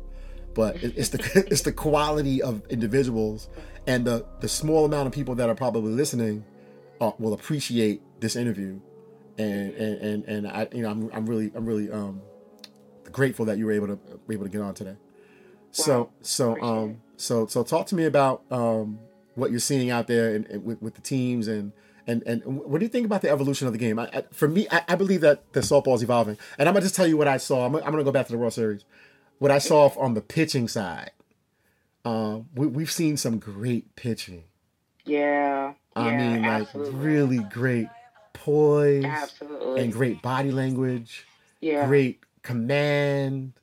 But 0.55 0.83
it's 0.83 1.11
the 1.11 1.45
it's 1.51 1.63
the 1.63 1.73
quality 1.73 2.43
of 2.43 2.63
individuals 2.69 3.49
and 3.87 4.05
the 4.05 4.25
the 4.41 4.49
small 4.49 4.85
amount 4.85 5.07
of 5.07 5.13
people 5.13 5.35
that 5.37 5.49
are 5.49 5.55
probably 5.55 5.93
listening 5.93 6.45
uh, 7.01 7.13
will 7.19 7.33
appreciate 7.33 8.03
this 8.21 8.37
interview, 8.37 8.81
and 9.39 9.75
and 9.75 10.03
and, 10.03 10.25
and 10.25 10.49
I 10.49 10.69
you 10.73 10.83
know 10.83 10.91
I'm, 10.91 11.11
I'm 11.13 11.27
really 11.27 11.53
I'm 11.55 11.67
really 11.67 11.91
um 11.91 12.21
grateful 13.11 13.45
that 13.47 13.59
you 13.59 13.67
were 13.67 13.73
able 13.73 13.89
to 13.89 13.99
were 14.27 14.35
able 14.35 14.45
to 14.45 14.51
get 14.51 14.61
on 14.61 14.75
today. 14.75 14.97
So 15.73 16.11
so 16.21 16.61
um 16.63 17.01
so 17.17 17.47
so 17.47 17.63
talk 17.63 17.87
to 17.89 17.95
me 17.95 18.05
about 18.05 18.43
um 18.51 18.99
what 19.35 19.51
you're 19.51 19.61
seeing 19.61 19.91
out 19.91 20.07
there 20.07 20.35
and, 20.35 20.47
and 20.47 20.65
with, 20.65 20.83
with 20.83 20.95
the 20.95 21.01
teams 21.01 21.49
and 21.49 21.73
and 22.07 22.23
and 22.27 22.45
what 22.45 22.79
do 22.79 22.85
you 22.85 22.91
think 22.91 23.07
about 23.07 23.23
the 23.23 23.31
evolution 23.31 23.67
of 23.67 23.73
the 23.73 23.79
game? 23.79 23.99
I, 23.99 24.09
I, 24.13 24.23
for 24.33 24.49
me, 24.49 24.67
I, 24.71 24.83
I, 24.89 24.95
believe 24.97 25.21
that 25.21 25.53
the 25.53 25.61
softball 25.61 25.95
is 25.95 26.03
evolving, 26.03 26.37
and 26.59 26.69
I'm 26.69 26.75
gonna 26.75 26.83
just 26.83 26.97
tell 26.97 27.07
you 27.07 27.17
what 27.17 27.29
I 27.29 27.37
saw. 27.37 27.65
I'm, 27.65 27.77
I'm 27.77 27.83
gonna 27.93 28.03
go 28.03 28.11
back 28.11 28.27
to 28.27 28.33
the 28.33 28.39
World 28.39 28.53
Series. 28.53 28.85
What 29.43 29.51
I 29.51 29.59
saw 29.59 29.89
on 29.99 30.15
the 30.15 30.21
pitching 30.21 30.69
side, 30.69 31.11
um, 32.05 32.47
we, 32.55 32.69
we've 32.69 32.93
seen 32.93 33.17
some 33.17 33.41
great 33.41 33.97
pitching. 33.97 34.45
Yeah, 35.05 35.73
I 35.97 36.11
yeah, 36.11 36.17
mean, 36.17 36.43
like 36.43 36.63
absolutely. 36.69 36.95
really 36.95 37.39
great 37.39 37.89
poise 38.35 39.05
absolutely, 39.05 39.83
and 39.83 39.93
great 39.93 40.23
body 40.23 40.53
language, 40.53 41.27
yeah, 41.61 41.89
great 41.89 42.21
command, 42.45 43.55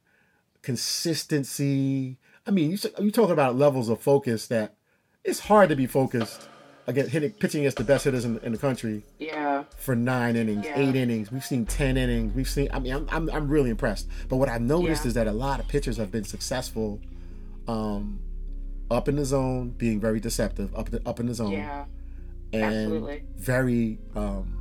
consistency. 0.63 2.17
I 2.45 2.51
mean, 2.51 2.71
you 2.71 2.77
you 2.99 3.09
talking 3.09 3.31
about 3.31 3.55
levels 3.55 3.87
of 3.87 4.01
focus 4.01 4.47
that 4.47 4.75
it's 5.23 5.39
hard 5.39 5.69
to 5.69 5.77
be 5.77 5.87
focused 5.87 6.49
against 6.89 7.11
hitting 7.11 7.31
pitching 7.31 7.61
against 7.61 7.77
the 7.77 7.83
best 7.83 8.03
hitters 8.05 8.25
in, 8.25 8.37
in 8.39 8.51
the 8.51 8.57
country 8.57 9.03
yeah, 9.19 9.63
for 9.77 9.95
nine 9.95 10.35
innings, 10.35 10.65
Yeah. 10.65 10.79
eight 10.79 10.95
innings. 10.95 11.31
We've 11.31 11.45
seen 11.45 11.65
ten 11.65 11.95
innings. 11.97 12.33
We've 12.35 12.49
seen. 12.49 12.67
I 12.73 12.79
mean, 12.79 12.93
I'm 12.93 13.07
I'm, 13.11 13.29
I'm 13.29 13.47
really 13.47 13.69
impressed. 13.69 14.07
But 14.27 14.37
what 14.37 14.49
I've 14.49 14.61
noticed 14.61 15.03
Yeah. 15.05 15.09
is 15.09 15.13
that 15.13 15.27
a 15.27 15.31
lot 15.31 15.59
of 15.59 15.67
pitchers 15.67 15.97
have 15.97 16.11
been 16.11 16.23
successful, 16.25 16.99
um, 17.67 18.19
up 18.91 19.07
in 19.07 19.15
the 19.15 19.25
zone, 19.25 19.69
being 19.77 19.99
very 19.99 20.19
deceptive, 20.19 20.75
up 20.75 20.89
the, 20.89 21.01
up 21.07 21.19
in 21.19 21.27
the 21.27 21.33
zone, 21.35 21.51
yeah, 21.51 21.85
and 22.53 22.63
absolutely. 22.63 23.23
very 23.37 23.99
um, 24.15 24.55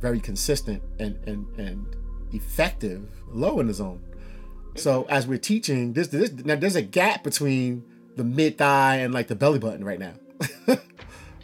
very 0.00 0.20
consistent 0.20 0.82
and 0.98 1.16
and 1.26 1.46
and 1.58 1.86
effective 2.32 3.02
low 3.32 3.60
in 3.60 3.66
the 3.66 3.74
zone. 3.74 4.00
So 4.76 5.02
Mm-hmm. 5.02 5.10
as 5.12 5.26
we're 5.26 5.38
teaching, 5.38 5.92
this, 5.94 6.08
this 6.08 6.30
now 6.44 6.54
there's 6.56 6.76
a 6.76 6.82
gap 6.82 7.24
between 7.24 7.82
the 8.16 8.24
mid 8.24 8.58
thigh 8.58 8.96
and 8.96 9.12
like 9.12 9.26
the 9.28 9.34
belly 9.34 9.58
button 9.58 9.84
right 9.84 9.98
now. 9.98 10.12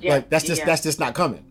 Yeah, 0.03 0.15
like 0.15 0.31
that's 0.31 0.45
just 0.45 0.61
yeah, 0.61 0.67
that's 0.67 0.83
just 0.83 0.99
not 1.01 1.15
coming. 1.15 1.45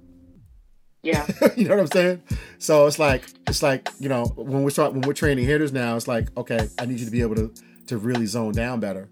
yeah, 1.04 1.26
you 1.56 1.68
know 1.68 1.76
what 1.76 1.82
I'm 1.82 1.88
saying? 1.88 2.22
So 2.60 2.86
it's 2.88 3.00
like 3.00 3.24
it's 3.48 3.64
like 3.64 3.90
you 4.00 4.10
know 4.10 4.26
when 4.36 4.64
we're 4.64 4.70
start, 4.70 4.94
when 4.94 5.02
we're 5.02 5.14
training 5.14 5.46
hitters 5.46 5.72
now, 5.74 5.96
it's 5.96 6.08
like 6.08 6.36
okay, 6.38 6.68
I 6.80 6.86
need 6.86 7.00
you 7.00 7.06
to 7.06 7.12
be 7.12 7.22
able 7.22 7.36
to 7.36 7.54
to 7.88 7.98
really 7.98 8.26
zone 8.26 8.54
down 8.54 8.80
better, 8.80 9.10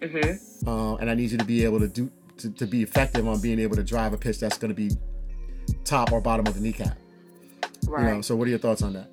Mm-hmm. 0.00 0.68
uh, 0.68 0.96
and 0.96 1.08
I 1.10 1.14
need 1.14 1.30
you 1.30 1.38
to 1.38 1.44
be 1.44 1.64
able 1.64 1.80
to 1.80 1.88
do 1.88 2.10
to, 2.38 2.50
to 2.50 2.66
be 2.66 2.82
effective 2.82 3.26
on 3.28 3.40
being 3.40 3.58
able 3.60 3.76
to 3.76 3.84
drive 3.84 4.12
a 4.12 4.18
pitch 4.18 4.40
that's 4.40 4.58
going 4.58 4.74
to 4.74 4.74
be 4.74 4.90
top 5.84 6.10
or 6.12 6.20
bottom 6.20 6.46
of 6.46 6.54
the 6.54 6.60
kneecap. 6.60 6.96
right. 7.86 8.08
You 8.08 8.14
know, 8.16 8.20
so 8.22 8.34
what 8.36 8.46
are 8.46 8.50
your 8.50 8.58
thoughts 8.58 8.82
on 8.82 8.92
that? 8.94 9.08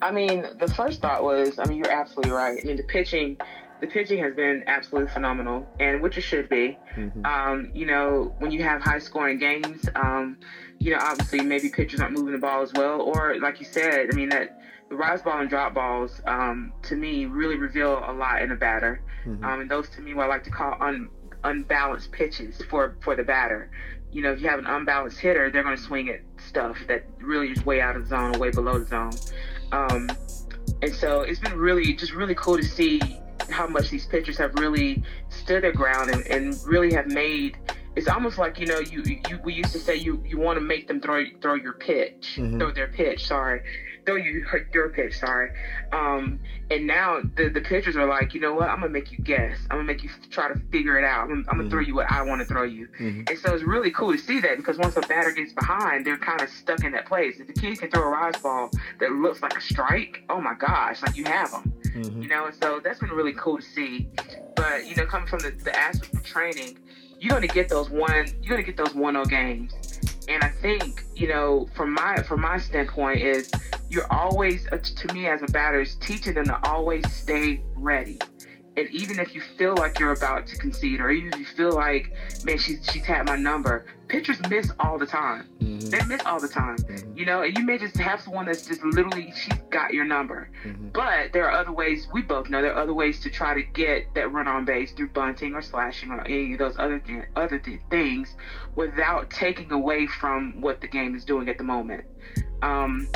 I 0.00 0.12
mean, 0.12 0.44
the 0.60 0.68
first 0.68 1.00
thought 1.00 1.24
was, 1.24 1.58
I 1.58 1.64
mean, 1.64 1.78
you're 1.78 1.90
absolutely 1.90 2.30
right. 2.30 2.60
I 2.62 2.66
mean, 2.66 2.76
the 2.76 2.84
pitching, 2.84 3.36
the 3.80 3.86
pitching 3.86 4.18
has 4.22 4.34
been 4.34 4.64
absolutely 4.66 5.10
phenomenal, 5.12 5.66
and 5.78 6.02
which 6.02 6.18
it 6.18 6.22
should 6.22 6.48
be. 6.48 6.78
Mhm. 6.96 7.24
Um, 7.24 7.70
you 7.72 7.86
know, 7.86 8.34
when 8.38 8.50
you 8.50 8.62
have 8.62 8.82
high 8.82 8.98
scoring 8.98 9.38
games, 9.38 9.88
um, 9.94 10.36
you 10.78 10.92
know, 10.92 10.98
obviously 11.00 11.40
maybe 11.40 11.68
pitchers 11.68 12.00
aren't 12.00 12.16
moving 12.16 12.32
the 12.32 12.38
ball 12.38 12.62
as 12.62 12.72
well, 12.72 13.00
or 13.00 13.38
like 13.40 13.60
you 13.60 13.66
said, 13.66 14.08
I 14.12 14.16
mean 14.16 14.28
that 14.30 14.60
the 14.88 14.96
rise 14.96 15.22
ball 15.22 15.38
and 15.40 15.50
drop 15.50 15.74
balls, 15.74 16.20
um, 16.26 16.72
to 16.82 16.96
me, 16.96 17.26
really 17.26 17.56
reveal 17.56 18.02
a 18.08 18.12
lot 18.12 18.42
in 18.42 18.50
a 18.52 18.56
batter. 18.56 19.00
Mhm. 19.26 19.44
Um, 19.44 19.60
and 19.60 19.70
those 19.70 19.88
to 19.90 20.00
me, 20.00 20.14
what 20.14 20.24
I 20.24 20.28
like 20.28 20.44
to 20.44 20.50
call 20.50 20.76
un, 20.80 21.08
unbalanced 21.44 22.10
pitches 22.12 22.62
for 22.70 22.96
for 23.00 23.14
the 23.14 23.22
batter. 23.22 23.70
You 24.10 24.22
know, 24.22 24.32
if 24.32 24.40
you 24.40 24.48
have 24.48 24.58
an 24.58 24.66
unbalanced 24.66 25.20
hitter, 25.20 25.50
they're 25.50 25.62
going 25.62 25.76
to 25.76 25.82
swing 25.82 26.08
at 26.08 26.20
stuff 26.38 26.78
that 26.88 27.04
really 27.20 27.48
is 27.50 27.64
way 27.66 27.80
out 27.82 27.94
of 27.94 28.04
the 28.04 28.08
zone 28.08 28.32
way 28.38 28.50
below 28.50 28.78
the 28.78 28.86
zone. 28.86 29.12
Um, 29.70 30.08
and 30.80 30.94
so 30.94 31.20
it's 31.20 31.40
been 31.40 31.58
really, 31.58 31.92
just 31.92 32.14
really 32.14 32.34
cool 32.34 32.56
to 32.56 32.64
see 32.64 33.00
how 33.50 33.66
much 33.66 33.90
these 33.90 34.06
pitchers 34.06 34.36
have 34.38 34.54
really 34.54 35.02
stood 35.28 35.62
their 35.62 35.72
ground 35.72 36.10
and, 36.10 36.26
and 36.26 36.56
really 36.66 36.92
have 36.94 37.06
made. 37.06 37.58
It's 37.96 38.08
almost 38.08 38.38
like 38.38 38.58
you 38.60 38.66
know, 38.66 38.78
you, 38.78 39.02
you 39.04 39.40
we 39.44 39.52
used 39.54 39.72
to 39.72 39.78
say 39.78 39.96
you 39.96 40.22
you 40.26 40.38
want 40.38 40.56
to 40.56 40.60
make 40.64 40.86
them 40.88 41.00
throw 41.00 41.24
throw 41.40 41.54
your 41.54 41.72
pitch, 41.74 42.36
Mhm. 42.36 42.58
throw 42.58 42.70
their 42.70 42.88
pitch. 42.88 43.26
Sorry, 43.26 43.60
throw 44.08 44.16
you 44.16 44.44
your 44.72 44.88
pitch. 44.88 45.18
Sorry. 45.18 45.50
Um, 45.92 46.40
and 46.70 46.86
now 46.86 47.20
the 47.36 47.48
the 47.50 47.60
pitchers 47.60 47.94
are 47.96 48.06
like, 48.06 48.32
you 48.34 48.40
know 48.40 48.54
what? 48.54 48.68
I'm 48.70 48.80
gonna 48.80 48.88
make 48.92 49.12
you 49.12 49.18
guess. 49.18 49.58
I'm 49.70 49.76
gonna 49.78 49.84
make 49.84 50.02
you 50.02 50.10
try 50.30 50.48
to 50.48 50.58
figure 50.72 50.98
it 50.98 51.04
out. 51.04 51.24
I'm, 51.30 51.44
I'm 51.48 51.58
gonna 51.58 51.64
Mhm. 51.64 51.70
throw 51.70 51.80
you 51.80 51.94
what 51.94 52.10
I 52.10 52.22
want 52.22 52.40
to 52.40 52.46
throw 52.46 52.62
you. 52.62 52.88
Mhm. 52.98 53.28
And 53.28 53.38
so 53.38 53.54
it's 53.54 53.64
really 53.64 53.90
cool 53.90 54.12
to 54.12 54.18
see 54.18 54.40
that 54.40 54.56
because 54.56 54.78
once 54.78 54.96
a 54.96 55.00
batter 55.02 55.30
gets 55.32 55.52
behind, 55.52 56.06
they're 56.06 56.16
kind 56.16 56.40
of 56.40 56.48
stuck 56.48 56.82
in 56.84 56.92
that 56.92 57.06
place. 57.06 57.38
If 57.38 57.46
the 57.48 57.52
kid 57.52 57.78
can 57.80 57.90
throw 57.90 58.02
a 58.02 58.08
rise 58.10 58.36
ball 58.42 58.70
that 59.00 59.12
looks 59.12 59.42
like 59.42 59.56
a 59.56 59.60
strike, 59.60 60.22
oh 60.30 60.40
my 60.40 60.54
gosh, 60.54 61.02
like 61.02 61.16
you 61.16 61.24
have 61.24 61.50
them, 61.50 61.72
Mhm. 61.94 62.22
you 62.22 62.28
know. 62.28 62.46
And 62.46 62.54
so 62.54 62.80
that's 62.82 63.00
been 63.00 63.10
really 63.10 63.34
cool 63.34 63.58
to 63.58 63.62
see. 63.64 64.08
But 64.56 64.86
you 64.86 64.96
know, 64.96 65.04
coming 65.06 65.28
from 65.28 65.40
the, 65.40 65.50
the 65.50 65.78
aspect 65.78 66.14
of 66.14 66.24
training, 66.24 66.78
you're 67.20 67.32
gonna 67.34 67.46
get 67.46 67.68
those 67.68 67.90
one, 67.90 68.26
you're 68.42 68.56
gonna 68.56 68.62
get 68.62 68.76
those 68.76 68.94
one 68.94 69.14
zero 69.14 69.24
games. 69.26 69.74
And 70.28 70.42
I 70.44 70.50
think 70.50 71.04
you 71.16 71.28
know, 71.28 71.68
from 71.74 71.94
my 71.94 72.22
from 72.22 72.40
my 72.40 72.58
standpoint, 72.58 73.22
is 73.22 73.50
you're 73.90 74.10
always 74.12 74.66
uh, 74.70 74.78
to 74.78 75.14
me 75.14 75.26
as 75.26 75.42
a 75.42 75.46
batter 75.46 75.80
is 75.80 75.96
teaching 75.96 76.34
them 76.34 76.44
to 76.46 76.68
always 76.68 77.10
stay 77.12 77.62
ready. 77.74 78.18
And 78.78 78.88
even 78.90 79.18
if 79.18 79.34
you 79.34 79.40
feel 79.40 79.74
like 79.76 79.98
you're 79.98 80.12
about 80.12 80.46
to 80.46 80.56
concede, 80.56 81.00
or 81.00 81.10
even 81.10 81.32
if 81.32 81.38
you 81.40 81.44
feel 81.46 81.72
like, 81.72 82.12
man, 82.44 82.58
she's 82.58 82.78
she's 82.92 83.04
had 83.04 83.26
my 83.26 83.34
number, 83.34 83.86
pitchers 84.06 84.38
miss 84.48 84.70
all 84.78 84.98
the 84.98 85.06
time. 85.06 85.48
Mhm. 85.60 85.90
They 85.90 86.04
miss 86.04 86.24
all 86.24 86.38
the 86.38 86.46
time. 86.46 86.76
Mhm. 86.76 87.18
You 87.18 87.26
know, 87.26 87.42
and 87.42 87.58
you 87.58 87.64
may 87.64 87.76
just 87.76 87.96
have 87.96 88.20
someone 88.20 88.46
that's 88.46 88.64
just 88.64 88.84
literally 88.84 89.32
she's 89.34 89.58
got 89.70 89.92
your 89.92 90.04
number. 90.04 90.48
Mhm. 90.64 90.92
But 90.92 91.32
there 91.32 91.50
are 91.50 91.58
other 91.58 91.72
ways. 91.72 92.06
We 92.12 92.22
both 92.22 92.48
know 92.50 92.62
there 92.62 92.72
are 92.72 92.80
other 92.80 92.94
ways 92.94 93.18
to 93.22 93.30
try 93.30 93.52
to 93.54 93.62
get 93.62 94.14
that 94.14 94.30
run 94.30 94.46
on 94.46 94.64
base 94.64 94.92
through 94.92 95.08
bunting 95.08 95.54
or 95.54 95.60
slashing 95.62 96.12
or 96.12 96.20
any 96.20 96.52
of 96.52 96.60
those 96.60 96.78
other 96.78 97.00
th- 97.00 97.24
other 97.34 97.58
th- 97.58 97.80
things, 97.90 98.36
without 98.76 99.28
taking 99.30 99.72
away 99.72 100.06
from 100.06 100.60
what 100.60 100.80
the 100.80 100.86
game 100.86 101.16
is 101.16 101.24
doing 101.24 101.48
at 101.48 101.58
the 101.58 101.64
moment. 101.64 102.04
Um, 102.62 103.08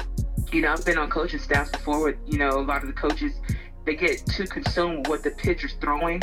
you 0.50 0.60
know, 0.62 0.72
I've 0.72 0.84
been 0.84 0.98
on 0.98 1.08
coaching 1.08 1.38
staffs 1.38 1.70
before 1.70 2.02
with 2.02 2.16
you 2.26 2.38
know 2.38 2.50
a 2.50 2.66
lot 2.72 2.82
of 2.82 2.88
the 2.88 2.92
coaches. 2.94 3.32
They 3.84 3.96
get 3.96 4.24
too 4.26 4.44
consumed 4.44 4.98
with 4.98 5.08
what 5.08 5.22
the 5.22 5.30
pitcher's 5.30 5.74
throwing. 5.80 6.22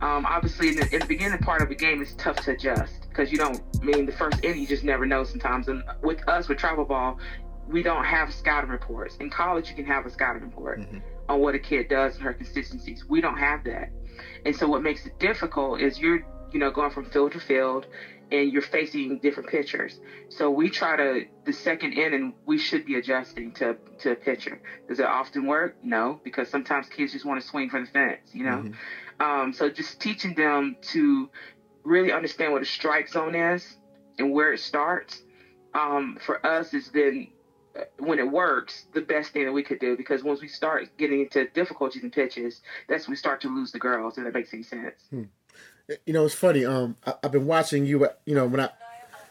Um, 0.00 0.26
obviously, 0.26 0.68
in 0.68 0.76
the, 0.76 0.88
in 0.92 1.00
the 1.00 1.06
beginning 1.06 1.38
part 1.38 1.62
of 1.62 1.68
the 1.68 1.74
game, 1.74 2.02
it's 2.02 2.14
tough 2.14 2.36
to 2.44 2.52
adjust 2.52 3.08
because 3.08 3.32
you 3.32 3.38
don't. 3.38 3.60
I 3.80 3.84
mean, 3.84 4.06
the 4.06 4.12
first 4.12 4.44
inning, 4.44 4.60
you 4.60 4.66
just 4.66 4.84
never 4.84 5.06
know 5.06 5.24
sometimes. 5.24 5.68
And 5.68 5.82
with 6.02 6.26
us, 6.28 6.48
with 6.48 6.58
travel 6.58 6.84
ball, 6.84 7.18
we 7.66 7.82
don't 7.82 8.04
have 8.04 8.32
scouting 8.32 8.70
reports. 8.70 9.16
In 9.16 9.30
college, 9.30 9.68
you 9.70 9.74
can 9.74 9.86
have 9.86 10.06
a 10.06 10.10
scouting 10.10 10.42
report 10.42 10.80
Mhm. 10.80 11.02
on 11.28 11.40
what 11.40 11.54
a 11.54 11.58
kid 11.58 11.88
does 11.88 12.14
and 12.14 12.24
her 12.24 12.34
consistencies. 12.34 13.04
We 13.08 13.20
don't 13.20 13.38
have 13.38 13.64
that. 13.64 13.90
And 14.44 14.54
so 14.54 14.68
what 14.68 14.82
makes 14.82 15.06
it 15.06 15.18
difficult 15.18 15.80
is 15.80 15.98
you're, 15.98 16.20
you 16.52 16.60
know, 16.60 16.70
going 16.70 16.90
from 16.90 17.06
field 17.06 17.32
to 17.32 17.40
field 17.40 17.86
and 18.30 18.52
you're 18.52 18.62
facing 18.62 19.18
different 19.18 19.48
pitchers. 19.48 20.00
So 20.28 20.50
we 20.50 20.68
try 20.68 20.96
to 20.96 21.26
the 21.44 21.52
second 21.52 21.92
inning 21.92 22.34
we 22.44 22.58
should 22.58 22.84
be 22.84 22.96
adjusting 22.96 23.52
to 23.54 23.76
to 24.00 24.12
a 24.12 24.16
pitcher. 24.16 24.58
Does 24.88 24.98
it 24.98 25.06
often 25.06 25.46
work? 25.46 25.76
No, 25.82 26.20
because 26.24 26.48
sometimes 26.48 26.88
kids 26.88 27.12
just 27.12 27.24
want 27.24 27.40
to 27.40 27.46
swing 27.46 27.68
for 27.68 27.80
the 27.80 27.86
fence, 27.86 28.34
you 28.34 28.44
know. 28.44 28.64
Mhm. 28.64 28.74
Um, 29.20 29.52
so 29.52 29.70
just 29.70 30.00
teaching 30.00 30.34
them 30.34 30.76
to 30.92 31.28
really 31.84 32.12
understand 32.12 32.52
what 32.52 32.62
a 32.62 32.66
strike 32.66 33.08
zone 33.08 33.34
is 33.34 33.78
and 34.18 34.32
where 34.32 34.52
it 34.52 34.58
starts. 34.60 35.22
Um, 35.74 36.16
for 36.20 36.44
us, 36.44 36.72
has 36.72 36.88
been 36.88 37.28
uh, 37.78 37.84
when 37.98 38.18
it 38.18 38.28
works 38.28 38.86
the 38.92 39.02
best 39.02 39.32
thing 39.32 39.44
that 39.44 39.52
we 39.52 39.62
could 39.62 39.78
do 39.78 39.94
because 39.96 40.24
once 40.24 40.40
we 40.40 40.48
start 40.48 40.88
getting 40.96 41.20
into 41.20 41.44
difficulties 41.44 42.02
and 42.02 42.10
pitches, 42.10 42.62
that's 42.88 43.06
when 43.06 43.12
we 43.12 43.16
start 43.16 43.42
to 43.42 43.48
lose 43.48 43.70
the 43.72 43.78
girls. 43.78 44.16
If 44.18 44.24
that 44.24 44.34
makes 44.34 44.52
any 44.52 44.62
sense. 44.62 45.08
You 46.04 46.12
know, 46.12 46.24
it's 46.24 46.34
funny. 46.34 46.64
Um, 46.64 46.96
I, 47.06 47.14
I've 47.22 47.32
been 47.32 47.46
watching 47.46 47.86
you. 47.86 48.08
You 48.24 48.34
know, 48.34 48.46
when 48.46 48.60
I 48.60 48.70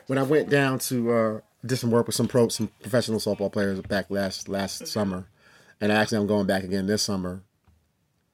when 0.07 0.17
I 0.17 0.23
went 0.23 0.49
down 0.49 0.79
to 0.79 1.11
uh, 1.11 1.39
did 1.65 1.77
some 1.77 1.91
work 1.91 2.07
with 2.07 2.15
some 2.15 2.27
pro, 2.27 2.47
some 2.49 2.69
professional 2.81 3.19
softball 3.19 3.51
players 3.51 3.81
back 3.81 4.05
last 4.09 4.47
last 4.47 4.87
summer. 4.87 5.27
and 5.81 5.91
actually 5.91 6.19
I'm 6.19 6.27
going 6.27 6.45
back 6.45 6.63
again 6.63 6.87
this 6.87 7.03
summer 7.03 7.41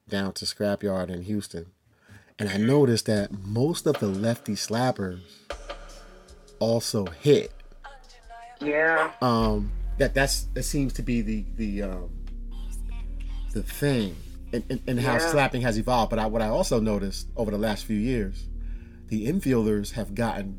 down 0.10 0.34
to 0.34 0.46
Scrapyard 0.46 1.10
in 1.10 1.24
Houston. 1.24 1.68
And 2.38 2.50
I 2.50 2.58
noticed 2.58 3.06
that 3.06 3.32
most 3.32 3.86
of 3.86 4.00
the 4.00 4.08
lefty 4.08 4.54
slappers 4.54 5.22
also 6.60 7.06
hit. 7.06 7.52
Yeah. 8.60 9.12
Um 9.22 9.72
that 9.98 10.14
that's 10.14 10.44
that 10.54 10.64
seems 10.64 10.94
to 10.94 11.02
be 11.02 11.22
the 11.22 11.46
the 11.56 11.84
um 11.84 12.10
the 13.54 13.64
thing 13.64 14.16
and, 14.54 14.64
and, 14.70 14.82
and 14.88 15.00
how 15.00 15.14
Yeah. 15.14 15.32
slapping 15.32 15.62
has 15.62 15.78
evolved. 15.78 16.10
But 16.10 16.20
I, 16.20 16.26
what 16.26 16.42
I 16.42 16.48
also 16.48 16.80
noticed 16.80 17.28
over 17.36 17.52
the 17.52 17.58
last 17.58 17.86
few 17.86 17.98
years, 17.98 18.48
the 19.08 19.28
infielders 19.28 19.92
have 19.92 20.14
gotten 20.16 20.58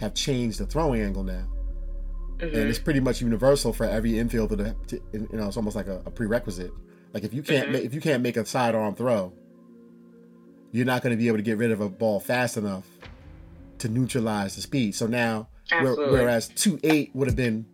have 0.00 0.14
changed 0.14 0.58
the 0.60 0.66
throwing 0.66 1.00
angle 1.02 1.24
now. 1.24 1.44
Mhm. 2.38 2.44
and 2.54 2.68
it's 2.70 2.78
pretty 2.78 3.00
much 3.00 3.20
universal 3.20 3.72
for 3.72 3.84
every 3.84 4.12
infielder 4.12 4.56
to, 4.56 4.96
to 4.96 5.02
you 5.12 5.28
know 5.36 5.48
it's 5.48 5.56
almost 5.56 5.74
like 5.74 5.88
a, 5.88 6.00
a 6.06 6.10
prerequisite 6.12 6.70
like 7.12 7.24
if 7.24 7.34
you 7.34 7.42
can't 7.42 7.68
Mhm. 7.68 7.72
make 7.72 7.84
if 7.84 7.92
you 7.92 8.00
can't 8.00 8.22
make 8.22 8.36
a 8.36 8.46
sidearm 8.46 8.94
throw 8.94 9.32
you're 10.70 10.86
not 10.86 11.02
going 11.02 11.10
to 11.12 11.16
be 11.16 11.26
able 11.26 11.38
to 11.38 11.42
get 11.42 11.58
rid 11.58 11.72
of 11.72 11.80
a 11.80 11.88
ball 11.88 12.20
fast 12.20 12.56
enough 12.56 12.86
to 13.78 13.88
neutralize 13.88 14.54
the 14.54 14.62
speed 14.62 14.94
so 14.94 15.08
now 15.08 15.48
where, 15.82 15.94
whereas 15.96 16.48
2-8 16.50 17.12
would 17.14 17.26
have 17.26 17.34
been 17.36 17.66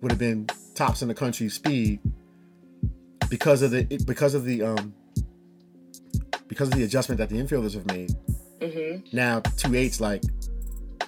would 0.00 0.10
have 0.10 0.18
been 0.18 0.48
tops 0.74 1.02
in 1.02 1.06
the 1.06 1.14
country 1.14 1.48
speed 1.48 2.00
because 3.32 3.62
of 3.62 3.70
the 3.70 3.84
because 4.06 4.34
of 4.34 4.44
the 4.44 4.62
um 4.62 4.92
because 6.48 6.68
of 6.68 6.74
the 6.74 6.84
adjustment 6.84 7.16
that 7.18 7.30
the 7.30 7.36
infielders 7.36 7.72
have 7.72 7.86
made 7.86 8.10
Mhm. 8.60 9.10
now 9.12 9.40
2-8's 9.40 10.00
like 10.02 10.22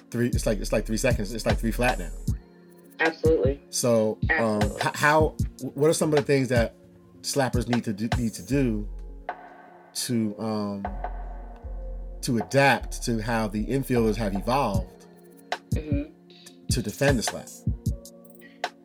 three 0.09 0.27
it's 0.29 0.47
like 0.47 0.59
it's 0.59 0.71
like 0.71 0.85
three 0.87 0.97
seconds 0.97 1.31
it's 1.33 1.45
like 1.45 1.59
three 1.59 1.71
flat 1.71 1.99
now 1.99 2.09
Absolutely. 2.99 3.59
So, 3.69 4.17
um, 4.39 4.39
Absolutely. 4.61 4.81
h- 4.87 4.95
how? 4.95 5.35
What 5.73 5.89
are 5.89 5.93
some 5.93 6.11
of 6.13 6.15
the 6.15 6.21
things 6.23 6.47
that 6.47 6.73
slappers 7.23 7.67
need 7.67 7.83
to 7.83 7.91
do, 7.93 8.07
need 8.17 8.33
to 8.35 8.41
do 8.41 8.87
to 10.05 10.35
um, 10.39 10.87
to 12.21 12.37
adapt 12.37 13.03
to 13.03 13.21
how 13.21 13.49
the 13.49 13.65
infielders 13.65 14.15
have 14.15 14.33
evolved 14.33 15.05
hmm 15.77 16.03
to 16.71 16.81
defend 16.81 17.19
the 17.19 17.23
slap? 17.23 17.49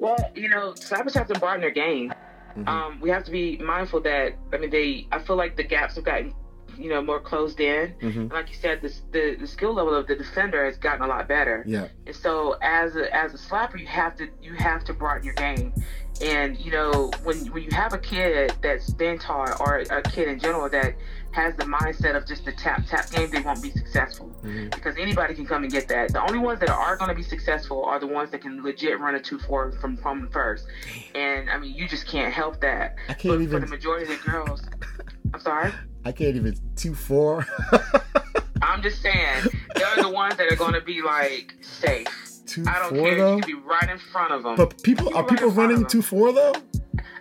Well, 0.01 0.19
you 0.35 0.49
know, 0.49 0.73
slappers 0.73 1.15
have 1.15 1.29
to 1.29 1.39
broaden 1.39 1.61
their 1.61 1.71
game. 1.71 2.13
Mhm. 2.57 2.69
Um, 2.69 3.01
we 3.01 3.11
have 3.11 3.25
to 3.25 3.31
be 3.31 3.57
mindful 3.59 4.01
that 4.03 4.35
I 4.53 4.57
mean, 4.59 4.71
they. 4.71 5.07
I 5.13 5.19
feel 5.19 5.37
like 5.37 5.57
the 5.57 5.63
gaps 5.65 5.95
have 5.97 6.05
gotten, 6.05 6.35
you 6.79 6.89
know, 6.89 7.03
more 7.03 7.21
closed 7.21 7.61
in. 7.61 7.95
Mhm. 8.01 8.33
Like 8.33 8.49
you 8.51 8.57
said, 8.57 8.81
this, 8.83 9.03
the 9.13 9.37
the 9.41 9.47
skill 9.47 9.73
level 9.75 9.95
of 9.95 10.07
the 10.07 10.17
defender 10.17 10.65
has 10.65 10.77
gotten 10.77 11.03
a 11.03 11.07
lot 11.07 11.29
better. 11.29 11.63
Yeah, 11.67 11.89
And 12.07 12.15
so, 12.15 12.57
as 12.63 12.97
a 12.97 13.15
as 13.15 13.35
a 13.35 13.39
slapper, 13.39 13.79
you 13.79 13.87
have 13.87 14.17
to 14.17 14.29
you 14.43 14.55
have 14.55 14.85
to 14.85 14.93
broaden 14.95 15.25
your 15.25 15.35
game. 15.35 15.73
And 16.21 16.59
you 16.59 16.71
know, 16.71 17.11
when 17.25 17.37
when 17.53 17.63
you 17.63 17.71
have 17.73 17.93
a 17.95 17.99
kid 17.99 18.53
that's 18.63 18.91
been 18.91 19.19
taught, 19.19 19.59
or 19.61 19.79
a 19.91 20.03
kid 20.03 20.29
in 20.29 20.39
general 20.39 20.69
that 20.69 20.95
has 21.33 21.55
the 21.57 21.65
mindset 21.65 22.17
of 22.17 22.27
just 22.27 22.45
the 22.45 22.53
tap 22.53 22.85
tap 22.87 23.11
game, 23.11 23.31
they 23.31 23.41
won't 23.41 23.63
be 23.63 23.71
successful 23.71 24.31
Mhm. 24.43 24.75
because 24.75 24.97
anybody 24.99 25.35
can 25.35 25.47
come 25.47 25.63
and 25.63 25.71
get 25.73 25.87
that. 25.89 26.13
The 26.13 26.21
only 26.23 26.39
ones 26.39 26.59
that 26.61 26.71
are 26.71 26.97
going 26.97 27.09
to 27.09 27.15
be 27.15 27.23
successful 27.23 27.85
are 27.85 27.99
the 28.01 28.07
ones 28.07 28.31
that 28.33 28.41
can 28.43 28.63
legit 28.63 28.99
run 28.99 29.15
a 29.15 29.21
two 29.21 29.39
four 29.39 29.73
from 29.81 29.97
from 29.97 30.23
the 30.23 30.27
first. 30.29 30.67
And 31.15 31.49
I 31.51 31.59
mean, 31.59 31.75
you 31.75 31.87
just 31.89 32.07
can't 32.07 32.33
help 32.33 32.61
that. 32.63 32.97
I 33.09 33.15
can't 33.15 33.37
for 33.37 33.41
even. 33.43 33.61
the 33.61 33.67
majority 33.69 34.13
of 34.13 34.21
the 34.23 34.31
girls, 34.31 34.63
I'm 35.35 35.41
sorry. 35.41 35.73
I 36.05 36.13
can't 36.13 36.35
even 36.37 36.57
two 36.77 36.95
four. 36.95 37.47
I'm 38.63 38.83
just 38.83 39.01
saying 39.03 39.45
they're 39.75 40.03
the 40.03 40.09
ones 40.09 40.37
that 40.37 40.51
are 40.53 40.57
going 40.57 40.75
to 40.75 40.81
be 40.81 41.01
like 41.03 41.55
safe. 41.61 42.07
two 42.47 42.65
I 42.67 42.79
don't 42.79 42.91
four 42.97 43.07
care. 43.09 43.17
though. 43.19 43.37
You 43.37 43.43
can 43.43 43.57
be 43.57 43.63
right 43.69 43.89
in 43.89 43.99
front 43.99 44.33
of 44.33 44.43
them. 44.43 44.57
But 44.57 44.83
people 44.83 45.09
are 45.15 45.23
right 45.23 45.29
people 45.31 45.51
in 45.51 45.55
running 45.55 45.87
two 45.87 46.03
four 46.03 46.33
though. 46.33 46.53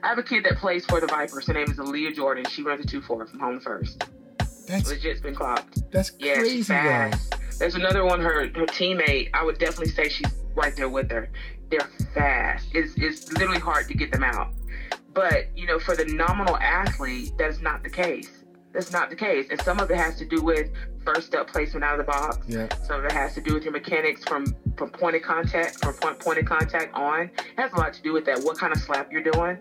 I 0.03 0.07
have 0.07 0.17
a 0.17 0.23
kid 0.23 0.43
that 0.45 0.57
plays 0.57 0.85
for 0.85 0.99
the 0.99 1.07
Vipers. 1.07 1.47
Her 1.47 1.53
name 1.53 1.69
is 1.69 1.77
Aaliyah 1.77 2.15
Jordan. 2.15 2.45
She 2.45 2.61
runs 2.63 2.83
a 2.83 2.87
two 2.87 3.01
four 3.01 3.25
from 3.25 3.39
home 3.39 3.59
to 3.59 3.63
first. 3.63 4.03
That's 4.67 4.89
Legit's 4.89 5.19
been 5.21 5.35
clocked. 5.35 5.89
that's 5.91 6.11
Yeah, 6.19 6.35
crazy 6.35 6.57
she's 6.57 6.67
fast. 6.67 7.35
There's 7.59 7.75
another 7.75 8.05
one. 8.05 8.21
Her 8.21 8.43
her 8.43 8.65
teammate. 8.67 9.29
I 9.33 9.43
would 9.43 9.57
definitely 9.57 9.89
say 9.89 10.09
she's 10.09 10.31
right 10.55 10.75
there 10.75 10.89
with 10.89 11.11
her. 11.11 11.29
They're 11.69 11.89
fast. 12.13 12.67
It's 12.73 12.93
it's 12.97 13.31
literally 13.33 13.59
hard 13.59 13.87
to 13.87 13.93
get 13.93 14.11
them 14.11 14.23
out. 14.23 14.53
But 15.13 15.47
you 15.57 15.65
know, 15.65 15.79
for 15.79 15.95
the 15.95 16.05
nominal 16.05 16.55
athlete, 16.57 17.33
that's 17.37 17.59
not 17.61 17.83
the 17.83 17.89
case. 17.89 18.38
That's 18.73 18.91
not 18.91 19.09
the 19.09 19.15
case. 19.15 19.47
And 19.49 19.59
some 19.61 19.79
of 19.79 19.89
it 19.89 19.97
has 19.97 20.17
to 20.17 20.25
do 20.25 20.41
with 20.43 20.69
first 21.03 21.27
step 21.27 21.47
placement 21.47 21.83
out 21.83 21.99
of 21.99 22.05
the 22.05 22.11
box. 22.11 22.37
Yeah, 22.47 22.67
Some 22.85 22.99
of 22.99 23.05
it 23.05 23.11
has 23.11 23.33
to 23.33 23.41
do 23.41 23.53
with 23.53 23.63
your 23.63 23.73
mechanics 23.73 24.23
from 24.23 24.55
from 24.77 24.91
point 24.91 25.15
of 25.15 25.21
contact, 25.23 25.83
from 25.83 25.93
point 25.95 26.19
point 26.19 26.39
of 26.39 26.45
contact 26.45 26.93
on. 26.93 27.31
It 27.37 27.57
has 27.57 27.73
a 27.73 27.77
lot 27.77 27.93
to 27.93 28.01
do 28.01 28.13
with 28.13 28.25
that. 28.25 28.39
What 28.43 28.57
kind 28.57 28.71
of 28.73 28.79
slap 28.81 29.11
you're 29.11 29.23
doing. 29.23 29.57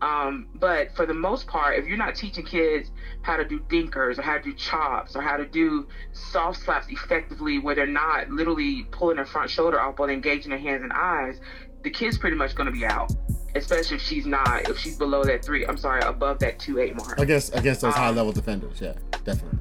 Um, 0.00 0.48
but 0.56 0.94
for 0.96 1.06
the 1.06 1.14
most 1.14 1.46
part, 1.46 1.78
if 1.78 1.86
you're 1.86 1.96
not 1.96 2.16
teaching 2.16 2.44
kids 2.44 2.90
how 3.22 3.36
to 3.36 3.44
do 3.44 3.60
dinkers 3.60 4.18
or 4.18 4.22
how 4.22 4.36
to 4.36 4.42
do 4.42 4.52
chops 4.52 5.14
or 5.14 5.22
how 5.22 5.36
to 5.36 5.46
do 5.46 5.86
soft 6.12 6.60
slaps 6.60 6.86
effectively, 6.88 7.60
where 7.60 7.76
they're 7.76 7.86
not 7.86 8.28
literally 8.28 8.84
pulling 8.90 9.16
their 9.16 9.26
front 9.26 9.48
shoulder 9.48 9.80
up 9.80 10.00
while 10.00 10.08
engaging 10.08 10.50
their 10.50 10.58
hands 10.58 10.82
and 10.82 10.92
eyes, 10.92 11.40
the 11.84 11.90
kid's 11.90 12.18
pretty 12.18 12.36
much 12.36 12.56
going 12.56 12.66
to 12.66 12.72
be 12.72 12.84
out. 12.84 13.12
Especially 13.54 13.96
if 13.96 14.02
she's 14.02 14.24
not, 14.26 14.68
if 14.68 14.78
she's 14.78 14.96
below 14.96 15.24
that 15.24 15.44
three, 15.44 15.66
I'm 15.66 15.76
sorry, 15.76 16.00
above 16.02 16.38
that 16.40 16.58
two 16.58 16.78
eight 16.78 16.96
mark. 16.96 17.18
against 17.18 17.54
against 17.56 17.82
those 17.82 17.94
Um, 17.94 18.00
high 18.00 18.10
level 18.10 18.32
defenders. 18.32 18.80
Yeah, 18.80 18.94
definitely. 19.24 19.58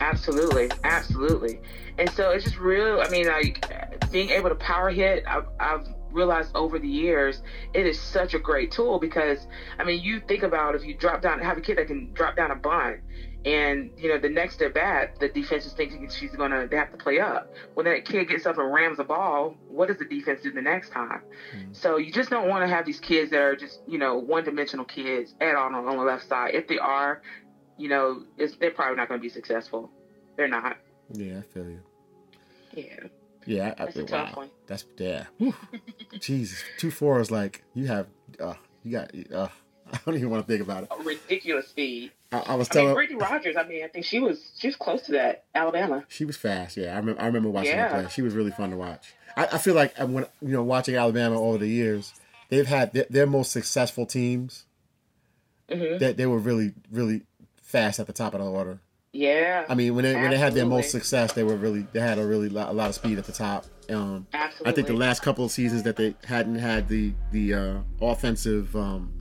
Absolutely, 0.00 0.70
absolutely. 0.84 1.60
And 1.98 2.10
so 2.10 2.30
it's 2.30 2.44
just 2.44 2.58
real. 2.58 3.00
I 3.00 3.08
mean, 3.08 3.26
like 3.26 3.64
being 4.10 4.30
able 4.30 4.48
to 4.50 4.54
power 4.56 4.90
hit. 4.90 5.24
I've, 5.26 5.46
I've 5.60 5.86
realized 6.12 6.50
over 6.54 6.78
the 6.78 6.88
years 6.88 7.42
it 7.74 7.86
is 7.86 8.00
such 8.00 8.34
a 8.34 8.38
great 8.38 8.70
tool 8.70 8.98
because 9.00 9.46
I 9.78 9.84
mean, 9.84 10.02
you 10.02 10.20
think 10.20 10.42
about 10.44 10.74
if 10.76 10.84
you 10.84 10.94
drop 10.94 11.22
down, 11.22 11.40
have 11.40 11.58
a 11.58 11.60
kid 11.60 11.78
that 11.78 11.86
can 11.88 12.12
drop 12.12 12.36
down 12.36 12.50
a 12.52 12.56
bunt, 12.56 13.00
and 13.44 13.90
you 13.96 14.08
know 14.08 14.18
the 14.18 14.28
next 14.28 14.62
at 14.62 14.72
bat, 14.74 15.16
the 15.20 15.28
defense 15.28 15.66
is 15.66 15.72
thinking 15.72 16.08
she's 16.08 16.34
gonna 16.34 16.66
they 16.66 16.76
have 16.76 16.90
to 16.92 16.96
play 16.96 17.20
up. 17.20 17.52
When 17.74 17.86
that 17.86 18.04
kid 18.04 18.28
gets 18.28 18.46
up 18.46 18.58
and 18.58 18.72
rams 18.72 18.96
the 18.96 19.04
ball, 19.04 19.56
what 19.68 19.88
does 19.88 19.98
the 19.98 20.04
defense 20.04 20.40
do 20.42 20.50
the 20.52 20.62
next 20.62 20.90
time? 20.90 21.20
Mhm. 21.54 21.76
So 21.76 21.96
you 21.98 22.10
just 22.12 22.30
don't 22.30 22.48
want 22.48 22.62
to 22.68 22.74
have 22.74 22.86
these 22.86 23.00
kids 23.00 23.30
that 23.32 23.40
are 23.40 23.56
just 23.56 23.80
you 23.86 23.98
know 23.98 24.16
one 24.16 24.44
dimensional 24.44 24.84
kids 24.84 25.34
at 25.40 25.54
all 25.54 25.66
on, 25.66 25.74
on 25.74 25.96
the 25.98 26.02
left 26.04 26.26
side. 26.28 26.54
If 26.54 26.68
they 26.68 26.78
are, 26.78 27.22
you 27.76 27.88
know, 27.88 28.24
it's, 28.38 28.56
they're 28.56 28.70
probably 28.70 28.96
not 28.96 29.08
going 29.08 29.20
to 29.20 29.22
be 29.22 29.28
successful. 29.28 29.90
They're 30.36 30.48
not. 30.48 30.76
Yeah, 31.12 31.38
I 31.38 31.42
feel 31.42 31.64
you. 31.68 31.80
Yeah, 32.72 33.06
Yeah, 33.46 33.74
I, 33.78 33.84
that's 33.84 33.96
a 33.96 34.00
wow. 34.00 34.06
tough 34.06 34.36
one. 34.36 34.50
That's 34.66 34.84
yeah. 34.98 35.26
Jesus, 36.18 36.62
two 36.78 36.90
four 36.90 37.20
is 37.20 37.30
like 37.30 37.62
you 37.74 37.86
have. 37.88 38.06
Uh, 38.40 38.54
you 38.82 38.92
got. 38.92 39.10
Uh, 39.32 39.48
I 39.98 39.98
don't 40.04 40.16
even 40.16 40.30
want 40.30 40.46
to 40.46 40.52
think 40.52 40.62
about 40.62 40.84
it. 40.84 40.88
A 40.98 41.02
ridiculous 41.02 41.68
speed. 41.68 42.10
I, 42.32 42.38
I 42.38 42.54
was 42.56 42.68
I 42.70 42.74
mean, 42.74 42.82
telling. 42.84 42.94
Brittany 42.94 43.18
Rogers. 43.20 43.56
I 43.56 43.62
mean, 43.64 43.84
I 43.84 43.88
think 43.88 44.04
she 44.04 44.18
was 44.20 44.50
she 44.58 44.66
was 44.68 44.76
close 44.76 45.02
to 45.02 45.12
that 45.12 45.44
Alabama. 45.54 46.04
she 46.08 46.24
was 46.24 46.36
fast. 46.36 46.76
Yeah, 46.76 46.94
I 46.94 46.96
remember. 46.98 47.20
I 47.22 47.26
remember 47.26 47.48
watching 47.50 47.72
Yeah. 47.72 47.88
her 47.88 48.02
play. 48.02 48.10
She 48.10 48.22
was 48.22 48.34
really 48.34 48.50
fun 48.50 48.70
to 48.70 48.76
watch. 48.76 49.14
I, 49.36 49.46
I 49.52 49.58
feel 49.58 49.74
like 49.74 49.98
uh, 50.00 50.06
when 50.06 50.24
you 50.42 50.48
know 50.48 50.62
watching 50.62 50.96
Alabama 50.96 51.40
over 51.40 51.58
the 51.58 51.68
years, 51.68 52.12
they've 52.48 52.66
had 52.66 52.92
their, 52.92 53.06
their 53.08 53.26
most 53.26 53.52
successful 53.52 54.06
teams. 54.06 54.64
hmm 55.72 55.98
That 55.98 56.16
they 56.16 56.26
were 56.26 56.38
really 56.38 56.74
really 56.90 57.22
fast 57.62 58.00
at 58.00 58.06
the 58.06 58.12
top 58.12 58.34
of 58.34 58.40
the 58.40 58.46
order. 58.46 58.80
Yeah, 59.12 59.64
I 59.68 59.76
mean, 59.76 59.94
when 59.94 60.02
they 60.04 60.14
when 60.14 60.30
they 60.32 60.38
had 60.38 60.54
their 60.54 60.66
most 60.66 60.90
success, 60.90 61.34
they 61.34 61.44
were 61.44 61.54
really 61.54 61.86
they 61.92 62.00
had 62.00 62.18
a 62.18 62.26
really 62.26 62.48
lot, 62.48 62.70
a 62.70 62.72
lot 62.72 62.88
of 62.88 62.96
speed 62.96 63.16
at 63.16 63.24
the 63.26 63.32
top. 63.32 63.64
Um, 63.88 64.26
absolutely. 64.32 64.72
I 64.72 64.74
think 64.74 64.86
the 64.88 64.94
last 64.94 65.22
couple 65.22 65.44
of 65.44 65.52
seasons 65.52 65.84
that 65.84 65.94
they 65.94 66.16
hadn't 66.24 66.56
had 66.56 66.88
the 66.88 67.12
the 67.30 67.54
uh, 67.54 67.74
offensive 68.00 68.74
um, 68.74 69.12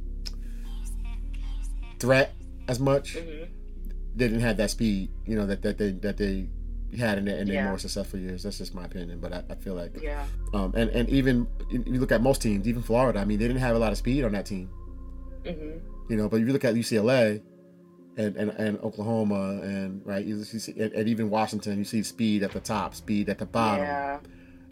threat 2.03 2.33
as 2.67 2.79
much, 2.79 3.15
Mhm. 3.15 3.47
they 4.15 4.27
didn't 4.27 4.41
have 4.41 4.57
that 4.57 4.69
speed. 4.69 5.09
You 5.25 5.35
know 5.37 5.45
that, 5.47 5.61
that 5.61 5.77
they 5.77 5.91
that 6.05 6.17
they 6.17 6.49
had 6.97 7.17
in 7.17 7.25
their, 7.25 7.37
in 7.37 7.47
their 7.47 7.55
Yeah. 7.57 7.69
more 7.69 7.79
successful 7.79 8.19
years. 8.19 8.43
That's 8.43 8.57
just 8.57 8.75
my 8.75 8.85
opinion, 8.85 9.19
but 9.19 9.31
I, 9.33 9.41
I 9.49 9.55
feel 9.55 9.73
like 9.73 9.93
Yeah, 10.03 10.25
um, 10.53 10.73
and 10.75 10.89
and 10.91 11.09
even 11.09 11.47
you 11.71 11.99
look 12.03 12.11
at 12.11 12.21
most 12.21 12.41
teams, 12.41 12.67
even 12.67 12.81
Florida. 12.83 13.19
I 13.19 13.25
mean, 13.25 13.39
they 13.39 13.47
didn't 13.47 13.61
have 13.61 13.75
a 13.75 13.79
lot 13.79 13.91
of 13.93 13.97
speed 13.97 14.23
on 14.25 14.33
that 14.33 14.45
team. 14.45 14.69
hmm 15.45 15.77
You 16.09 16.17
know, 16.17 16.27
but 16.29 16.41
if 16.41 16.47
you 16.47 16.53
look 16.53 16.65
at 16.65 16.75
UCLA. 16.75 17.41
And, 18.15 18.35
and, 18.37 18.51
and 18.51 18.77
Oklahoma 18.81 19.59
and 19.63 20.05
right 20.05 20.23
you 20.23 20.43
see, 20.43 20.71
and, 20.79 20.93
and 20.93 21.09
even 21.09 21.31
Washington 21.31 21.79
you 21.79 21.83
see 21.83 22.03
speed 22.03 22.43
at 22.43 22.51
the 22.51 22.59
top 22.59 22.93
speed 22.93 23.27
at 23.27 23.39
the 23.39 23.45
bottom 23.47 23.87
yeah, 23.87 24.19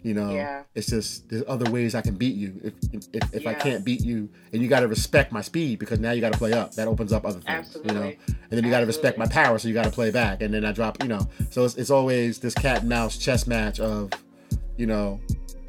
You 0.02 0.14
know, 0.14 0.30
Yeah. 0.34 0.62
it's 0.74 0.88
just 0.88 1.28
there's 1.28 1.44
other 1.46 1.70
ways 1.70 1.94
I 1.94 2.00
can 2.00 2.14
beat 2.16 2.34
you. 2.34 2.60
If 2.92 3.04
if, 3.12 3.34
if 3.34 3.46
I 3.46 3.54
can't 3.54 3.84
beat 3.84 4.02
you, 4.04 4.28
and 4.52 4.60
you 4.60 4.68
got 4.68 4.80
to 4.80 4.88
respect 4.88 5.30
my 5.30 5.42
speed 5.42 5.78
because 5.78 6.00
now 6.00 6.10
you 6.10 6.20
got 6.20 6.32
to 6.32 6.38
play 6.38 6.52
up. 6.52 6.72
That 6.74 6.88
opens 6.88 7.12
up 7.12 7.24
other 7.24 7.38
things. 7.40 7.76
You 7.84 7.94
know, 7.94 8.02
and 8.02 8.36
then 8.50 8.64
you 8.64 8.70
got 8.70 8.80
to 8.80 8.86
respect 8.86 9.16
my 9.16 9.26
power, 9.26 9.58
so 9.58 9.68
you 9.68 9.74
got 9.74 9.84
to 9.84 9.90
play 9.90 10.10
back. 10.10 10.42
And 10.42 10.52
then 10.52 10.64
I 10.64 10.72
drop. 10.72 11.00
You 11.02 11.08
know, 11.08 11.28
so 11.50 11.64
it's, 11.64 11.76
it's 11.76 11.90
always 11.90 12.40
this 12.40 12.54
cat 12.54 12.80
and 12.80 12.88
mouse 12.88 13.16
chess 13.16 13.46
match 13.46 13.78
of, 13.78 14.10
you 14.76 14.86
know, 14.86 15.20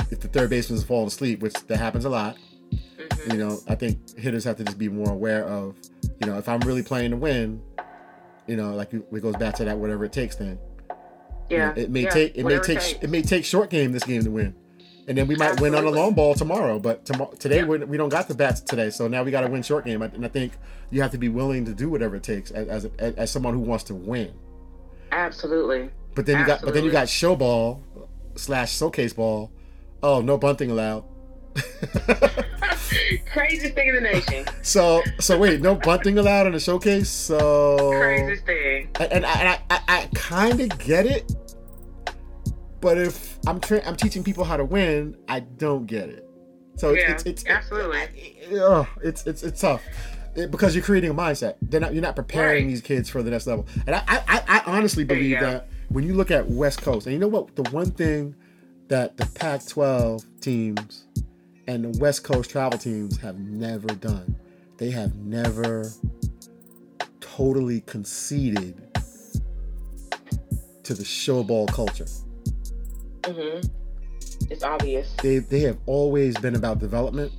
if 0.09 0.19
the 0.19 0.27
third 0.27 0.49
baseman 0.49 0.77
is 0.79 0.83
falling 0.83 1.07
asleep, 1.07 1.41
which 1.41 1.53
that 1.67 1.77
happens 1.77 2.05
a 2.05 2.09
lot. 2.09 2.35
Mhm. 2.71 3.33
You 3.33 3.37
know, 3.37 3.59
I 3.67 3.75
think 3.75 4.17
hitters 4.17 4.43
have 4.45 4.57
to 4.57 4.63
just 4.63 4.77
be 4.79 4.89
more 4.89 5.11
aware 5.11 5.45
of, 5.45 5.75
you 6.19 6.25
know, 6.27 6.37
if 6.39 6.49
I'm 6.49 6.59
really 6.61 6.81
playing 6.83 7.11
to 7.11 7.17
win, 7.17 7.61
you 8.47 8.55
know, 8.57 8.73
like 8.73 8.93
it 8.93 9.21
goes 9.21 9.35
back 9.35 9.53
to 9.55 9.65
that 9.65 9.77
whatever 9.77 10.05
it 10.05 10.11
takes 10.11 10.35
thing. 10.35 10.57
Yeah. 11.49 11.73
it 11.75 11.89
may 11.89 12.03
yeah, 12.03 12.09
take 12.09 12.37
it 12.37 12.43
may 12.45 12.55
take 12.59 12.79
takes. 12.79 12.91
it 13.03 13.09
may 13.09 13.21
take 13.21 13.45
short 13.45 13.69
game 13.69 13.91
this 13.91 14.03
game 14.03 14.23
to 14.23 14.31
win. 14.31 14.55
and 15.07 15.17
then 15.17 15.27
we 15.27 15.35
might 15.35 15.59
win 15.59 15.75
on 15.75 15.85
a 15.85 15.89
long 15.89 16.13
ball 16.13 16.33
tomorrow. 16.33 16.79
But 16.79 17.05
tomorrow, 17.05 17.31
today 17.33 17.57
Yeah. 17.57 17.65
we 17.65 17.77
we 17.79 17.97
don't 17.97 18.09
got 18.09 18.27
the 18.27 18.35
bats 18.35 18.61
today, 18.61 18.89
so 18.89 19.07
now 19.07 19.23
we 19.23 19.31
got 19.31 19.41
to 19.41 19.47
win 19.47 19.61
short 19.63 19.85
game. 19.85 20.01
And 20.01 20.25
I 20.25 20.29
think 20.29 20.53
you 20.89 21.01
have 21.01 21.11
to 21.11 21.17
be 21.17 21.29
willing 21.29 21.65
to 21.65 21.73
do 21.73 21.89
whatever 21.89 22.15
it 22.15 22.23
takes 22.23 22.51
as 22.51 22.85
as, 22.99 23.15
as 23.15 23.31
someone 23.31 23.53
who 23.53 23.59
wants 23.59 23.83
to 23.85 23.95
win. 23.95 24.33
Absolutely. 25.11 25.89
But 26.15 26.25
then 26.25 26.39
you 26.39 26.45
got 26.45 26.61
but 26.61 26.73
then 26.73 26.83
you 26.83 26.91
got 26.91 27.09
show 27.09 27.35
ball 27.35 27.83
slash 28.35 28.75
showcase 28.77 29.13
ball. 29.13 29.51
Oh, 30.01 30.21
no 30.21 30.37
bunting 30.37 30.71
allowed. 30.71 31.03
Craziest 33.31 33.73
thing 33.75 33.87
in 33.89 33.95
the 33.95 34.01
nation. 34.01 34.45
so 34.61 35.01
so 35.19 35.37
wait, 35.37 35.61
no 35.61 35.75
bunting 35.75 36.17
allowed 36.17 36.47
in 36.47 36.53
the 36.53 36.59
showcase. 36.59 37.09
So 37.09 37.77
Craziest 37.99 38.45
thing. 38.45 38.89
and, 38.99 39.11
and 39.11 39.25
I, 39.25 39.59
I, 39.69 39.79
I, 39.87 40.09
kind 40.13 40.59
of 40.61 40.77
get 40.79 41.05
it, 41.05 41.31
but 42.81 42.97
if 42.97 43.37
I'm 43.47 43.59
tra- 43.59 43.81
I'm 43.85 43.95
teaching 43.95 44.23
people 44.23 44.43
how 44.43 44.57
to 44.57 44.65
win, 44.65 45.15
I 45.27 45.41
don't 45.41 45.85
get 45.87 46.09
it. 46.09 46.27
So 46.75 46.89
it's 46.91 47.01
Yeah, 47.03 47.11
it's, 47.11 47.23
it's 47.23 47.45
absolutely. 47.47 47.99
It, 48.41 48.59
ugh, 48.59 48.87
it's 49.03 49.25
it's 49.27 49.43
it's 49.43 49.61
tough 49.61 49.81
It- 50.35 50.51
because 50.51 50.75
you're 50.75 50.83
creating 50.83 51.11
a 51.11 51.13
mindset. 51.13 51.55
They're 51.61 51.79
not 51.79 51.93
you're 51.93 52.01
not 52.03 52.15
preparing 52.15 52.65
Right. 52.65 52.69
these 52.69 52.81
kids 52.81 53.09
for 53.09 53.23
the 53.23 53.31
next 53.31 53.47
level. 53.47 53.65
And 53.87 53.95
I 53.95 54.03
I, 54.07 54.23
I- 54.27 54.43
I 54.47 54.61
honestly 54.65 55.03
believe 55.03 55.39
that 55.39 55.67
when 55.89 56.03
you 56.05 56.13
look 56.13 56.31
at 56.31 56.49
West 56.49 56.81
Coast, 56.81 57.05
and 57.05 57.13
you 57.13 57.19
know 57.19 57.27
what, 57.27 57.55
the 57.55 57.63
one 57.69 57.91
thing 57.91 58.33
that 58.87 59.15
the 59.17 59.25
Pac-12 59.27 60.25
teams 60.41 61.05
and 61.67 61.83
the 61.85 61.99
West 61.99 62.23
Coast 62.23 62.49
travel 62.49 62.77
teams 62.77 63.17
have 63.19 63.39
never 63.39 63.87
done, 63.87 64.35
they 64.77 64.91
have 64.91 65.15
never 65.15 65.91
totally 67.21 67.81
conceded 67.81 68.81
to 70.83 70.93
the 70.93 71.05
show 71.05 71.43
ball 71.43 71.67
culture. 71.67 72.05
hmm 73.25 73.59
It's 74.49 74.63
obvious. 74.63 75.13
They 75.21 75.39
they 75.39 75.61
have 75.61 75.77
always 75.85 76.37
been 76.37 76.55
about 76.55 76.79
development, 76.79 77.31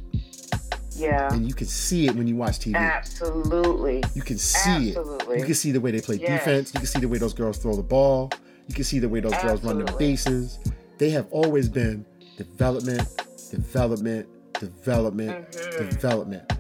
Yeah. 0.96 1.32
and 1.34 1.46
you 1.46 1.54
can 1.54 1.66
see 1.66 2.06
it 2.06 2.16
when 2.16 2.26
you 2.26 2.36
watch 2.36 2.58
TV. 2.60 2.74
Absolutely. 2.76 4.02
You 4.14 4.22
can 4.22 4.38
see 4.38 4.88
Absolutely. 4.88 5.36
it. 5.36 5.40
You 5.40 5.44
can 5.44 5.54
see 5.54 5.70
the 5.72 5.80
way 5.80 5.90
they 5.90 6.00
play 6.00 6.16
Yes. 6.16 6.44
defense. 6.44 6.72
You 6.72 6.80
can 6.80 6.86
see 6.86 7.00
the 7.00 7.08
way 7.08 7.18
those 7.18 7.34
girls 7.34 7.58
throw 7.58 7.76
the 7.76 7.82
ball. 7.82 8.30
You 8.68 8.74
can 8.74 8.84
see 8.84 8.98
the 8.98 9.08
way 9.08 9.20
those 9.20 9.36
girls 9.42 9.62
run 9.62 9.76
their 9.76 9.84
Absolutely. 9.84 10.06
bases. 10.06 10.58
They 10.98 11.10
have 11.10 11.26
always 11.30 11.68
been 11.68 12.06
development, 12.36 13.06
development, 13.54 14.28
development, 14.58 15.50
Mhm. 15.52 15.90
development. 15.90 16.52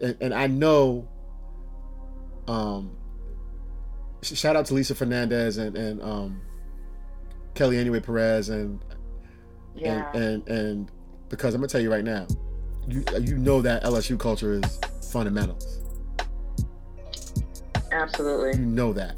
And, 0.00 0.16
and 0.20 0.34
I 0.34 0.46
know. 0.46 1.08
Um. 2.46 2.96
Shout 4.22 4.56
out 4.56 4.66
to 4.66 4.74
Lisa 4.74 4.94
Fernandez 4.94 5.58
and 5.58 5.76
and 5.76 6.02
um. 6.02 6.40
Kelly 7.54 7.78
Anyway 7.78 7.98
Perez 8.00 8.50
and 8.50 8.78
Yeah. 9.74 10.10
and, 10.12 10.46
and 10.46 10.48
and 10.48 10.90
because 11.28 11.54
I'm 11.54 11.60
gonna 11.60 11.68
tell 11.68 11.80
you 11.80 11.90
right 11.90 12.04
now, 12.04 12.26
you 12.88 13.04
you 13.20 13.36
know 13.36 13.60
that 13.62 13.82
LSU 13.84 14.16
culture 14.18 14.52
is 14.54 14.78
fundamentals. 15.10 15.82
Absolutely. 17.90 18.60
You 18.60 18.66
know 18.66 18.92
that. 18.92 19.16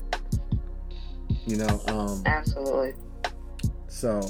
You 1.47 1.57
know, 1.57 1.81
um, 1.89 2.23
Absolutely. 2.27 2.95
so 3.89 4.21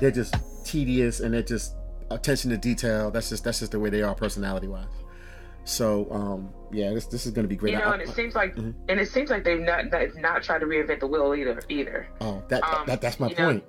they're 0.00 0.10
just 0.10 0.34
tedious 0.64 1.20
and 1.20 1.34
they're 1.34 1.42
just 1.42 1.74
attention 2.10 2.50
to 2.50 2.56
detail. 2.58 3.10
That's 3.10 3.28
just 3.30 3.44
that's 3.44 3.60
just 3.60 3.72
the 3.72 3.80
way 3.80 3.90
they 3.90 4.02
are 4.02 4.14
personality 4.14 4.68
wise. 4.68 4.86
So 5.64 6.06
um, 6.10 6.52
yeah, 6.72 6.92
this 6.92 7.06
this 7.06 7.24
is 7.26 7.32
gonna 7.32 7.48
be 7.48 7.56
great. 7.56 7.72
You 7.72 7.78
know, 7.78 7.92
and 7.92 8.02
it 8.02 8.10
seems 8.10 8.34
like, 8.34 8.54
Mhm. 8.54 8.74
and 8.88 9.00
it 9.00 9.08
seems 9.08 9.30
like 9.30 9.44
they've 9.44 9.60
not 9.60 9.90
they've 9.90 10.14
not 10.16 10.42
tried 10.42 10.58
to 10.60 10.66
reinvent 10.66 11.00
the 11.00 11.06
wheel 11.06 11.34
either. 11.34 11.60
Either 11.68 12.06
oh, 12.20 12.42
that, 12.48 12.62
um, 12.64 12.86
that 12.86 13.00
that's 13.00 13.18
my 13.18 13.28
you 13.28 13.34
know, 13.36 13.44
point. 13.46 13.64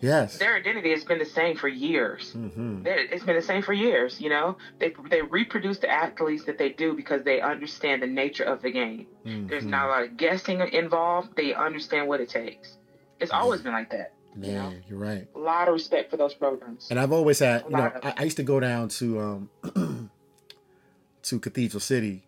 Yes. 0.00 0.36
their 0.38 0.54
identity 0.56 0.90
has 0.90 1.04
been 1.04 1.18
the 1.18 1.24
same 1.24 1.56
for 1.56 1.68
years. 1.68 2.32
hmm 2.32 2.82
It's 2.84 3.24
been 3.24 3.36
the 3.36 3.40
same 3.42 3.62
for 3.62 3.72
years. 3.72 4.20
You 4.20 4.28
know, 4.28 4.56
they 4.80 4.92
they 5.08 5.22
reproduce 5.22 5.78
the 5.78 5.88
athletes 5.88 6.44
that 6.44 6.58
they 6.58 6.70
do 6.70 6.94
because 6.94 7.22
they 7.22 7.40
understand 7.40 8.02
the 8.02 8.06
nature 8.06 8.44
of 8.44 8.60
the 8.60 8.70
game. 8.72 9.06
There's 9.24 9.62
Mm-hmm. 9.62 9.70
not 9.70 9.86
a 9.86 9.88
lot 9.88 10.02
of 10.02 10.16
guessing 10.16 10.60
involved. 10.60 11.30
They 11.36 11.54
understand 11.54 12.08
what 12.08 12.20
it 12.20 12.28
takes. 12.28 12.76
It's 13.20 13.30
always 13.30 13.62
been 13.62 13.72
like 13.72 13.90
that. 13.90 14.12
Man, 14.36 14.54
know? 14.54 14.76
you're 14.88 14.98
right. 14.98 15.26
A 15.34 15.38
lot 15.38 15.68
of 15.68 15.74
respect 15.74 16.10
for 16.10 16.16
those 16.16 16.34
programs. 16.34 16.88
And 16.90 17.00
I've 17.00 17.12
always 17.12 17.38
had, 17.38 17.64
you 17.64 17.70
know, 17.70 17.90
I, 18.02 18.14
I 18.18 18.24
used 18.24 18.36
to 18.36 18.42
go 18.42 18.60
down 18.60 18.88
to 18.90 19.20
um 19.20 19.50
to 21.22 21.40
Cathedral 21.40 21.80
City 21.80 22.24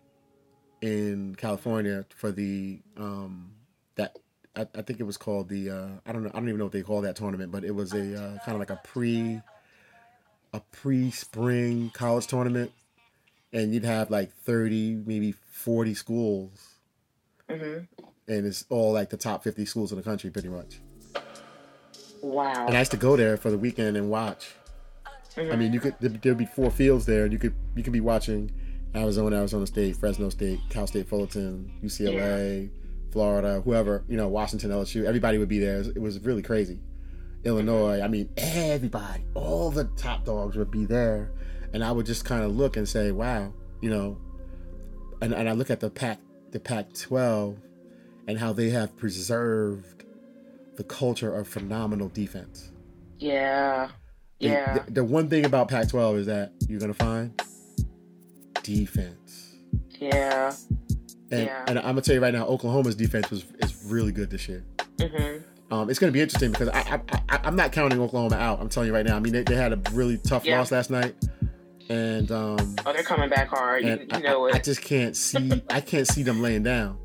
in 0.81 1.35
California 1.35 2.05
for 2.15 2.31
the 2.31 2.79
um 2.97 3.51
that 3.95 4.17
I, 4.55 4.61
I 4.73 4.81
think 4.81 4.99
it 4.99 5.03
was 5.03 5.17
called 5.17 5.49
the 5.49 5.69
uh 5.69 5.87
I 6.05 6.11
don't 6.11 6.23
know 6.23 6.31
I 6.33 6.39
don't 6.39 6.47
even 6.47 6.57
know 6.57 6.65
what 6.65 6.73
they 6.73 6.81
call 6.81 7.01
that 7.01 7.15
tournament, 7.15 7.51
but 7.51 7.63
it 7.63 7.75
was 7.75 7.93
a 7.93 8.15
uh, 8.15 8.37
kind 8.39 8.55
of 8.55 8.59
like 8.59 8.71
a 8.71 8.81
pre 8.83 9.41
a 10.53 10.59
pre 10.71 11.11
spring 11.11 11.91
college 11.93 12.25
tournament, 12.27 12.71
and 13.53 13.73
you'd 13.73 13.85
have 13.85 14.09
like 14.09 14.31
thirty 14.31 14.95
maybe 14.95 15.31
forty 15.31 15.93
schools, 15.93 16.75
mm-hmm. 17.47 17.83
and 18.27 18.45
it's 18.45 18.65
all 18.69 18.93
like 18.93 19.09
the 19.11 19.17
top 19.17 19.43
fifty 19.43 19.65
schools 19.65 19.91
in 19.91 19.97
the 19.97 20.03
country 20.03 20.31
pretty 20.31 20.49
much. 20.49 20.79
Wow. 22.21 22.67
And 22.67 22.75
I 22.75 22.79
used 22.79 22.91
to 22.91 22.97
go 22.97 23.15
there 23.15 23.37
for 23.37 23.49
the 23.51 23.57
weekend 23.57 23.97
and 23.97 24.09
watch. 24.09 24.51
I 25.37 25.55
mean, 25.55 25.73
you 25.73 25.79
could 25.79 25.95
there- 25.99 26.09
there'd 26.09 26.37
be 26.37 26.45
four 26.45 26.69
fields 26.71 27.05
there, 27.05 27.23
and 27.23 27.31
you 27.31 27.39
could 27.39 27.53
you 27.75 27.83
could 27.83 27.93
be 27.93 28.01
watching 28.01 28.51
Arizona, 28.95 29.37
Arizona 29.37 29.65
State, 29.67 29.95
Fresno 29.95 30.29
State, 30.29 30.59
Cal 30.69 30.87
State 30.87 31.07
Fullerton, 31.07 31.71
UCLA, 31.83 32.69
Florida, 33.11 33.61
whoever 33.63 34.03
you 34.09 34.17
know, 34.17 34.27
Washington, 34.27 34.71
LSU. 34.71 35.05
Everybody 35.05 35.37
would 35.37 35.47
be 35.49 35.59
there. 35.59 35.79
It 35.81 36.01
was, 36.01 36.19
really 36.19 36.41
crazy. 36.41 36.79
Illinois. 37.45 38.01
I 38.01 38.07
mean, 38.07 38.29
everybody, 38.37 39.23
all 39.33 39.69
the 39.71 39.85
top 39.95 40.25
dogs 40.25 40.57
would 40.57 40.71
be 40.71 40.85
there, 40.85 41.31
and 41.73 41.83
I 41.83 41.91
would 41.91 42.05
just 42.05 42.25
kind 42.25 42.43
of 42.43 42.55
look 42.55 42.75
and 42.75 42.87
say, 42.87 43.11
"Wow," 43.11 43.53
you 43.81 43.89
know. 43.89 44.17
And 45.21 45.33
and 45.33 45.47
I 45.47 45.53
look 45.53 45.69
at 45.69 45.79
the 45.79 45.89
pack, 45.89 46.19
the 46.51 46.59
Pac-12 46.59 47.57
and 48.27 48.37
how 48.37 48.53
they 48.53 48.69
have 48.69 48.95
preserved 48.97 49.98
the 50.79 50.83
culture 50.85 51.35
of 51.35 51.45
phenomenal 51.45 52.07
defense. 52.09 52.71
yeah. 53.19 53.89
The- 54.39 54.47
Yeah. 54.47 54.77
The, 54.85 54.91
the 54.93 55.03
one 55.03 55.27
thing 55.27 55.43
about 55.45 55.67
Pac-12 55.67 56.19
is 56.19 56.25
that 56.27 56.53
you're 56.69 56.79
gonna 56.79 56.93
find 56.93 57.39
defense. 58.63 59.55
Yeah. 59.99 60.53
And, 61.31 61.43
Yeah. 61.45 61.65
and 61.67 61.77
I'm 61.79 61.83
gonna 61.85 62.01
tell 62.01 62.15
you 62.15 62.21
right 62.21 62.33
now, 62.33 62.45
Oklahoma's 62.47 62.95
defense 62.95 63.29
was 63.29 63.43
is 63.59 63.83
really 63.85 64.13
good 64.13 64.29
this 64.29 64.47
year. 64.47 64.63
Mm-hmm. 64.97 65.73
Um, 65.73 65.89
it's 65.89 65.99
gonna 65.99 66.13
be 66.13 66.21
interesting 66.21 66.51
because 66.51 66.69
I, 66.69 66.79
I, 66.79 66.99
I 67.29 67.39
I'm 67.43 67.57
not 67.57 67.73
counting 67.73 67.99
Oklahoma 68.01 68.37
out. 68.37 68.61
I'm 68.61 68.69
telling 68.69 68.87
you 68.87 68.93
right 68.95 69.05
now. 69.05 69.17
I 69.17 69.19
mean, 69.19 69.33
they, 69.33 69.43
they 69.43 69.55
had 69.55 69.73
a 69.73 69.81
really 69.91 70.17
tough 70.17 70.45
Yeah. 70.45 70.57
loss 70.59 70.71
last 70.71 70.89
night, 70.89 71.15
and 71.89 72.31
um, 72.31 72.75
Oh, 72.85 72.93
they're 72.93 73.03
coming 73.03 73.29
back 73.29 73.49
hard. 73.49 73.83
You, 73.83 74.07
you 74.15 74.19
know 74.23 74.45
I, 74.45 74.49
it. 74.51 74.55
I 74.55 74.59
just 74.59 74.81
can't 74.81 75.15
see 75.17 75.61
I 75.69 75.81
can't 75.81 76.07
see 76.07 76.23
them 76.23 76.41
laying 76.41 76.63
down. 76.63 76.97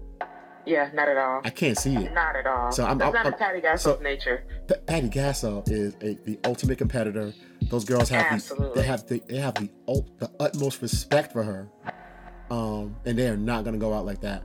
Yeah, 0.66 0.90
not 0.94 1.08
at 1.08 1.16
all. 1.16 1.40
I 1.44 1.50
can't 1.50 1.76
see 1.76 1.94
it. 1.94 2.12
Not 2.14 2.36
at 2.36 2.46
all. 2.46 2.72
So 2.72 2.84
I'm- 2.86 2.98
That's 2.98 3.14
I'm- 3.14 3.24
not 3.24 3.32
in 3.34 3.38
Patty 3.38 3.60
Gasso's 3.60 3.82
so- 3.82 3.98
nature. 4.02 4.44
P- 4.66 4.74
Patty 4.86 5.08
Gasso 5.10 5.68
is 5.70 5.94
a, 6.00 6.14
the 6.24 6.38
ultimate 6.44 6.78
competitor. 6.78 7.32
Those 7.68 7.84
girls 7.84 8.08
have 8.08 8.40
the, 8.48 8.72
they 8.74 8.82
have 8.82 9.06
the 9.06 9.20
they 9.26 9.36
have 9.38 9.54
the 9.54 9.68
the 10.18 10.30
utmost 10.40 10.80
respect 10.82 11.32
for 11.32 11.42
her, 11.42 11.68
um, 12.50 12.94
and 13.06 13.18
they 13.18 13.28
are 13.28 13.36
not 13.36 13.64
going 13.64 13.72
to 13.74 13.80
go 13.80 13.92
out 13.94 14.04
like 14.06 14.20
that. 14.20 14.42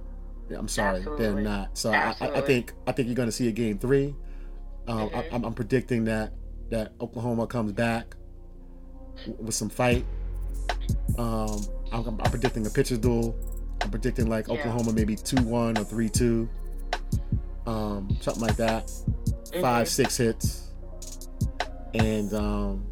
I'm 0.58 0.68
sorry, 0.68 1.06
they're 1.18 1.34
not. 1.36 1.78
So 1.78 1.92
I, 1.92 2.16
I, 2.22 2.30
I 2.36 2.42
think 2.42 2.74
I 2.88 2.92
think 2.92 3.08
you're 3.08 3.16
going 3.16 3.28
to 3.28 3.34
see 3.34 3.48
a 3.48 3.52
game 3.52 3.78
three. 3.78 4.16
Um, 4.88 5.10
I, 5.14 5.22
Mhm. 5.24 5.34
I'm, 5.34 5.46
I'm 5.46 5.54
predicting 5.54 6.06
that 6.06 6.32
that 6.70 6.94
Oklahoma 7.02 7.46
comes 7.48 7.72
back 7.74 8.16
with 9.38 9.54
some 9.54 9.70
fight. 9.70 10.06
Um, 11.18 11.62
I'm, 11.92 12.08
I'm 12.08 12.18
predicting 12.32 12.66
a 12.66 12.70
pitcher's 12.70 13.00
duel. 13.00 13.36
I'm 13.82 13.90
predicting 13.92 14.28
like 14.30 14.48
Yeah. 14.48 14.56
Oklahoma 14.56 14.94
maybe 14.94 15.16
two 15.16 15.42
one 15.44 15.78
or 15.78 15.84
three 15.84 16.10
two, 16.10 16.50
um, 17.66 18.10
something 18.22 18.42
like 18.44 18.58
that 18.58 18.90
five, 19.62 19.88
Mhm. 19.88 19.90
six 19.90 20.18
hits, 20.18 20.68
and 21.94 22.34
um, 22.34 22.86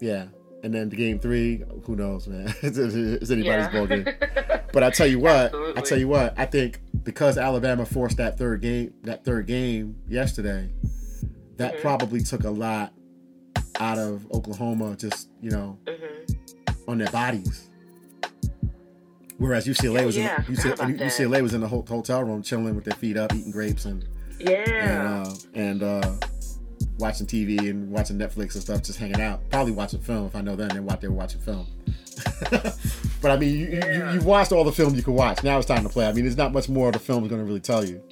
yeah, 0.00 0.26
and 0.62 0.74
then 0.74 0.88
the 0.88 0.96
game 0.96 1.18
three, 1.18 1.62
who 1.84 1.96
knows, 1.96 2.26
man? 2.28 2.52
it's, 2.62 2.78
it's 2.78 3.30
anybody's 3.30 3.66
Yeah. 3.66 3.70
ball 3.72 3.86
game. 3.86 4.06
But 4.72 4.82
I 4.82 4.90
tell 4.90 5.06
you 5.06 5.18
what, 5.20 5.54
I 5.74 5.80
tell 5.80 5.96
you 5.98 6.08
what, 6.08 6.34
I 6.36 6.44
think 6.44 6.80
because 7.02 7.38
Alabama 7.38 7.86
forced 7.86 8.18
that 8.18 8.36
third 8.36 8.60
game, 8.60 8.92
that 9.04 9.24
third 9.24 9.46
game 9.46 9.96
yesterday, 10.06 10.68
that 11.56 11.76
Mhm. 11.76 11.80
probably 11.80 12.20
took 12.20 12.44
a 12.44 12.50
lot 12.50 12.92
out 13.80 13.96
of 13.96 14.26
Oklahoma, 14.32 14.94
just 14.98 15.30
you 15.40 15.50
know, 15.50 15.78
Mhm. 15.86 16.36
on 16.88 16.98
their 16.98 17.10
bodies. 17.10 17.70
Whereas 19.38 19.66
UCLA 19.66 20.04
was 20.06 20.16
yeah, 20.16 20.42
in 20.48 20.54
the. 20.54 20.60
UCLA 21.04 21.42
was 21.42 21.52
in 21.54 21.60
the 21.60 21.68
hotel 21.68 22.22
room 22.24 22.42
chilling 22.42 22.74
with 22.74 22.84
their 22.84 22.96
feet 22.96 23.16
up, 23.16 23.34
eating 23.34 23.50
grapes 23.52 23.84
and 23.84 24.04
Yeah. 24.38 25.26
and 25.26 25.26
uh, 25.26 25.34
and 25.54 25.82
uh, 25.82 26.12
watching 26.98 27.26
TV 27.26 27.58
and 27.70 27.90
watching 27.90 28.18
Netflix 28.18 28.54
and 28.54 28.62
stuff, 28.62 28.82
just 28.82 28.98
hanging 28.98 29.20
out. 29.20 29.40
Probably 29.50 29.72
watching 29.72 30.00
film 30.00 30.26
if 30.26 30.34
I 30.34 30.40
know 30.40 30.56
them. 30.56 30.68
they 30.68 30.80
what 30.80 31.00
they 31.00 31.08
were 31.08 31.14
watching 31.14 31.40
film. 31.40 31.66
but 32.50 33.30
I 33.30 33.36
mean, 33.36 33.54
you, 33.58 33.66
you, 33.66 33.78
Yeah. 33.84 34.12
you've 34.14 34.24
watched 34.24 34.52
all 34.52 34.64
the 34.64 34.72
film 34.72 34.94
you 34.94 35.02
can 35.02 35.12
watch. 35.14 35.42
Now 35.42 35.58
it's 35.58 35.66
time 35.66 35.82
to 35.82 35.88
play. 35.90 36.06
I 36.06 36.12
mean, 36.12 36.24
there's 36.24 36.36
not 36.38 36.52
much 36.52 36.68
more 36.68 36.90
the 36.90 36.98
film 36.98 37.22
is 37.24 37.28
going 37.28 37.40
to 37.42 37.46
really 37.46 37.60
tell 37.60 37.84
you, 37.84 38.02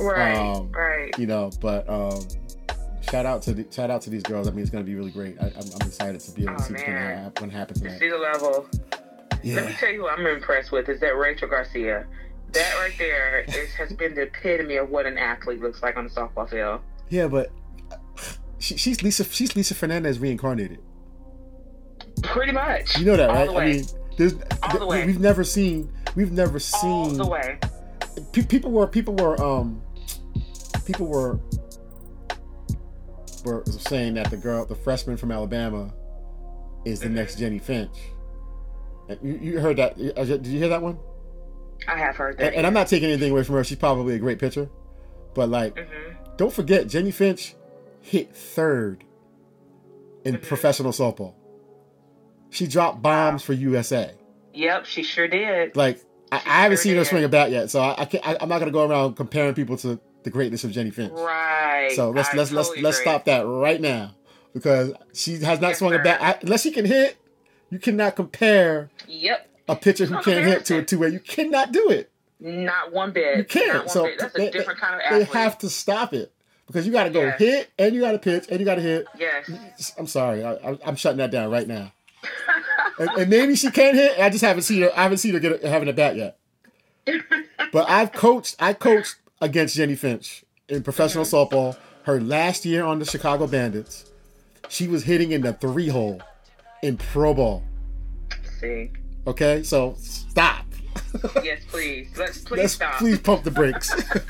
right. 0.00 0.36
um, 0.36 0.70
right. 0.72 1.18
you 1.18 1.26
know. 1.26 1.50
But 1.60 1.88
um, 1.88 2.20
shout 3.10 3.24
out 3.24 3.40
to 3.42 3.54
the, 3.54 3.66
shout 3.70 3.90
out 3.90 4.02
to 4.02 4.10
these 4.10 4.22
girls. 4.22 4.46
I 4.46 4.50
mean, 4.50 4.60
it's 4.60 4.70
gonna 4.70 4.84
be 4.84 4.94
really 4.94 5.10
great. 5.10 5.36
I, 5.40 5.46
I'm, 5.46 5.52
I'm 5.80 5.86
excited 5.86 6.20
to 6.20 6.30
be 6.32 6.42
able 6.42 6.56
to 6.56 6.60
Oh, 6.62 6.66
see 6.66 6.72
what's 6.74 6.84
gonna, 6.84 6.94
man. 6.94 7.22
happen, 7.24 7.48
gonna 7.48 7.58
happen 7.58 7.98
see 7.98 8.08
the 8.10 8.18
level. 8.18 8.66
Let 9.44 9.66
me 9.66 9.72
tell 9.74 9.90
you 9.90 10.00
who 10.02 10.08
I'm 10.08 10.26
impressed 10.26 10.72
with 10.72 10.88
is 10.88 11.00
that 11.00 11.16
Rachel 11.16 11.48
Garcia. 11.48 12.06
That 12.52 12.74
right 12.78 12.92
there 12.98 13.40
is, 13.48 13.72
has 13.74 13.92
been 13.92 14.14
the 14.14 14.22
epitome 14.22 14.76
of 14.76 14.88
what 14.88 15.06
an 15.06 15.18
athlete 15.18 15.60
looks 15.60 15.82
like 15.82 15.96
on 15.96 16.04
the 16.04 16.10
softball 16.10 16.48
field. 16.48 16.80
yeah, 17.10 17.26
but 17.26 17.50
she, 18.58 18.76
she's 18.76 19.02
Lisa. 19.02 19.24
She's 19.24 19.54
Lisa 19.56 19.74
Fernandez 19.74 20.18
reincarnated. 20.20 20.78
Pretty 22.22 22.52
much. 22.52 22.96
You 22.98 23.06
know 23.06 23.16
that, 23.16 23.28
All 23.28 23.36
right? 23.36 23.50
I 23.50 23.72
mean, 23.72 23.84
there's 24.16 24.34
All 24.62 24.78
the 24.78 24.86
way. 24.86 25.04
we've 25.04 25.18
never 25.20 25.42
seen 25.42 25.92
we've 26.14 26.30
never 26.32 26.54
All 26.54 27.06
seen 27.08 27.16
the 27.18 27.26
way. 27.26 27.58
pe- 28.32 28.44
people 28.44 28.70
were 28.70 28.86
people 28.86 29.14
were 29.16 29.38
um 29.42 29.82
people 30.86 31.06
were 31.06 31.40
were 33.44 33.62
saying 33.66 34.14
that 34.14 34.30
the 34.30 34.36
girl 34.36 34.64
the 34.64 34.74
freshman 34.76 35.16
from 35.16 35.32
Alabama 35.32 35.92
is 36.84 37.00
the 37.00 37.08
Mhm. 37.08 37.12
next 37.12 37.38
Jennie 37.38 37.58
Finch. 37.58 37.96
You, 39.22 39.38
you 39.40 39.60
heard 39.60 39.76
that? 39.76 39.92
uh, 40.16 40.24
Did 40.24 40.46
you 40.46 40.58
hear 40.58 40.68
that 40.68 40.82
one? 40.82 40.98
I 41.86 41.98
have 41.98 42.16
heard 42.16 42.38
that. 42.38 42.46
And, 42.46 42.54
and 42.56 42.66
I'm 42.66 42.72
not 42.74 42.86
taking 42.88 43.08
anything 43.10 43.30
away 43.32 43.42
from 43.44 43.56
her. 43.56 43.64
She's 43.64 43.76
probably 43.78 44.14
a 44.14 44.18
great 44.18 44.38
pitcher, 44.38 44.68
but 45.34 45.48
like, 45.48 45.76
hmm 45.78 46.12
don't 46.36 46.52
forget 46.52 46.88
Jennie 46.88 47.12
Finch 47.12 47.54
hit 48.00 48.34
third 48.34 49.04
in 50.24 50.34
Mhm. 50.36 50.42
professional 50.42 50.90
softball. 50.90 51.34
She 52.50 52.66
dropped 52.66 53.02
bombs 53.02 53.42
for 53.44 53.52
USA. 53.52 54.10
Yep, 54.52 54.86
she 54.86 55.02
sure 55.04 55.28
did. 55.28 55.76
Like 55.76 56.00
I, 56.32 56.36
I 56.36 56.38
haven't 56.62 56.78
sure 56.78 56.82
seen 56.82 56.96
her 56.96 57.04
swing 57.04 57.22
a 57.22 57.28
bat 57.28 57.50
yet, 57.52 57.70
so 57.70 57.80
I, 57.80 58.02
I 58.02 58.04
can't. 58.06 58.26
I, 58.26 58.36
I'm 58.40 58.48
not 58.48 58.58
gonna 58.58 58.70
go 58.72 58.88
around 58.88 59.14
comparing 59.14 59.54
people 59.54 59.76
to 59.78 60.00
the 60.24 60.30
greatness 60.30 60.64
of 60.64 60.72
Jennie 60.72 60.90
Finch. 60.90 61.12
Right. 61.12 61.92
So 61.94 62.10
let's 62.10 62.30
I 62.30 62.36
let's 62.36 62.50
let's 62.52 62.68
totally 62.68 62.82
let's 62.82 62.98
stop 62.98 63.26
that 63.26 63.42
right 63.42 63.80
now 63.80 64.14
because 64.54 64.92
she 65.12 65.34
has 65.38 65.60
not 65.60 65.68
Yes, 65.68 65.78
swung 65.78 65.94
a 65.94 65.98
bat 66.00 66.20
I, 66.20 66.38
unless 66.42 66.62
she 66.62 66.70
can 66.72 66.84
hit. 66.84 67.16
You 67.74 67.80
cannot 67.80 68.14
compare 68.14 68.88
Yep. 69.08 69.48
a 69.68 69.74
pitcher 69.74 70.06
who 70.06 70.22
can't 70.22 70.44
hit 70.46 70.64
to 70.66 70.78
a 70.78 70.84
two 70.84 71.00
way. 71.00 71.08
You 71.08 71.18
cannot 71.18 71.72
do 71.72 71.90
it. 71.90 72.08
Not 72.38 72.92
one 72.92 73.10
bit. 73.10 73.36
You 73.36 73.42
can't. 73.44 73.66
Not 73.74 73.76
one 73.86 73.88
So 73.88 74.04
bit. 74.04 74.18
That's 74.20 74.34
a 74.34 74.38
they, 74.38 74.50
different 74.50 74.78
kind 74.78 74.94
of 75.00 75.10
they 75.18 75.24
have 75.38 75.58
to 75.58 75.68
stop 75.68 76.12
it 76.14 76.32
because 76.68 76.86
you 76.86 76.92
got 76.92 77.04
to 77.04 77.10
go 77.10 77.22
Yes. 77.22 77.38
hit 77.40 77.70
and 77.76 77.92
you 77.96 78.00
got 78.00 78.12
to 78.12 78.18
pitch 78.20 78.46
and 78.48 78.60
you 78.60 78.64
got 78.64 78.76
to 78.76 78.80
hit. 78.80 79.06
Yes. 79.18 79.92
I'm 79.98 80.06
sorry, 80.06 80.44
I, 80.44 80.78
I'm 80.86 80.94
shutting 80.94 81.18
that 81.18 81.32
down 81.32 81.50
right 81.50 81.66
now. 81.66 81.90
and, 83.00 83.10
and 83.18 83.28
maybe 83.28 83.56
she 83.56 83.70
can 83.72 83.96
hit. 83.96 84.20
I 84.20 84.30
just 84.30 84.44
haven't 84.44 84.62
seen 84.62 84.82
her. 84.82 84.90
I 84.96 85.02
haven't 85.02 85.18
seen 85.18 85.34
her 85.34 85.40
get 85.40 85.64
a, 85.64 85.68
having 85.68 85.88
a 85.88 85.92
bat 85.92 86.14
yet. 86.16 86.38
But 87.72 87.90
I've 87.90 88.12
coached. 88.12 88.54
I 88.60 88.72
coached 88.72 89.16
against 89.40 89.74
Jennie 89.74 89.96
Finch 89.96 90.44
in 90.68 90.84
professional 90.84 91.24
Mm-hmm. 91.24 91.54
softball. 91.56 91.76
Her 92.04 92.20
last 92.20 92.64
year 92.64 92.84
on 92.84 93.00
the 93.00 93.04
Chicago 93.04 93.48
Bandits, 93.48 94.08
she 94.68 94.86
was 94.86 95.02
hitting 95.04 95.32
in 95.32 95.40
the 95.40 95.54
three 95.54 95.88
hole 95.88 96.20
in 96.84 96.96
pro 96.96 97.34
ball. 97.34 97.62
See. 98.60 98.90
Okay, 99.26 99.62
so 99.62 99.94
stop. 99.98 100.66
Yes, 101.42 101.62
please. 101.68 102.08
Let's 102.16 102.38
please 102.44 102.58
Let's 102.58 102.72
stop. 102.74 102.94
please 102.98 103.18
pump 103.18 103.42
the 103.44 103.50
brakes. 103.50 103.92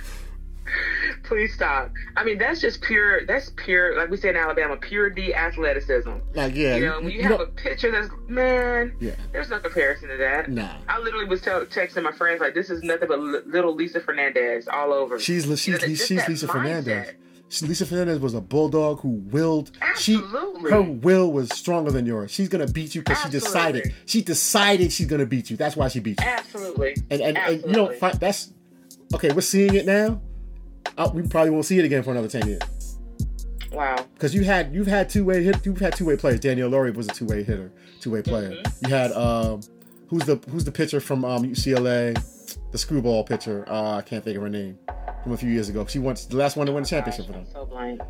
Please 1.24 1.54
stop. 1.54 1.90
I 2.16 2.24
mean, 2.24 2.36
that's 2.38 2.60
just 2.60 2.82
pure. 2.82 3.24
That's 3.26 3.50
pure. 3.56 3.96
Like 3.96 4.10
we 4.10 4.16
say 4.16 4.30
in 4.30 4.36
Alabama, 4.36 4.76
pure 4.76 5.08
D 5.08 5.32
athleticism. 5.34 6.10
like 6.34 6.54
yeah, 6.54 6.76
You 6.76 6.86
know, 6.86 7.00
when 7.00 7.10
you 7.10 7.22
have 7.22 7.40
a 7.40 7.46
picture 7.46 7.90
that's 7.90 8.08
man, 8.28 8.92
yeah, 9.00 9.12
there's 9.32 9.48
no 9.50 9.58
comparison 9.60 10.08
to 10.08 10.16
that. 10.16 10.50
nah. 10.50 10.76
I 10.88 10.98
literally 11.00 11.26
was 11.26 11.40
tell, 11.40 11.64
texting 11.66 12.02
my 12.02 12.12
friends 12.12 12.40
like, 12.40 12.54
"This 12.54 12.70
is 12.70 12.82
nothing 12.82 13.08
but 13.08 13.20
li- 13.20 13.40
little 13.46 13.74
Lisa 13.74 14.00
Fernandez 14.00 14.66
all 14.68 14.92
over." 14.92 15.18
She's 15.18 15.44
she's 15.44 15.66
You 15.66 15.72
know, 15.74 15.78
she's, 15.94 16.10
Lisa 16.28 16.46
mindset. 16.46 16.50
Fernandez. 16.50 17.14
She, 17.48 17.66
Lisa 17.66 17.86
Fernandez 17.86 18.18
was 18.18 18.34
a 18.34 18.40
bulldog 18.40 19.00
who 19.00 19.10
willed. 19.30 19.70
She 19.96 20.16
Absolutely. 20.54 20.70
her 20.70 20.82
will 20.82 21.32
was 21.32 21.50
stronger 21.50 21.90
than 21.90 22.06
yours. 22.06 22.30
She's 22.30 22.48
gonna 22.48 22.66
beat 22.66 22.94
you 22.94 23.02
because 23.02 23.22
she 23.22 23.28
decided. 23.30 23.94
She 24.06 24.22
decided 24.22 24.92
she's 24.92 25.06
gonna 25.06 25.26
beat 25.26 25.50
you. 25.50 25.56
That's 25.56 25.76
why 25.76 25.88
she 25.88 26.00
beat 26.00 26.20
you. 26.20 26.26
Absolutely. 26.26 26.96
And 27.10 27.20
and, 27.20 27.38
and 27.38 27.62
you 27.64 27.72
don't 27.72 27.96
find 27.96 28.18
that's 28.20 28.52
okay. 29.14 29.32
We're 29.32 29.40
seeing 29.40 29.74
it 29.74 29.86
now. 29.86 30.20
Uh, 30.96 31.10
we 31.12 31.22
probably 31.22 31.50
won't 31.50 31.64
see 31.64 31.78
it 31.78 31.84
again 31.84 32.02
for 32.02 32.10
another 32.12 32.28
ten 32.28 32.46
years 32.46 32.60
Wow. 33.72 33.96
because 34.14 34.34
you 34.34 34.44
had 34.44 34.72
you've 34.72 34.86
had 34.86 35.08
two 35.08 35.24
way 35.24 35.42
hit 35.42 35.64
you've 35.66 35.80
had 35.80 35.96
two 35.96 36.04
way 36.04 36.16
players. 36.16 36.40
Danielle 36.40 36.68
Lawrie 36.68 36.92
was 36.92 37.08
a 37.08 37.10
two 37.12 37.24
way 37.24 37.42
hitter, 37.42 37.72
two 38.00 38.10
way 38.10 38.22
player. 38.22 38.50
Mm-hmm. 38.50 38.86
You 38.86 38.94
had 38.94 39.10
um 39.12 39.60
who's 40.08 40.24
the 40.24 40.36
who's 40.50 40.64
the 40.64 40.70
pitcher 40.72 41.00
from 41.00 41.24
um 41.24 41.42
UCLA, 41.42 42.14
the 42.70 42.78
screwball 42.78 43.24
pitcher. 43.24 43.64
Uh, 43.68 43.96
I 43.96 44.02
can't 44.02 44.22
think 44.22 44.36
of 44.36 44.42
her 44.44 44.48
name 44.48 44.78
from 45.24 45.32
a 45.32 45.36
few 45.36 45.50
years 45.50 45.68
ago. 45.68 45.84
She 45.86 45.98
won 45.98 46.14
the 46.28 46.36
last 46.36 46.56
one 46.56 46.66
to 46.66 46.72
win 46.72 46.84
the 46.84 46.88
championship 46.88 47.26
for 47.26 47.32
them. 47.32 47.40
I'm 47.48 47.52
so 47.52 47.66
blank. 47.66 48.00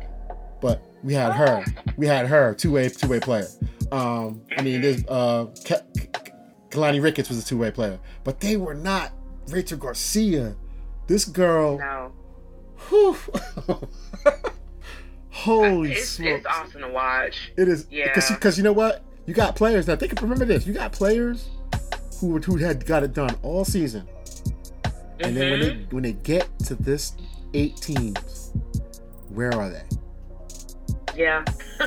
But 0.61 0.81
we 1.05 1.13
had 1.13 1.31
her. 1.33 1.63
We 1.97 2.07
had 2.07 2.25
her 2.27 2.53
two 2.53 2.71
way 2.71 2.89
two 2.89 3.07
way 3.07 3.19
player. 3.19 3.47
Um, 3.91 4.41
I 4.57 4.61
mean, 4.63 4.81
there's 4.81 5.05
uh, 5.07 5.45
Ke- 5.63 5.85
Keilani 6.71 7.01
Ricketts 7.01 7.29
was 7.29 7.41
a 7.41 7.45
two 7.45 7.57
way 7.57 7.71
player, 7.71 7.99
but 8.23 8.39
they 8.39 8.57
were 8.57 8.73
not 8.73 9.11
Rachel 9.49 9.77
Garcia. 9.77 10.55
This 11.07 11.23
girl, 11.25 11.77
No. 11.77 12.11
whew, 12.89 13.15
holy 15.29 15.91
It's, 15.91 16.09
smokes! 16.09 16.31
it's 16.31 16.45
awesome 16.47 16.81
to 16.81 16.89
watch. 16.89 17.51
It 17.57 17.67
is 17.67 17.85
Yeah. 17.91 18.11
because 18.13 18.57
you 18.57 18.63
know 18.63 18.73
what? 18.73 19.03
You 19.27 19.33
got 19.33 19.55
players 19.55 19.87
now. 19.87 19.95
Think 19.95 20.19
remember 20.21 20.45
this. 20.45 20.65
You 20.65 20.73
got 20.73 20.91
players 20.91 21.47
who 22.19 22.29
were- 22.29 22.39
who 22.39 22.57
had 22.57 22.85
got 22.85 23.03
it 23.03 23.13
done 23.13 23.35
all 23.43 23.65
season, 23.65 24.07
and 25.19 25.35
then 25.37 25.51
when 25.51 25.59
they 25.59 25.69
Mhm. 25.71 25.93
when 25.93 26.03
they 26.03 26.13
get 26.13 26.47
to 26.59 26.75
this 26.75 27.13
eight 27.53 27.75
teams, 27.77 28.51
where 29.29 29.53
are 29.53 29.69
they? 29.69 29.83
Yeah. 31.15 31.43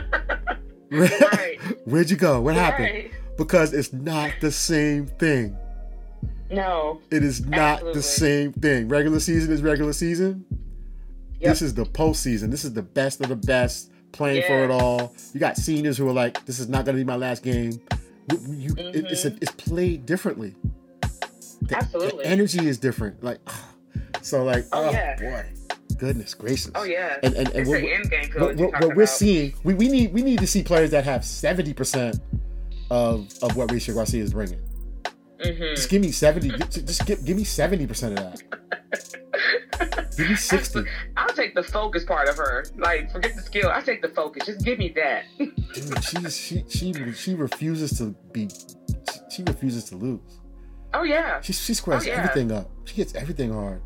Right. 0.91 1.59
Where'd 1.85 2.09
you 2.11 2.17
go? 2.17 2.41
What 2.41 2.55
happened? 2.55 2.89
Right. 2.89 3.11
Because 3.37 3.75
it's 3.75 3.93
not 3.93 4.33
the 4.41 4.51
same 4.51 5.07
thing. 5.07 5.55
No. 6.51 7.01
It 7.11 7.23
is 7.23 7.45
not 7.45 7.83
the 7.93 8.03
same 8.03 8.55
thing. 8.55 8.89
Regular 8.89 9.21
season 9.21 9.53
is 9.53 9.61
regular 9.63 9.93
season. 9.93 10.47
Yep. 11.41 11.51
This 11.51 11.61
is 11.63 11.75
the 11.75 11.85
postseason. 11.85 12.51
This 12.51 12.65
is 12.65 12.73
the 12.73 12.83
best 12.83 13.21
of 13.21 13.29
the 13.29 13.37
best 13.37 13.93
playing 14.13 14.45
for 14.47 14.65
it 14.65 14.71
all. 14.71 15.15
You 15.35 15.41
got 15.41 15.59
seniors 15.59 15.99
who 15.99 16.09
are 16.09 16.13
like, 16.13 16.45
"This 16.47 16.59
is 16.59 16.69
not 16.71 16.87
going 16.87 16.97
to 16.97 17.01
be 17.03 17.07
my 17.07 17.17
last 17.17 17.43
game." 17.43 17.73
You, 18.33 18.39
you- 18.49 18.75
it- 18.79 19.05
it's 19.11 19.25
mm-hmm. 19.25 19.35
a, 19.37 19.39
it's 19.43 19.53
played 19.53 20.07
differently. 20.07 20.55
The, 21.03 21.67
the 21.67 21.77
Absolutely. 21.77 22.25
energy 22.25 22.67
is 22.67 22.79
different. 22.79 23.23
Like, 23.23 23.41
so 24.23 24.43
like, 24.43 24.65
Oh, 24.73 24.87
oh, 24.87 24.91
yeah. 24.91 25.17
boy, 25.21 25.47
goodness 25.99 26.35
gracious. 26.35 26.71
Oh 26.75 26.85
yeah. 26.85 27.17
And 27.23 27.35
and, 27.35 27.49
and 27.51 27.69
what, 27.69 27.81
the 27.81 27.93
end 27.93 28.11
game 28.11 28.31
what, 28.37 28.57
what, 28.57 28.81
what 28.85 28.97
we're 28.97 29.07
seeing, 29.07 29.55
we, 29.65 29.75
we 29.75 29.89
need 29.89 30.13
we 30.13 30.23
need 30.23 30.39
to 30.39 30.47
see 30.47 30.63
players 30.63 30.91
that 30.93 31.05
have 31.05 31.25
seventy 31.25 31.75
percent 31.75 32.21
of 32.91 33.29
of 33.43 33.57
what 33.57 33.71
Rachel 33.71 33.95
Garcia 33.95 34.23
is 34.23 34.33
bringing. 34.33 34.61
Mhm. 35.45 35.77
Just 35.77 35.89
give 35.91 36.03
me 36.03 36.11
seventy. 36.11 36.49
just 36.51 37.07
give, 37.07 37.25
give 37.25 37.37
me 37.37 37.45
seventy 37.45 37.87
percent 37.87 38.19
of 38.19 38.25
that. 38.25 38.43
Give 40.17 40.29
me 40.31 40.35
sixty. 40.55 40.81
I'll 41.17 41.29
take 41.29 41.55
the 41.55 41.63
focus 41.63 42.05
part 42.05 42.29
of 42.29 42.37
her. 42.37 42.65
Like, 42.77 43.13
forget 43.13 43.37
the 43.37 43.43
skill. 43.43 43.71
I 43.73 43.81
take 43.81 44.03
the 44.03 44.09
focus. 44.09 44.47
Just 44.47 44.65
give 44.65 44.79
me 44.79 44.93
that. 44.97 45.25
Dude, 45.39 46.03
she's 46.05 46.37
she 46.37 46.65
she 46.69 47.13
she 47.13 47.35
refuses 47.35 47.97
to 47.99 48.15
be. 48.33 48.49
She 49.31 49.43
refuses 49.45 49.85
to 49.85 49.97
lose. 49.97 50.41
oh 50.95 51.05
yeah. 51.05 51.41
She 51.41 51.53
she 51.53 51.75
squares 51.75 52.03
Oh, 52.05 52.07
yeah. 52.09 52.15
everything 52.19 52.51
up. 52.51 52.69
She 52.87 52.97
gets 52.97 53.15
everything 53.15 53.53
hard. 53.53 53.81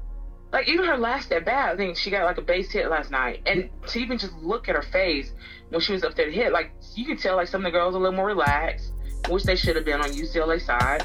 Like 0.52 0.68
even 0.68 0.84
her 0.84 0.98
last 0.98 1.32
at 1.32 1.46
bat, 1.46 1.72
I 1.72 1.76
think 1.76 1.96
she 1.96 2.10
got 2.10 2.24
like 2.24 2.36
a 2.36 2.42
base 2.42 2.70
hit 2.70 2.90
last 2.90 3.10
night, 3.10 3.40
and 3.46 3.70
to 3.88 3.98
even 3.98 4.18
just 4.18 4.34
look 4.34 4.68
at 4.68 4.76
her 4.76 4.82
face 4.82 5.32
when 5.70 5.80
she 5.80 5.92
was 5.92 6.04
up 6.04 6.14
there 6.14 6.26
to 6.26 6.32
hit, 6.32 6.52
like 6.52 6.70
you 6.94 7.06
could 7.06 7.18
tell 7.18 7.36
like 7.36 7.48
some 7.48 7.62
of 7.62 7.72
the 7.72 7.76
girls 7.76 7.94
a 7.94 7.98
little 7.98 8.14
more 8.14 8.26
relaxed, 8.26 8.92
which 9.30 9.44
they 9.44 9.56
should 9.56 9.76
have 9.76 9.86
been 9.86 10.00
on 10.00 10.10
UCLA 10.10 10.60
side. 10.60 11.04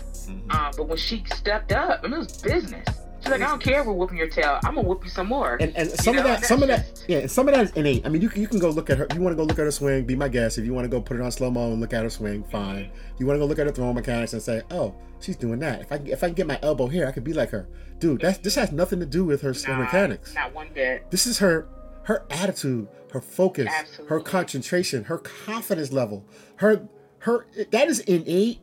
Uh, 0.49 0.71
but 0.75 0.89
when 0.89 0.97
she 0.97 1.23
stepped 1.33 1.71
up, 1.71 2.01
I 2.03 2.07
mean, 2.07 2.15
it 2.15 2.17
was 2.19 2.41
business. 2.41 2.87
Like, 3.31 3.41
I 3.41 3.47
don't 3.47 3.61
care 3.61 3.81
if 3.81 3.85
we're 3.85 3.93
whooping 3.93 4.17
your 4.17 4.29
tail. 4.29 4.59
I'm 4.63 4.75
gonna 4.75 4.87
whoop 4.87 5.03
you 5.03 5.09
some 5.09 5.27
more. 5.27 5.57
And 5.59 5.75
and 5.75 5.89
You 5.89 5.95
some 5.97 6.17
of 6.17 6.23
know, 6.23 6.29
that, 6.29 6.45
some 6.45 6.61
of 6.61 6.67
that, 6.67 7.03
yeah, 7.07 7.19
and 7.19 7.31
some 7.31 7.47
of 7.47 7.55
that 7.55 7.65
is 7.65 7.71
innate. 7.71 8.05
I 8.05 8.09
mean, 8.09 8.21
you 8.21 8.29
can 8.29 8.41
you 8.41 8.47
can 8.47 8.59
go 8.59 8.69
look 8.69 8.89
at 8.89 8.97
her. 8.97 9.07
You 9.13 9.21
want 9.21 9.33
to 9.33 9.37
go 9.37 9.43
look 9.43 9.59
at 9.59 9.65
her 9.65 9.71
swing? 9.71 10.05
Be 10.05 10.15
my 10.15 10.27
guest. 10.27 10.57
If 10.57 10.65
you 10.65 10.73
want 10.73 10.85
to 10.85 10.89
go 10.89 11.01
put 11.01 11.17
it 11.17 11.23
on 11.23 11.31
slow 11.31 11.49
mo 11.51 11.71
and 11.71 11.81
look 11.81 11.93
at 11.93 12.03
her 12.03 12.09
swing, 12.09 12.43
fine. 12.43 12.91
You 13.17 13.25
want 13.25 13.37
to 13.37 13.39
go 13.39 13.45
look 13.45 13.59
at 13.59 13.65
her 13.67 13.71
throwing 13.71 13.95
mechanics 13.95 14.33
and 14.33 14.41
say, 14.41 14.61
oh, 14.71 14.95
she's 15.19 15.35
doing 15.35 15.59
that. 15.59 15.81
If 15.81 15.91
I 15.91 15.95
if 16.05 16.23
I 16.23 16.27
can 16.27 16.35
get 16.35 16.47
my 16.47 16.59
elbow 16.61 16.87
here, 16.87 17.07
I 17.07 17.11
could 17.11 17.23
be 17.23 17.33
like 17.33 17.49
her, 17.51 17.67
dude. 17.99 18.21
That's 18.21 18.37
this 18.39 18.55
has 18.55 18.71
nothing 18.71 18.99
to 18.99 19.05
do 19.05 19.25
with 19.25 19.41
her 19.41 19.53
Nah, 19.67 19.79
mechanics. 19.79 20.33
Not 20.33 20.53
one 20.53 20.67
bit. 20.73 21.09
This 21.11 21.27
is 21.27 21.39
her 21.39 21.67
her 22.03 22.25
attitude, 22.29 22.87
her 23.11 23.19
focus, 23.21 23.67
her 24.07 24.19
concentration, 24.21 25.03
her 25.05 25.17
confidence 25.17 25.91
level. 25.91 26.25
Her 26.57 26.87
her 27.19 27.45
that 27.71 27.87
is 27.87 27.99
innate. 28.01 28.59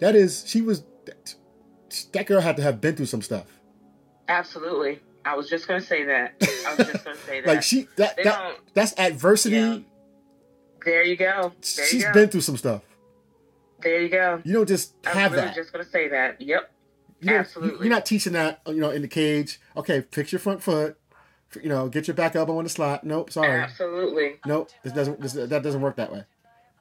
That 0.00 0.14
is 0.16 0.44
she 0.46 0.62
was 0.62 0.84
that, 1.06 1.34
that 2.12 2.26
girl 2.26 2.40
had 2.40 2.56
to 2.56 2.62
have 2.62 2.80
been 2.80 2.96
through 2.96 3.06
some 3.06 3.22
stuff. 3.22 3.57
Absolutely. 4.28 5.00
I 5.24 5.34
was 5.34 5.48
just 5.48 5.66
gonna 5.68 5.80
say 5.80 6.04
that. 6.04 6.34
I 6.66 6.74
was 6.76 6.86
just 6.86 7.04
gonna 7.04 7.16
say 7.18 7.40
that. 7.42 7.46
Like 7.48 7.62
she 7.62 7.88
that, 7.96 8.16
They 8.16 8.22
that 8.24 8.56
that's 8.74 8.98
adversity. 8.98 9.56
Yeah. 9.56 9.78
There 10.84 11.02
you 11.04 11.16
go. 11.16 11.52
There 11.76 11.86
She's 11.86 11.94
you 11.94 12.02
go. 12.04 12.12
been 12.12 12.28
through 12.28 12.40
some 12.42 12.56
stuff. 12.56 12.82
there 13.82 14.00
you 14.00 14.08
go. 14.08 14.40
You 14.44 14.54
don't 14.54 14.68
just 14.68 14.94
I 15.04 15.10
was 15.10 15.18
have 15.18 15.32
really 15.32 15.44
that. 15.46 15.54
just 15.54 15.72
gonna 15.72 15.84
say 15.84 16.08
that. 16.08 16.40
Yep. 16.40 16.70
You 17.20 17.34
Absolutely. 17.34 17.86
You're 17.86 17.94
not 17.94 18.06
teaching 18.06 18.32
that, 18.34 18.60
you 18.66 18.76
know, 18.76 18.90
in 18.90 19.02
the 19.02 19.08
cage. 19.08 19.60
Okay, 19.76 20.04
fix 20.12 20.30
your 20.30 20.38
front 20.38 20.62
foot. 20.62 20.96
you 21.60 21.68
know, 21.68 21.88
get 21.88 22.06
your 22.06 22.14
back 22.14 22.36
elbow 22.36 22.58
in 22.60 22.64
the 22.64 22.70
slot. 22.70 23.02
Nope, 23.04 23.32
sorry. 23.32 23.60
Absolutely. 23.60 24.36
Nope, 24.46 24.70
this 24.84 24.92
doesn't. 24.92 25.20
This, 25.20 25.32
that 25.32 25.62
doesn't 25.62 25.80
work 25.80 25.96
that 25.96 26.12
way. 26.12 26.24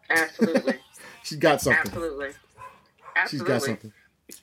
Absolutely. 0.09 0.75
She's 1.23 1.37
got 1.39 1.59
something. 1.61 1.81
Absolutely. 1.87 2.29
She's 3.29 3.41
got 3.41 3.63
something. 3.63 3.91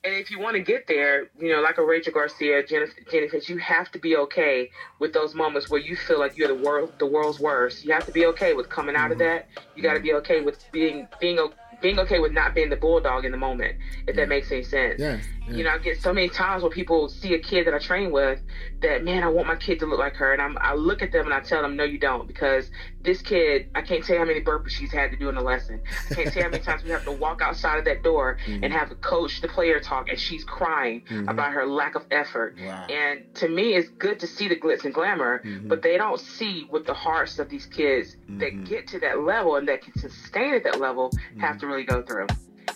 And 0.03 0.15
if 0.15 0.31
you 0.31 0.39
want 0.39 0.55
to 0.55 0.63
get 0.63 0.87
there, 0.87 1.27
you 1.39 1.51
know, 1.51 1.61
like 1.61 1.77
a 1.77 1.85
Rachel 1.85 2.11
Garcia, 2.11 2.65
Jennifer, 2.65 2.95
Jennifer, 3.11 3.37
you 3.37 3.59
have 3.59 3.91
to 3.91 3.99
be 3.99 4.17
okay 4.17 4.71
with 4.97 5.13
those 5.13 5.35
moments 5.35 5.69
where 5.69 5.79
you 5.79 5.95
feel 5.95 6.17
like 6.17 6.35
you're 6.35 6.47
the 6.47 6.55
world, 6.55 6.93
the 6.97 7.05
world's 7.05 7.39
worst. 7.39 7.85
You 7.85 7.93
have 7.93 8.05
to 8.07 8.11
be 8.11 8.25
okay 8.27 8.53
with 8.53 8.67
coming 8.67 8.95
out 8.95 9.11
of 9.11 9.19
mm-hmm. 9.19 9.27
that. 9.27 9.47
You 9.75 9.83
got 9.83 9.93
to 9.93 9.99
be 9.99 10.13
okay 10.13 10.41
with 10.41 10.65
being 10.71 11.07
being 11.19 11.37
being 11.85 11.99
okay 11.99 12.17
with 12.17 12.31
not 12.31 12.55
being 12.55 12.71
the 12.71 12.75
bulldog 12.75 13.25
in 13.25 13.31
the 13.31 13.37
moment, 13.37 13.77
if 14.07 14.15
that 14.15 14.27
makes 14.27 14.51
any 14.51 14.63
sense. 14.63 14.99
Yeah. 14.99 15.19
yeah. 15.47 15.55
You 15.55 15.63
know, 15.63 15.69
I 15.69 15.77
get 15.77 16.01
so 16.01 16.11
many 16.11 16.29
times 16.29 16.63
where 16.63 16.71
people 16.71 17.07
see 17.07 17.35
a 17.35 17.39
kid 17.39 17.67
that 17.67 17.75
I 17.75 17.77
train 17.77 18.11
with 18.11 18.39
that, 18.81 19.03
man, 19.03 19.21
I 19.21 19.27
want 19.27 19.47
my 19.47 19.55
kid 19.55 19.77
to 19.79 19.85
look 19.85 19.99
like 19.99 20.15
her. 20.15 20.33
And 20.33 20.41
I'm, 20.41 20.57
I 20.59 20.73
look 20.73 21.03
at 21.03 21.11
them 21.11 21.25
and 21.25 21.33
I 21.33 21.41
tell 21.41 21.61
them, 21.61 21.75
no, 21.75 21.83
you 21.83 21.99
don't. 21.99 22.25
Because 22.27 22.71
this 23.03 23.21
kid, 23.21 23.69
I 23.75 23.83
can't 23.83 24.03
tell 24.03 24.15
you 24.15 24.21
how 24.21 24.25
many 24.25 24.41
burpees 24.41 24.71
she's 24.71 24.91
had 24.91 25.11
to 25.11 25.17
do 25.17 25.29
in 25.29 25.37
a 25.37 25.43
lesson. 25.43 25.79
I 26.09 26.15
can't 26.15 26.27
tell 26.29 26.37
you 26.37 26.43
how 26.43 26.49
many 26.49 26.63
times 26.63 26.83
we 26.83 26.89
have 26.89 27.03
to 27.03 27.11
walk 27.11 27.43
outside 27.43 27.77
of 27.77 27.85
that 27.85 28.01
door 28.01 28.39
mm-hmm. 28.47 28.63
and 28.63 28.73
have 28.73 28.89
a 28.89 28.95
coach, 28.95 29.41
the 29.41 29.47
player 29.47 29.79
talk, 29.79 30.09
and 30.09 30.19
she's 30.19 30.43
crying 30.43 31.01
mm-hmm. 31.01 31.29
about 31.29 31.51
her 31.51 31.67
lack 31.67 31.93
of 31.93 32.05
effort. 32.09 32.55
Wow. 32.59 32.87
And 32.87 33.31
to 33.35 33.47
me, 33.47 33.75
it's 33.75 33.89
good 33.89 34.19
to 34.21 34.27
see 34.27 34.47
the 34.47 34.55
glitz 34.55 34.83
and 34.85 34.93
glamour, 34.93 35.43
mm-hmm. 35.45 35.67
but 35.67 35.83
they 35.83 35.97
don't 35.97 36.19
see 36.19 36.65
what 36.71 36.87
the 36.87 36.95
hearts 36.95 37.37
of 37.37 37.49
these 37.49 37.67
kids 37.67 38.17
that 38.39 38.63
get 38.65 38.87
to 38.87 38.99
that 38.99 39.19
level 39.19 39.55
and 39.57 39.67
that 39.67 39.83
can 39.83 39.93
sustain 39.99 40.55
at 40.55 40.63
that 40.63 40.79
level 40.79 41.11
have 41.39 41.59
to 41.59 41.67
really 41.75 41.85
go 41.85 42.01
through. 42.01 42.27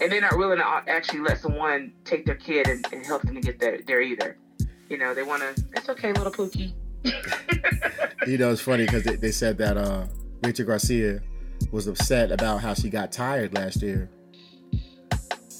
And 0.02 0.12
they're 0.12 0.22
not 0.22 0.38
willing 0.38 0.60
to 0.60 0.66
actually 0.66 1.20
let 1.20 1.39
someone 1.39 1.93
take 2.06 2.26
their 2.26 2.36
kid 2.36 2.68
and, 2.68 2.86
and 2.91 3.06
help 3.06 3.24
them 3.24 3.36
to 3.36 3.41
get 3.41 3.60
there, 3.60 3.80
there 3.86 4.02
either. 4.02 4.38
You 4.89 4.97
know, 4.97 5.14
they 5.14 5.24
want 5.24 5.41
to, 5.41 5.64
it's 5.74 5.89
okay, 5.89 6.14
little 6.14 6.32
Pookie. 6.32 6.74
You 8.28 8.38
know, 8.38 8.52
it's 8.52 8.62
funny 8.62 8.86
because 8.86 9.04
they, 9.04 9.16
they 9.16 9.32
said 9.32 9.58
that 9.60 9.78
uh, 9.78 10.06
Rachel 10.43 10.66
Garcia 10.66 11.22
was 11.72 11.88
upset 11.88 12.32
about 12.32 12.60
how 12.60 12.74
she 12.74 12.89
got 12.89 13.14
tired 13.14 13.56
last 13.56 13.82
year. 13.82 14.10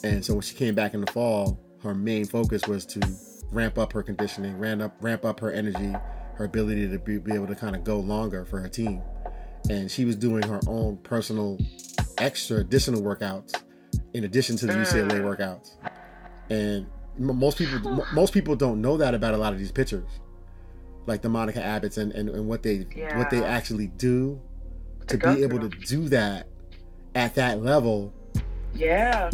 And 0.04 0.24
so 0.24 0.34
when 0.34 0.42
she 0.42 0.56
came 0.56 0.76
back 0.76 0.94
in 0.94 1.02
the 1.02 1.12
fall, 1.12 1.58
her 1.82 1.96
main 1.96 2.26
focus 2.26 2.68
was 2.68 2.86
to 2.88 3.00
ramp 3.52 3.78
up 3.78 3.94
her 3.94 4.04
conditioning, 4.04 4.60
ramp 4.60 4.82
up, 4.82 4.96
ramp 5.00 5.24
up 5.24 5.40
her 5.40 5.52
energy, 5.52 5.96
her 6.36 6.46
ability 6.46 6.90
to 6.90 7.00
be, 7.00 7.18
be 7.18 7.34
able 7.34 7.48
to 7.48 7.56
kind 7.56 7.78
of 7.78 7.86
go 7.86 7.98
longer 7.98 8.44
for 8.44 8.60
her 8.60 8.70
team. 8.70 9.02
And 9.70 9.90
she 9.90 10.04
was 10.04 10.18
doing 10.18 10.44
her 10.44 10.60
own 10.68 10.98
personal 10.98 11.58
extra 12.20 12.58
additional 12.58 13.02
workouts 13.02 13.54
in 14.14 14.24
addition 14.24 14.56
to 14.58 14.66
the 14.68 14.74
UCLA 14.74 15.12
mm. 15.12 15.38
workouts. 15.38 15.72
And 16.50 16.88
most 17.18 17.58
people 17.58 18.02
m- 18.02 18.08
most 18.14 18.34
people 18.34 18.56
don't 18.56 18.82
know 18.82 18.98
that 18.98 19.14
about 19.14 19.34
a 19.34 19.38
lot 19.38 19.54
of 19.54 19.60
these 19.60 19.72
pitchers. 19.72 20.08
Like 21.06 21.22
the 21.22 21.30
Monica 21.30 21.60
Abbotts 21.60 21.98
and, 21.98 22.12
and, 22.12 22.30
and 22.30 22.48
what 22.48 22.64
they 22.64 22.86
what 23.16 23.30
they 23.30 23.44
actually 23.44 23.88
do 23.88 24.40
to 25.08 25.18
be 25.18 25.44
able 25.44 25.60
to 25.60 25.70
do 25.70 26.08
that 26.10 26.48
at 27.16 27.36
that 27.36 27.62
level 27.64 28.14
Yeah. 28.74 29.32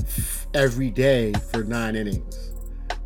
every 0.54 0.90
day 0.90 1.34
for 1.52 1.64
nine 1.64 1.96
innings. 1.96 2.54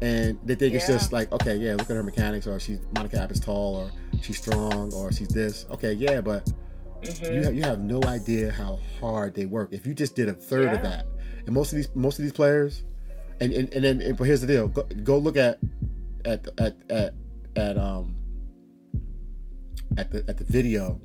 And 0.01 0.39
they 0.45 0.55
think 0.55 0.75
it's 0.75 0.87
just 0.87 1.11
like, 1.11 1.31
okay, 1.31 1.55
yeah, 1.55 1.71
look 1.71 1.89
at 1.89 1.95
her 1.95 2.03
mechanics, 2.03 2.47
or 2.47 2.57
she's 2.59 2.79
Monica 2.95 3.17
Abbott's 3.17 3.41
tall, 3.41 3.75
or 3.75 3.91
she's 4.21 4.37
strong, 4.37 4.93
or 4.93 5.11
she's 5.11 5.27
this. 5.27 5.65
Okay, 5.71 5.91
yeah, 5.93 6.21
but 6.21 6.49
Mhm. 7.03 7.33
you 7.35 7.43
have, 7.43 7.55
you 7.55 7.61
have 7.63 7.79
no 7.79 8.01
idea 8.03 8.51
how 8.51 8.79
hard 8.99 9.33
they 9.33 9.45
work. 9.45 9.69
If 9.71 9.85
you 9.87 9.93
just 9.93 10.15
did 10.15 10.27
a 10.29 10.33
third 10.33 10.73
of 10.73 10.81
that, 10.83 11.05
and 11.45 11.53
most 11.55 11.71
of 11.71 11.77
these 11.77 11.89
most 11.95 12.19
of 12.19 12.23
these 12.23 12.31
players, 12.33 12.83
and 13.39 13.53
and, 13.53 13.73
and 13.73 13.83
then 13.83 14.01
and, 14.01 14.17
but 14.17 14.25
here's 14.25 14.41
the 14.41 14.47
deal: 14.47 14.67
go, 14.67 14.83
go 15.03 15.17
look 15.17 15.37
at 15.37 15.59
at 16.25 16.47
at 16.57 16.75
at 16.89 17.13
at 17.55 17.77
um 17.77 18.15
at 19.97 20.11
the 20.11 20.23
at 20.27 20.37
the 20.37 20.43
video, 20.43 20.99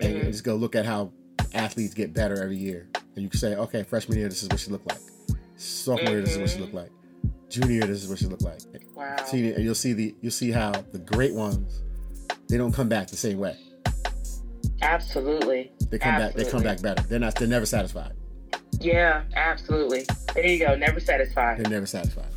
and, 0.00 0.16
Mhm. 0.16 0.24
just 0.26 0.44
go 0.44 0.54
look 0.56 0.74
at 0.76 0.84
how 0.86 1.12
athletes 1.54 1.94
get 1.94 2.12
better 2.12 2.42
every 2.42 2.56
year, 2.56 2.86
and 3.14 3.22
you 3.22 3.28
can 3.30 3.38
say, 3.40 3.54
okay, 3.56 3.82
freshman 3.82 4.18
year, 4.18 4.28
this 4.28 4.42
is 4.42 4.48
what 4.48 4.60
she 4.60 4.70
looked 4.70 4.86
like. 4.88 5.00
Sophomore 5.56 6.10
year, 6.12 6.20
this 6.20 6.32
is 6.32 6.38
what 6.38 6.50
she 6.50 6.58
looked 6.60 6.74
like. 6.74 6.90
Junior 7.48 7.72
year, 7.72 7.86
this 7.86 8.02
is 8.02 8.08
what 8.08 8.18
she 8.18 8.26
looked 8.26 8.42
like. 8.42 8.60
Wow. 8.94 9.16
Senior, 9.24 9.54
and 9.54 9.64
you'll 9.64 9.74
see 9.74 9.92
the 9.94 10.14
you'll 10.20 10.30
see 10.32 10.50
how 10.50 10.72
the 10.92 10.98
great 10.98 11.32
ones, 11.34 11.82
they 12.48 12.58
don't 12.58 12.72
come 12.72 12.88
back 12.88 13.08
the 13.08 13.16
same 13.16 13.38
way. 13.38 13.56
Absolutely. 14.82 15.72
They 15.90 15.98
come 15.98 16.18
back. 16.18 16.34
They 16.34 16.44
come 16.44 16.62
back 16.62 16.82
better. 16.82 17.02
They're 17.02 17.18
not. 17.18 17.34
They're 17.36 17.48
never 17.48 17.66
satisfied. 17.66 18.12
Yeah, 18.80 19.22
absolutely. 19.34 20.06
There 20.34 20.46
you 20.46 20.58
go. 20.58 20.74
Never 20.76 21.00
satisfied. 21.00 21.58
They're 21.58 21.70
never 21.70 21.86
satisfied. 21.86 22.30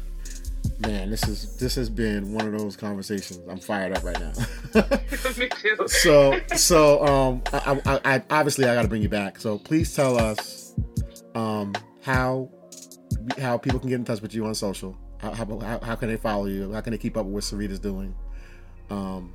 Man, 0.79 1.09
this 1.09 1.27
is 1.27 1.57
this 1.57 1.75
has 1.75 1.89
been 1.89 2.33
one 2.33 2.47
of 2.47 2.57
those 2.57 2.77
conversations. 2.77 3.41
I'm 3.49 3.59
fired 3.59 3.97
up 3.97 4.03
right 4.03 4.19
now. 4.19 4.31
Me 5.37 5.49
too. 5.49 5.87
so 5.87 6.39
so 6.55 7.05
um 7.05 7.41
I, 7.51 7.81
I, 7.85 8.15
I 8.15 8.23
obviously 8.29 8.65
I 8.65 8.75
got 8.75 8.83
to 8.83 8.87
bring 8.87 9.01
you 9.01 9.09
back. 9.09 9.39
So 9.39 9.57
please 9.57 9.93
tell 9.93 10.17
us 10.17 10.73
um 11.35 11.75
how 12.01 12.49
how 13.37 13.57
people 13.57 13.79
can 13.79 13.89
get 13.89 13.95
in 13.95 14.05
touch 14.05 14.21
with 14.21 14.33
you 14.33 14.45
on 14.45 14.55
social. 14.55 14.97
How, 15.17 15.33
how, 15.33 15.59
how, 15.59 15.79
how 15.79 15.95
can 15.95 16.07
they 16.07 16.15
follow 16.15 16.45
you? 16.45 16.71
How 16.71 16.79
can 16.79 16.91
they 16.91 16.97
keep 16.97 17.17
up 17.17 17.25
with 17.25 17.33
what 17.33 17.43
Sarita's 17.43 17.79
doing? 17.79 18.15
Um 18.89 19.33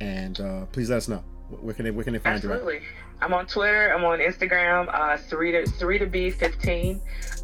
and 0.00 0.40
uh, 0.40 0.66
please 0.66 0.88
let 0.88 0.96
us 0.98 1.08
know. 1.08 1.22
Where 1.60 1.74
can 1.74 1.84
they 1.84 1.90
where 1.90 2.04
can 2.04 2.12
they 2.12 2.18
find 2.18 2.42
you? 2.42 2.50
Absolutely. 2.50 2.80
I'm 3.22 3.34
on 3.34 3.46
Twitter. 3.46 3.92
I'm 3.92 4.04
on 4.04 4.18
Instagram. 4.18 4.88
Uh, 4.88 5.18
Sarita 5.18 5.68
Sarita 5.68 6.10
B15. 6.10 6.94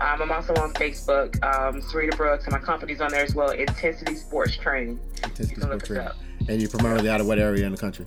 Um, 0.01 0.23
I'm 0.23 0.33
also 0.33 0.55
on 0.55 0.73
Facebook. 0.75 1.35
Um, 1.45 1.83
Sarita 1.83 2.17
Brooks, 2.17 2.45
and 2.45 2.53
my 2.53 2.59
company's 2.59 3.01
on 3.01 3.11
there 3.11 3.25
as 3.25 3.35
well. 3.35 3.51
Intensity 3.51 4.17
Sports 4.17 4.57
Training. 4.57 5.01
Intensity 5.23 5.55
You 5.55 5.61
can 5.61 5.71
look 5.71 5.85
Sports 5.85 6.01
us 6.01 6.11
up. 6.11 6.17
And 6.49 6.61
you're 6.61 6.71
primarily 6.71 7.09
out 7.09 7.21
of 7.21 7.27
what 7.27 7.39
area 7.39 7.67
in 7.67 7.73
the 7.73 7.79
country? 7.79 8.07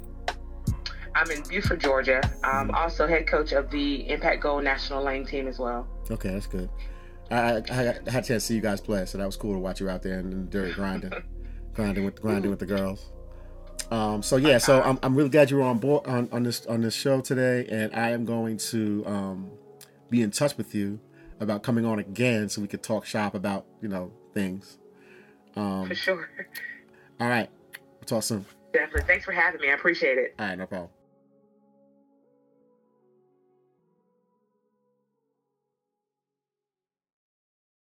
I'm 1.16 1.30
in 1.32 1.43
Buford, 1.43 1.82
Georgia. 1.82 2.22
Mm-hmm. 2.24 2.45
I'm 2.45 2.72
also 2.72 3.08
head 3.08 3.28
coach 3.28 3.52
of 3.52 3.70
the 3.70 4.10
Impact 4.10 4.41
Gold 4.41 4.64
National 4.64 5.04
Lane 5.04 5.26
team 5.26 5.47
as 5.47 5.60
well. 5.60 5.88
Okay, 6.10 6.30
that's 6.30 6.47
good. 6.47 6.70
I, 7.30 7.36
I, 7.36 7.58
I 7.70 7.84
had 7.84 8.08
a 8.08 8.12
chance 8.12 8.28
to 8.28 8.39
see 8.39 8.56
you 8.56 8.62
guys 8.62 8.82
play, 8.82 9.06
so 9.06 9.18
that 9.18 9.26
was 9.26 9.36
cool 9.36 9.54
to 9.54 9.60
watch 9.60 9.80
you 9.80 9.89
out 9.89 10.02
there 10.02 10.20
in 10.20 10.30
the 10.30 10.36
dirt 10.38 10.76
grinding, 10.76 11.12
grinding 11.74 12.06
with 12.06 12.22
grinding 12.22 12.50
with 12.50 12.60
the 12.60 12.66
girls. 12.66 13.12
Um, 13.92 14.22
so 14.22 14.38
yeah, 14.38 14.60
so 14.60 14.82
I'm, 14.82 15.00
I'm 15.02 15.16
really 15.16 15.30
glad 15.30 15.50
you 15.50 15.58
were 15.58 15.64
on 15.64 15.80
board 15.80 16.06
on, 16.06 16.30
on 16.32 16.44
this 16.44 16.66
on 16.68 16.82
this 16.82 16.94
show 16.94 17.22
today, 17.22 17.66
and 17.70 17.94
I 17.96 18.12
am 18.12 18.24
going 18.24 18.58
to 18.58 19.04
um, 19.08 19.52
be 20.10 20.22
in 20.22 20.32
touch 20.32 20.58
with 20.58 20.76
you 20.76 21.00
about 21.40 21.64
coming 21.64 21.86
on 21.86 22.00
again 22.00 22.50
so 22.50 22.62
we 22.62 22.68
could 22.68 22.84
talk 22.84 23.06
shop 23.06 23.34
about 23.34 23.66
you 23.82 23.90
know 23.90 24.12
things. 24.34 24.78
Um, 25.56 25.88
For 25.88 25.96
sure. 25.96 26.30
all 27.20 27.30
right, 27.30 27.50
we'll 27.74 28.06
talk 28.06 28.24
soon. 28.24 28.46
Definitely. 28.74 29.08
Thanks 29.08 29.26
for 29.26 29.32
having 29.32 29.62
me. 29.62 29.70
I 29.70 29.74
appreciate 29.74 30.18
it. 30.20 30.36
All 30.38 30.46
right, 30.46 30.58
no 30.58 30.68
problem. 30.68 30.90